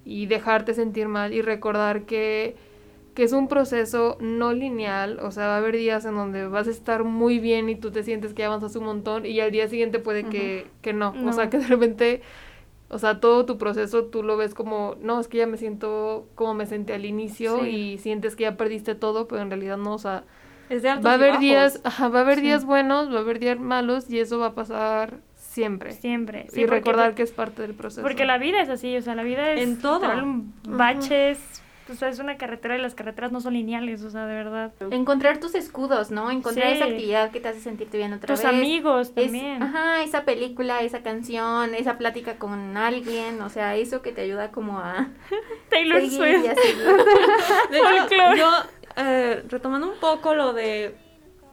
y 0.04 0.26
dejarte 0.26 0.74
sentir 0.74 1.08
mal 1.08 1.32
y 1.32 1.42
recordar 1.42 2.02
que, 2.02 2.56
que 3.14 3.22
es 3.22 3.32
un 3.32 3.46
proceso 3.48 4.16
no 4.20 4.52
lineal, 4.52 5.20
o 5.20 5.30
sea, 5.30 5.46
va 5.46 5.54
a 5.54 5.58
haber 5.58 5.76
días 5.76 6.04
en 6.04 6.16
donde 6.16 6.46
vas 6.48 6.66
a 6.66 6.70
estar 6.70 7.04
muy 7.04 7.38
bien 7.38 7.68
y 7.68 7.76
tú 7.76 7.90
te 7.92 8.02
sientes 8.02 8.34
que 8.34 8.44
avanzas 8.44 8.74
un 8.76 8.84
montón 8.84 9.24
y 9.26 9.38
al 9.40 9.52
día 9.52 9.68
siguiente 9.68 10.00
puede 10.00 10.24
que, 10.24 10.66
que 10.82 10.92
no. 10.92 11.12
No. 11.14 11.30
o 11.30 11.32
sea, 11.32 11.48
que 11.50 11.58
de 11.58 11.66
repente... 11.68 12.22
O 12.94 12.98
sea, 12.98 13.18
todo 13.20 13.44
tu 13.44 13.58
proceso 13.58 14.04
tú 14.04 14.22
lo 14.22 14.36
ves 14.36 14.54
como, 14.54 14.94
no, 15.00 15.18
es 15.20 15.26
que 15.28 15.38
ya 15.38 15.46
me 15.46 15.56
siento 15.56 16.28
como 16.36 16.54
me 16.54 16.64
sentí 16.66 16.92
al 16.92 17.04
inicio 17.04 17.58
Sí. 17.60 17.68
y 17.68 17.98
sientes 17.98 18.36
que 18.36 18.44
ya 18.44 18.56
perdiste 18.56 18.94
todo, 18.94 19.26
pero 19.28 19.42
en 19.42 19.50
realidad 19.50 19.76
no, 19.76 19.94
o 19.94 19.98
sea, 19.98 20.24
Es 20.70 20.82
de 20.82 20.90
altos 20.90 21.04
va 21.06 21.10
a 21.10 21.14
haber 21.14 21.38
días, 21.40 21.80
ajá, 21.84 22.08
va 22.08 22.20
a 22.20 22.22
haber 22.22 22.36
Sí. 22.36 22.42
días 22.42 22.64
buenos, 22.64 23.12
va 23.12 23.18
a 23.18 23.20
haber 23.20 23.38
días 23.40 23.58
malos 23.58 24.08
y 24.08 24.18
eso 24.20 24.38
va 24.38 24.46
a 24.46 24.54
pasar 24.54 25.18
siempre. 25.34 25.92
Siempre. 25.92 26.46
Sí, 26.50 26.60
y 26.60 26.64
porque- 26.64 26.76
recordar 26.80 27.14
que 27.14 27.22
es 27.22 27.32
parte 27.32 27.62
del 27.62 27.74
proceso. 27.74 28.02
Porque 28.02 28.24
la 28.24 28.38
vida 28.38 28.60
es 28.62 28.68
así, 28.68 28.96
o 28.96 29.02
sea, 29.02 29.14
la 29.14 29.22
vida 29.24 29.50
es 29.52 29.60
En 29.60 29.80
todo. 29.80 30.00
baches, 30.68 31.62
o 31.90 31.94
sea, 31.94 32.08
es 32.08 32.18
una 32.18 32.36
carretera 32.38 32.78
y 32.78 32.80
las 32.80 32.94
carreteras 32.94 33.30
no 33.32 33.40
son 33.40 33.54
lineales, 33.54 34.02
o 34.04 34.10
sea, 34.10 34.26
de 34.26 34.34
verdad. 34.34 34.72
Encontrar 34.90 35.38
tus 35.38 35.54
escudos, 35.54 36.10
¿no? 36.10 36.30
Encontrar 36.30 36.68
Sí. 36.68 36.74
esa 36.76 36.84
actividad 36.86 37.30
que 37.30 37.40
te 37.40 37.48
hace 37.48 37.60
sentirte 37.60 37.96
bien 37.98 38.12
otra 38.12 38.26
Tus 38.34 38.42
vez. 38.42 38.52
amigos 38.54 39.12
Es- 39.16 39.24
también. 39.26 39.62
ajá, 39.62 40.02
esa 40.02 40.24
película, 40.24 40.80
esa 40.82 41.02
canción, 41.02 41.74
esa 41.74 41.98
plática 41.98 42.36
con 42.38 42.76
alguien, 42.76 43.40
o 43.42 43.48
sea, 43.50 43.76
eso 43.76 44.00
que 44.02 44.12
te 44.12 44.22
ayuda 44.22 44.50
como 44.50 44.78
a 44.78 45.08
Taylor 45.70 46.00
Swift. 46.08 46.44
De 47.70 47.78
hecho, 47.78 48.36
yo, 48.36 48.50
eh, 48.96 49.42
retomando 49.48 49.88
un 49.88 49.98
poco 50.00 50.34
lo 50.34 50.52
de 50.52 50.94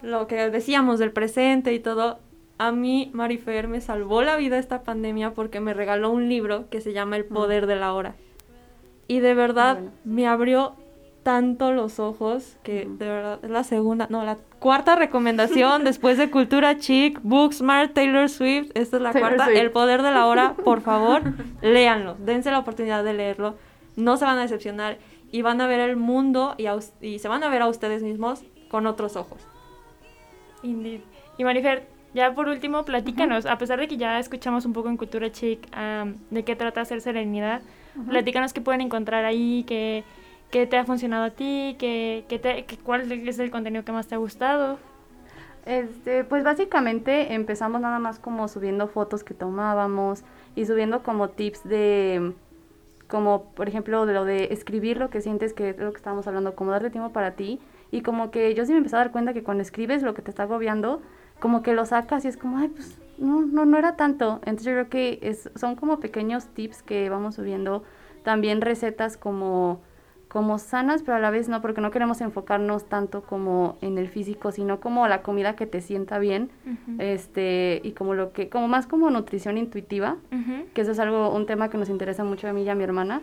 lo 0.02 0.28
que 0.28 0.50
decíamos 0.50 0.98
del 1.00 1.12
presente 1.12 1.74
y 1.74 1.80
todo, 1.80 2.20
a 2.58 2.72
mí 2.72 3.10
Marifer 3.14 3.68
me 3.68 3.82
salvó 3.82 4.22
la 4.24 4.36
vida 4.36 4.58
esta 4.58 4.84
pandemia 4.84 5.34
porque 5.34 5.60
me 5.60 5.74
regaló 5.74 6.10
un 6.12 6.30
libro 6.30 6.70
que 6.70 6.82
se 6.82 6.94
llama 6.94 7.18
El 7.18 7.26
Poder 7.26 7.68
de 7.68 7.76
la 7.76 7.94
Hora. 7.94 8.16
Y 9.12 9.20
de 9.20 9.34
verdad 9.34 9.76
Bueno. 9.76 9.92
me 10.06 10.26
abrió 10.26 10.76
tanto 11.24 11.74
los 11.74 12.00
ojos 12.00 12.58
que 12.64 12.88
de 12.90 13.08
verdad 13.10 13.40
es 13.44 13.50
la 13.50 13.66
segunda, 13.66 14.08
no, 14.10 14.24
la 14.24 14.38
cuarta 14.60 14.96
recomendación 14.96 15.84
después 15.90 16.18
de 16.18 16.32
Cultura 16.32 16.78
Chic, 16.78 17.20
Booksmart, 17.22 17.94
Taylor 17.94 18.30
Swift, 18.30 18.72
esta 18.74 18.96
es 18.96 19.04
la 19.04 19.12
Taylor 19.12 19.32
cuarta, 19.36 19.46
Swift. 19.48 19.60
El 19.60 19.72
Poder 19.72 20.02
de 20.02 20.12
la 20.12 20.28
Hora, 20.28 20.54
por 20.64 20.80
favor, 20.90 21.24
léanlo, 21.62 22.16
dense 22.20 22.52
la 22.52 22.60
oportunidad 22.60 23.04
de 23.04 23.14
leerlo, 23.14 23.56
no 23.98 24.16
se 24.16 24.24
van 24.24 24.38
a 24.38 24.44
decepcionar 24.44 24.98
y 25.30 25.42
van 25.42 25.60
a 25.60 25.68
ver 25.68 25.82
el 25.82 25.98
mundo 25.98 26.56
y, 26.58 26.68
y 27.06 27.20
se 27.20 27.28
van 27.28 27.44
a 27.44 27.50
ver 27.50 27.62
a 27.64 27.68
ustedes 27.68 28.04
mismos 28.04 28.46
con 28.70 28.88
otros 28.88 29.18
ojos. 29.18 29.46
Indeed. 30.64 31.02
Y 31.38 31.44
Marifer, 31.44 31.86
ya 32.14 32.34
por 32.34 32.48
último, 32.48 32.86
platícanos, 32.86 33.46
a 33.46 33.58
pesar 33.58 33.78
de 33.80 33.90
que 33.90 33.98
ya 33.98 34.20
escuchamos 34.20 34.66
un 34.66 34.72
poco 34.72 34.88
en 34.88 34.96
Cultura 34.96 35.30
Chic 35.32 35.68
am, 35.74 36.16
de 36.30 36.44
qué 36.46 36.56
trata 36.56 36.80
hacer 36.82 37.02
serenidad, 37.02 37.62
platícanos 38.10 38.54
qué 38.54 38.62
pueden 38.62 38.82
encontrar 38.82 39.26
ahí, 39.26 39.64
qué, 39.68 40.04
qué 40.52 40.68
te 40.68 40.78
ha 40.78 40.86
funcionado 40.86 41.26
a 41.26 41.30
ti, 41.32 41.76
qué, 41.80 42.26
qué 42.30 42.40
te, 42.40 42.66
qué- 42.66 42.78
cuál 42.78 43.12
es 43.12 43.40
el 43.40 43.52
contenido 43.52 43.84
que 43.86 43.92
más 43.92 44.08
te 44.08 44.16
ha 44.16 44.18
gustado. 44.20 44.78
Este, 45.66 46.24
pues 46.24 46.44
básicamente 46.44 47.34
empezamos 47.34 47.82
nada 47.82 48.00
más 48.00 48.18
como 48.20 48.48
subiendo 48.48 48.88
fotos 48.88 49.24
que 49.24 49.36
tomábamos 49.36 50.24
y 50.56 50.66
subiendo 50.66 51.04
como 51.04 51.30
tips 51.30 51.64
de, 51.64 52.34
como 53.08 53.44
por 53.56 53.68
ejemplo 53.68 54.06
de 54.08 54.14
lo 54.14 54.26
de 54.26 54.46
escribir 54.54 54.98
lo 54.98 55.10
que 55.12 55.22
sientes, 55.22 55.54
que 55.54 55.70
es 55.70 55.78
lo 55.78 55.92
que 55.92 55.98
estábamos 55.98 56.26
hablando, 56.28 56.56
como 56.56 56.72
darte 56.72 56.90
tiempo 56.90 57.12
para 57.12 57.32
ti 57.32 57.60
y 57.92 58.02
como 58.02 58.32
que 58.32 58.56
yo 58.56 58.66
sí 58.66 58.72
me 58.72 58.80
empecé 58.80 58.96
a 58.96 59.00
dar 59.00 59.12
cuenta 59.12 59.34
que 59.34 59.44
cuando 59.44 59.62
escribes 59.62 60.02
lo 60.02 60.16
que 60.16 60.24
te 60.24 60.32
está 60.32 60.44
agobiando, 60.44 61.02
como 61.40 61.62
que 61.62 61.74
lo 61.74 61.86
sacas 61.86 62.26
y 62.26 62.30
es 62.30 62.38
como, 62.38 62.58
ay, 62.58 62.70
pues 62.70 62.98
no, 63.22 63.42
no, 63.42 63.66
no 63.66 63.78
era 63.78 63.96
tanto. 63.96 64.42
Entonces 64.46 64.66
yo 64.66 64.72
creo 64.74 64.90
que 64.90 65.20
es, 65.22 65.50
son 65.56 65.76
como 65.76 66.00
pequeños 66.00 66.48
tips 66.48 66.84
que 66.84 67.10
vamos 67.10 67.36
subiendo, 67.36 67.84
también 68.24 68.62
recetas 68.62 69.18
como 69.18 69.82
como 70.32 70.60
sanas, 70.60 71.04
pero 71.04 71.18
a 71.18 71.20
la 71.20 71.30
vez 71.30 71.50
no, 71.50 71.62
porque 71.62 71.82
no 71.82 71.92
queremos 71.92 72.22
enfocarnos 72.22 72.86
tanto 72.86 73.22
como 73.22 73.78
en 73.82 73.98
el 73.98 74.08
físico, 74.08 74.54
sino 74.54 74.80
como 74.80 75.06
la 75.10 75.24
comida 75.24 75.58
que 75.58 75.68
te 75.68 75.82
sienta 75.82 76.20
bien, 76.20 76.52
este, 77.00 77.82
y 77.84 77.92
como 77.92 78.14
lo 78.14 78.32
que, 78.32 78.48
como 78.48 78.70
más 78.70 78.88
como 78.88 79.10
nutrición 79.10 79.58
intuitiva, 79.58 80.16
que 80.74 80.82
eso 80.82 80.92
es 80.92 81.00
algo, 81.00 81.36
un 81.36 81.46
tema 81.48 81.70
que 81.70 81.78
nos 81.78 81.90
interesa 81.90 82.24
mucho 82.24 82.48
a 82.48 82.54
mí 82.54 82.64
y 82.64 82.70
a 82.70 82.76
mi 82.76 82.84
hermana. 82.86 83.22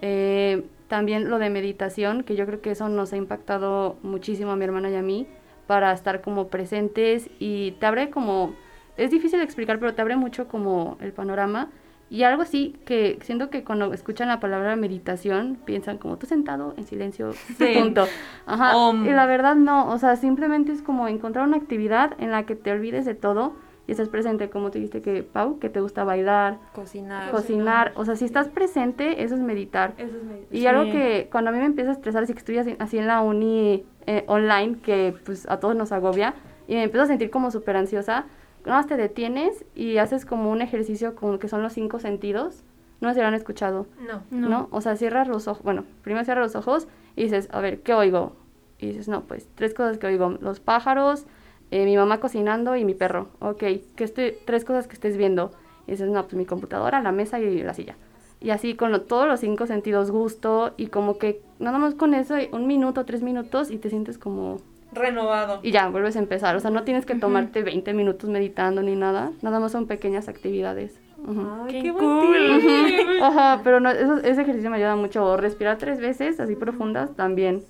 Eh, 0.00 0.64
también 0.88 1.30
lo 1.30 1.38
de 1.38 1.48
meditación, 1.48 2.24
que 2.24 2.34
yo 2.34 2.44
creo 2.44 2.60
que 2.60 2.72
eso 2.72 2.88
nos 2.88 3.12
ha 3.12 3.16
impactado 3.16 3.96
muchísimo 4.02 4.50
a 4.50 4.56
mi 4.56 4.64
hermana 4.64 4.90
y 4.90 4.96
a 4.96 5.02
mí, 5.02 5.28
para 5.68 5.92
estar 5.92 6.22
como 6.22 6.48
presentes 6.48 7.30
y 7.38 7.76
te 7.78 7.86
abre 7.86 8.10
como, 8.10 8.54
es 8.98 9.10
difícil 9.10 9.38
de 9.38 9.44
explicar, 9.44 9.78
pero 9.78 9.94
te 9.94 10.02
abre 10.02 10.16
mucho 10.16 10.48
como 10.48 10.96
el 11.00 11.12
panorama. 11.12 11.68
Y 12.10 12.22
algo 12.22 12.40
así 12.40 12.74
que 12.86 13.18
siento 13.22 13.50
que 13.50 13.64
cuando 13.64 13.92
escuchan 13.92 14.28
la 14.28 14.40
palabra 14.40 14.76
meditación 14.76 15.58
piensan 15.66 15.98
como 15.98 16.16
tú 16.16 16.26
sentado 16.26 16.72
en 16.78 16.84
silencio, 16.86 17.32
Sí. 17.58 17.74
punto. 17.78 18.06
Ajá. 18.46 18.76
Om. 18.76 19.06
Y 19.06 19.10
la 19.12 19.26
verdad 19.26 19.54
no, 19.56 19.90
o 19.90 19.98
sea, 19.98 20.16
simplemente 20.16 20.72
es 20.72 20.80
como 20.82 21.06
encontrar 21.08 21.46
una 21.46 21.58
actividad 21.58 22.12
en 22.18 22.30
la 22.30 22.44
que 22.46 22.54
te 22.56 22.72
olvides 22.72 23.04
de 23.04 23.14
todo 23.14 23.52
y 23.86 23.92
estés 23.92 24.08
presente, 24.08 24.48
como 24.50 24.70
tú 24.70 24.74
dijiste 24.78 25.00
que 25.02 25.22
Pau, 25.22 25.58
que 25.58 25.68
te 25.70 25.80
gusta 25.80 26.02
bailar, 26.04 26.58
Cocinar. 26.74 27.30
cocinar, 27.30 27.92
o 27.94 28.04
sea, 28.06 28.16
si 28.16 28.24
estás 28.26 28.48
presente, 28.48 29.22
eso 29.22 29.34
es 29.34 29.40
meditar. 29.42 29.92
Eso 29.98 30.16
es 30.16 30.24
meditar. 30.24 30.48
Y 30.56 30.60
Sí. 30.60 30.66
algo 30.66 30.90
que 30.90 31.28
cuando 31.30 31.50
a 31.50 31.52
mí 31.52 31.58
me 31.58 31.66
empieza 31.66 31.90
a 31.90 31.94
estresar, 31.94 32.22
así 32.22 32.32
que 32.32 32.38
estoy 32.38 32.56
así, 32.58 32.74
así 32.78 32.96
en 32.98 33.06
la 33.06 33.20
uni 33.20 33.84
eh, 34.06 34.24
online, 34.28 34.78
que 34.82 35.14
pues 35.26 35.46
a 35.50 35.60
todos 35.60 35.76
nos 35.76 35.92
agobia, 35.92 36.34
y 36.66 36.74
me 36.74 36.84
empiezo 36.84 37.04
a 37.04 37.06
sentir 37.06 37.28
como 37.30 37.50
súper 37.50 37.76
ansiosa, 37.76 38.24
más 38.68 38.86
te 38.86 38.96
detienes 38.96 39.64
y 39.74 39.98
haces 39.98 40.24
como 40.26 40.50
un 40.50 40.62
ejercicio 40.62 41.14
con, 41.14 41.38
que 41.38 41.48
son 41.48 41.62
los 41.62 41.72
cinco 41.72 41.98
sentidos. 42.00 42.62
No 43.00 43.14
si 43.14 43.20
lo 43.20 43.26
han 43.26 43.34
escuchado, 43.34 43.86
No. 44.06 44.22
No. 44.30 44.48
¿no? 44.48 44.68
O 44.72 44.80
sea, 44.80 44.96
cierras 44.96 45.28
los 45.28 45.46
ojos, 45.46 45.62
bueno, 45.62 45.84
primero 46.02 46.24
cierras 46.24 46.52
los 46.52 46.56
ojos 46.56 46.88
y 47.14 47.22
dices, 47.24 47.48
a 47.52 47.60
ver, 47.60 47.80
¿qué 47.82 47.94
oigo? 47.94 48.32
Y 48.80 48.88
dices, 48.88 49.08
no, 49.08 49.22
pues 49.22 49.48
tres 49.54 49.72
cosas 49.74 49.98
que 49.98 50.06
oigo, 50.08 50.30
los 50.40 50.58
pájaros, 50.60 51.24
eh, 51.70 51.84
mi 51.84 51.96
mamá 51.96 52.18
cocinando 52.18 52.74
y 52.76 52.84
mi 52.84 52.94
perro. 52.94 53.28
Ok, 53.40 53.58
¿qué 53.58 54.04
estoy, 54.04 54.34
tres 54.46 54.64
cosas 54.64 54.88
que 54.88 54.94
estés 54.94 55.16
viendo. 55.16 55.52
Y 55.86 55.92
dices, 55.92 56.08
no, 56.10 56.22
pues 56.24 56.34
mi 56.34 56.44
computadora, 56.44 57.00
la 57.00 57.12
mesa 57.12 57.38
y 57.40 57.62
la 57.62 57.72
silla. 57.74 57.96
Y 58.40 58.50
así 58.50 58.74
con 58.74 58.90
lo- 58.92 59.02
todos 59.02 59.26
los 59.28 59.40
cinco 59.40 59.66
sentidos, 59.66 60.10
gusto 60.10 60.74
y 60.76 60.88
como 60.88 61.18
que 61.18 61.40
nada 61.60 61.78
más 61.78 61.94
con 61.94 62.14
eso, 62.14 62.34
un 62.52 62.66
minuto, 62.66 63.04
tres 63.04 63.22
minutos 63.22 63.70
y 63.70 63.78
te 63.78 63.90
sientes 63.90 64.18
como... 64.18 64.58
Renovado. 64.92 65.60
Y 65.62 65.70
ya, 65.70 65.88
vuelves 65.88 66.16
a 66.16 66.18
empezar. 66.18 66.56
O 66.56 66.60
sea, 66.60 66.70
no 66.70 66.82
tienes 66.84 67.04
que 67.06 67.14
tomarte 67.14 67.62
20 67.62 67.92
minutos 67.94 68.28
meditando 68.30 68.82
ni 68.82 68.96
nada. 68.96 69.32
Nada 69.42 69.60
más 69.60 69.72
son 69.72 69.86
pequeñas 69.86 70.28
actividades. 70.28 70.98
Ujú. 71.18 71.46
Ay, 71.66 71.72
Qué 71.72 71.82
qué, 71.82 71.92
cool. 71.92 73.20
Ajá, 73.22 73.60
pero 73.64 73.80
no, 73.80 73.90
eso- 73.90 74.18
ese 74.18 74.42
ejercicio 74.42 74.70
me 74.70 74.76
ayuda 74.76 74.96
mucho. 74.96 75.24
O 75.24 75.36
respirar 75.36 75.76
tres 75.78 76.00
veces, 76.00 76.40
así 76.40 76.54
profundas, 76.56 77.14
también. 77.16 77.62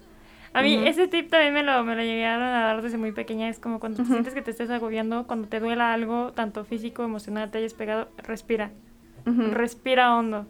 A 0.53 0.63
mí 0.63 0.77
Ujú. 0.79 0.87
ese 0.87 1.09
tip 1.09 1.29
también 1.31 1.53
me 1.55 1.63
lo, 1.63 1.85
me 1.85 1.95
lo 1.95 2.03
llegaron 2.03 2.43
a 2.43 2.51
dar 2.63 2.83
desde 2.83 2.99
muy 2.99 3.13
pequeña. 3.13 3.49
Es 3.49 3.59
como 3.59 3.81
cuando 3.81 3.99
te 4.03 4.09
sientes 4.09 4.33
que 4.35 4.43
te 4.43 4.51
estés 4.53 4.71
agobiando, 4.71 5.27
cuando 5.27 5.49
te 5.49 5.61
duela 5.61 5.93
algo, 5.93 6.33
tanto 6.33 6.65
físico, 6.65 7.03
emocional, 7.05 7.51
te 7.51 7.59
hayas 7.59 7.75
pegado, 7.75 8.09
respira. 8.19 8.71
Respira 9.25 10.15
hondo. 10.17 10.47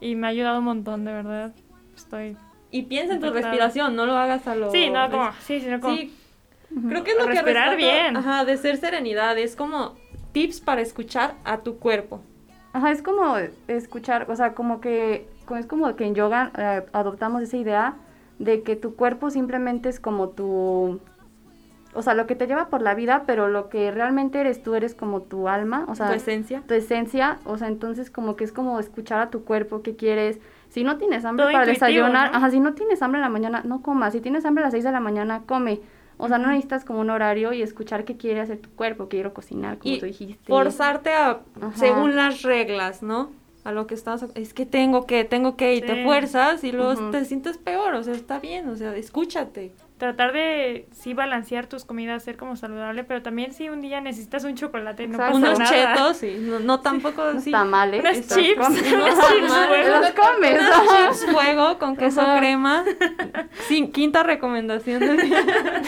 Y 0.00 0.14
me 0.14 0.26
ha 0.26 0.30
ayudado 0.30 0.58
un 0.60 0.64
montón, 0.66 1.04
de 1.04 1.12
verdad. 1.12 1.52
Estoy... 1.96 2.36
Y 2.70 2.82
piensa 2.82 3.14
en 3.14 3.20
tu 3.20 3.30
respiración, 3.30 3.96
no 3.96 4.06
lo 4.06 4.16
hagas 4.16 4.46
a 4.46 4.54
lo... 4.54 4.70
Sí, 4.70 4.90
no, 4.90 5.10
como... 5.10 5.30
Sí, 5.40 5.60
sino 5.60 5.80
como... 5.80 5.96
Sí, 5.96 6.14
creo 6.88 7.04
que 7.04 7.10
es 7.12 7.18
lo 7.18 7.26
que 7.26 7.32
Respirar 7.34 7.76
bien. 7.76 8.16
Ajá, 8.16 8.44
de 8.44 8.56
ser 8.56 8.76
serenidad, 8.76 9.36
es 9.38 9.56
como 9.56 9.96
tips 10.32 10.60
para 10.60 10.80
escuchar 10.80 11.34
a 11.44 11.58
tu 11.58 11.78
cuerpo. 11.78 12.20
Ajá, 12.72 12.92
es 12.92 13.02
como 13.02 13.36
escuchar, 13.66 14.30
o 14.30 14.36
sea, 14.36 14.54
como 14.54 14.80
que 14.80 15.26
es 15.58 15.66
como 15.66 15.96
que 15.96 16.04
en 16.04 16.14
yoga 16.14 16.52
eh, 16.56 16.86
adoptamos 16.92 17.42
esa 17.42 17.56
idea 17.56 17.96
de 18.38 18.62
que 18.62 18.76
tu 18.76 18.94
cuerpo 18.94 19.30
simplemente 19.30 19.88
es 19.88 19.98
como 19.98 20.28
tu, 20.28 21.00
o 21.92 22.02
sea, 22.02 22.14
lo 22.14 22.26
que 22.26 22.36
te 22.36 22.46
lleva 22.46 22.68
por 22.68 22.82
la 22.82 22.94
vida, 22.94 23.24
pero 23.26 23.48
lo 23.48 23.68
que 23.68 23.90
realmente 23.90 24.40
eres 24.40 24.62
tú 24.62 24.74
eres 24.74 24.94
como 24.94 25.22
tu 25.22 25.48
alma, 25.48 25.84
o 25.88 25.94
sea, 25.94 26.08
tu 26.08 26.14
esencia. 26.14 26.62
tu 26.66 26.74
esencia, 26.74 27.38
o 27.44 27.58
sea, 27.58 27.68
entonces 27.68 28.10
como 28.10 28.36
que 28.36 28.44
es 28.44 28.52
como 28.52 28.78
escuchar 28.78 29.20
a 29.20 29.30
tu 29.30 29.44
cuerpo, 29.44 29.82
qué 29.82 29.96
quieres. 29.96 30.38
Si 30.70 30.84
no 30.84 30.96
tienes 30.96 31.24
hambre 31.24 31.44
Todo 31.44 31.52
para 31.52 31.66
desayunar, 31.66 32.30
¿no? 32.30 32.38
ajá, 32.38 32.50
si 32.50 32.60
no 32.60 32.74
tienes 32.74 33.02
hambre 33.02 33.18
en 33.18 33.22
la 33.22 33.28
mañana, 33.28 33.62
no 33.64 33.82
comas. 33.82 34.12
Si 34.12 34.20
tienes 34.20 34.44
hambre 34.44 34.62
a 34.62 34.66
las 34.66 34.72
6 34.72 34.84
de 34.84 34.92
la 34.92 35.00
mañana, 35.00 35.42
come. 35.44 35.80
O 36.16 36.28
sea, 36.28 36.38
no 36.38 36.48
necesitas 36.48 36.84
como 36.84 37.00
un 37.00 37.10
horario 37.10 37.52
y 37.52 37.62
escuchar 37.62 38.04
qué 38.04 38.16
quiere 38.16 38.40
hacer 38.40 38.58
tu 38.58 38.70
cuerpo, 38.70 39.08
quiero 39.08 39.34
cocinar, 39.34 39.78
como 39.78 39.94
Y 39.94 39.98
tú 39.98 40.06
dijiste. 40.06 40.38
Forzarte 40.46 41.12
a, 41.12 41.40
Ajá. 41.60 41.72
según 41.74 42.14
las 42.14 42.42
reglas, 42.42 43.02
¿no? 43.02 43.30
A 43.64 43.72
lo 43.72 43.86
que 43.86 43.94
estás, 43.94 44.24
es 44.34 44.54
que 44.54 44.64
tengo 44.64 45.06
que, 45.06 45.24
tengo 45.24 45.56
que, 45.56 45.74
y 45.74 45.80
te 45.80 46.04
fuerzas 46.04 46.62
y 46.64 46.72
luego 46.72 47.10
te 47.10 47.24
sientes 47.24 47.58
peor, 47.58 47.94
o 47.94 48.02
sea, 48.02 48.14
está 48.14 48.38
bien, 48.38 48.68
o 48.68 48.76
sea, 48.76 48.96
escúchate. 48.96 49.72
Tratar 50.00 50.32
de, 50.32 50.88
sí, 50.92 51.12
balancear 51.12 51.66
tus 51.66 51.84
comidas, 51.84 52.22
ser 52.24 52.38
como 52.38 52.56
saludable, 52.56 53.04
pero 53.04 53.20
también 53.20 53.52
si 53.52 53.68
un 53.68 53.82
día 53.82 54.00
necesitas 54.00 54.44
un 54.44 54.54
chocolate, 54.54 55.06
no 55.06 55.18
pasa 55.18 55.36
Unos 55.36 55.58
nada. 55.58 55.70
chetos, 55.70 56.16
sí, 56.16 56.38
no, 56.40 56.58
no 56.58 56.80
tampoco, 56.80 57.22
Unos 57.30 57.44
sí. 57.44 57.50
tamales. 57.50 58.02
Estás 58.04 58.38
chips, 58.38 58.60
Ajá, 58.60 58.72
chips. 58.74 58.92
Los 58.96 60.10
comes. 60.12 60.58
Chips 61.18 61.26
fuego 61.30 61.78
con 61.78 61.96
queso 61.98 62.22
Ajá. 62.22 62.38
crema. 62.38 62.82
Sin, 63.68 63.92
quinta 63.92 64.22
recomendación 64.22 65.00
del 65.00 65.18
día. 65.18 65.44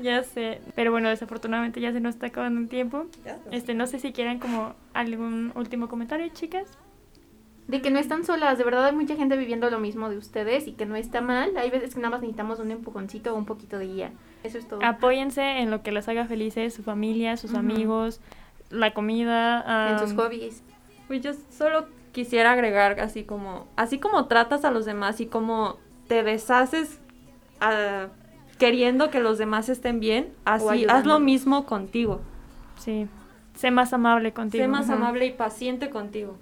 Ya 0.00 0.22
sé, 0.22 0.60
pero 0.76 0.92
bueno, 0.92 1.08
desafortunadamente 1.08 1.80
ya 1.80 1.92
se 1.92 1.98
nos 1.98 2.14
está 2.14 2.28
acabando 2.28 2.60
el 2.60 2.68
tiempo. 2.68 3.06
Este, 3.50 3.74
no 3.74 3.88
sé 3.88 3.98
si 3.98 4.12
quieran 4.12 4.38
como 4.38 4.74
algún 4.94 5.50
último 5.56 5.88
comentario, 5.88 6.28
chicas. 6.28 6.78
De 7.68 7.82
que 7.82 7.90
no 7.90 7.98
están 7.98 8.24
solas, 8.24 8.56
de 8.56 8.64
verdad 8.64 8.86
hay 8.86 8.96
mucha 8.96 9.14
gente 9.14 9.36
viviendo 9.36 9.70
lo 9.70 9.78
mismo 9.78 10.08
de 10.08 10.16
ustedes 10.16 10.66
y 10.66 10.72
que 10.72 10.86
no 10.86 10.96
está 10.96 11.20
mal. 11.20 11.56
Hay 11.58 11.68
veces 11.70 11.94
que 11.94 12.00
nada 12.00 12.12
más 12.12 12.22
necesitamos 12.22 12.58
un 12.60 12.70
empujoncito 12.70 13.34
o 13.34 13.36
un 13.36 13.44
poquito 13.44 13.78
de 13.78 13.86
guía. 13.86 14.12
Eso 14.42 14.56
es 14.56 14.66
todo. 14.66 14.82
Apóyense 14.82 15.42
en 15.42 15.70
lo 15.70 15.82
que 15.82 15.92
les 15.92 16.08
haga 16.08 16.24
felices, 16.24 16.72
su 16.72 16.82
familia, 16.82 17.36
sus 17.36 17.54
amigos, 17.54 18.20
la 18.70 18.94
comida. 18.94 19.90
en 19.90 19.98
sus 19.98 20.14
hobbies. 20.14 20.62
Pues 21.08 21.20
yo 21.20 21.32
solo 21.50 21.86
quisiera 22.12 22.52
agregar 22.52 22.98
así 23.00 23.24
como, 23.24 23.66
así 23.76 23.98
como 23.98 24.26
tratas 24.26 24.64
a 24.64 24.70
los 24.70 24.84
demás 24.86 25.20
y 25.20 25.26
como 25.26 25.76
te 26.08 26.22
deshaces 26.22 26.98
ah, 27.60 28.08
queriendo 28.58 29.10
que 29.10 29.20
los 29.20 29.38
demás 29.38 29.68
estén 29.68 30.00
bien, 30.00 30.32
así 30.44 30.86
haz 30.88 31.06
lo 31.06 31.20
mismo 31.20 31.66
contigo. 31.66 32.20
Sí, 32.78 33.06
sé 33.54 33.70
más 33.70 33.92
amable 33.92 34.32
contigo. 34.32 34.64
Sé 34.64 34.68
más 34.68 34.90
amable 34.90 35.26
y 35.26 35.32
paciente 35.32 35.90
contigo. 35.90 36.36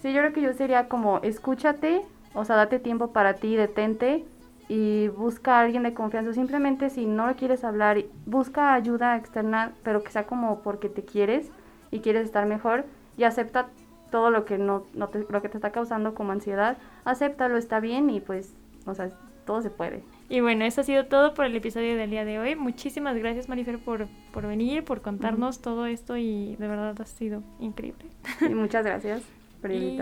Sí, 0.00 0.12
yo 0.12 0.20
creo 0.20 0.32
que 0.32 0.42
yo 0.42 0.52
sería 0.52 0.88
como 0.88 1.18
escúchate, 1.18 2.02
o 2.34 2.44
sea, 2.44 2.56
date 2.56 2.78
tiempo 2.78 3.12
para 3.12 3.34
ti, 3.34 3.56
detente 3.56 4.24
y 4.68 5.08
busca 5.08 5.58
a 5.58 5.62
alguien 5.62 5.82
de 5.82 5.94
confianza. 5.94 6.32
Simplemente 6.32 6.90
si 6.90 7.06
no 7.06 7.26
lo 7.26 7.34
quieres 7.34 7.64
hablar, 7.64 8.04
busca 8.26 8.74
ayuda 8.74 9.16
externa, 9.16 9.72
pero 9.82 10.04
que 10.04 10.10
sea 10.10 10.24
como 10.24 10.60
porque 10.60 10.88
te 10.88 11.02
quieres 11.02 11.50
y 11.90 12.00
quieres 12.00 12.24
estar 12.24 12.46
mejor 12.46 12.84
y 13.16 13.24
acepta 13.24 13.68
todo 14.10 14.30
lo 14.30 14.44
que 14.44 14.58
no, 14.58 14.84
no 14.94 15.08
te, 15.08 15.26
lo 15.28 15.42
que 15.42 15.48
te 15.48 15.58
está 15.58 15.70
causando 15.72 16.14
como 16.14 16.32
ansiedad. 16.32 16.76
Acéptalo, 17.04 17.56
está 17.56 17.80
bien 17.80 18.08
y 18.10 18.20
pues, 18.20 18.54
o 18.86 18.94
sea, 18.94 19.10
todo 19.46 19.62
se 19.62 19.70
puede. 19.70 20.04
Y 20.28 20.40
bueno, 20.40 20.64
eso 20.64 20.82
ha 20.82 20.84
sido 20.84 21.06
todo 21.06 21.34
por 21.34 21.46
el 21.46 21.56
episodio 21.56 21.96
del 21.96 22.10
día 22.10 22.24
de 22.24 22.38
hoy. 22.38 22.54
Muchísimas 22.54 23.16
gracias, 23.16 23.48
Marifer, 23.48 23.78
por, 23.78 24.06
por 24.32 24.46
venir, 24.46 24.84
por 24.84 25.00
contarnos 25.00 25.60
todo 25.60 25.86
esto 25.86 26.16
y 26.16 26.54
de 26.56 26.68
verdad 26.68 26.94
ha 27.00 27.06
sido 27.06 27.42
increíble. 27.58 28.04
Y 28.42 28.54
muchas 28.54 28.84
gracias 28.84 29.37
por 29.60 29.70
Y-. 29.70 29.98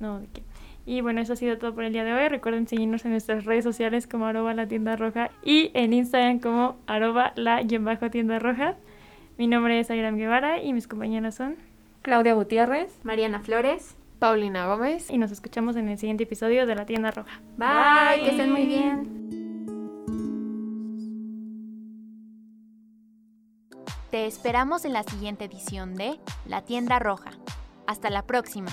No, 0.00 0.20
de 0.20 0.26
qué. 0.28 0.42
Y 0.88 1.02
bueno, 1.02 1.20
eso 1.20 1.34
ha 1.34 1.36
sido 1.36 1.58
todo 1.58 1.74
por 1.74 1.84
el 1.84 1.92
día 1.92 2.02
de 2.02 2.14
hoy. 2.14 2.28
Recuerden 2.28 2.66
seguirnos 2.66 3.04
en 3.04 3.10
nuestras 3.10 3.44
redes 3.44 3.62
sociales 3.62 4.06
como 4.06 4.24
arroba 4.24 4.54
la 4.54 4.66
tienda 4.66 4.96
roja 4.96 5.30
y 5.42 5.70
en 5.74 5.92
Instagram 5.92 6.38
como 6.38 6.76
arroba 6.86 7.32
la 7.36 7.62
bajo 7.80 8.10
tienda 8.10 8.38
roja. 8.38 8.74
Mi 9.36 9.46
nombre 9.46 9.78
es 9.78 9.90
Ayram 9.90 10.16
Guevara 10.16 10.62
y 10.62 10.72
mis 10.72 10.88
compañeras 10.88 11.34
son 11.34 11.56
Claudia 12.00 12.32
Gutiérrez, 12.32 12.98
Mariana 13.04 13.40
Flores, 13.40 13.96
Paulina 14.18 14.66
Gómez. 14.66 15.10
Y 15.10 15.18
nos 15.18 15.30
escuchamos 15.30 15.76
en 15.76 15.90
el 15.90 15.98
siguiente 15.98 16.24
episodio 16.24 16.66
de 16.66 16.74
La 16.74 16.86
Tienda 16.86 17.10
Roja. 17.10 17.40
Bye, 17.58 18.24
que 18.24 18.30
estén 18.30 18.50
muy 18.50 18.64
bien. 18.64 19.28
Te 24.10 24.26
esperamos 24.26 24.86
en 24.86 24.94
la 24.94 25.02
siguiente 25.02 25.44
edición 25.44 25.96
de 25.96 26.18
La 26.46 26.62
Tienda 26.62 26.98
Roja. 26.98 27.32
Hasta 27.88 28.10
la 28.10 28.20
próxima. 28.20 28.70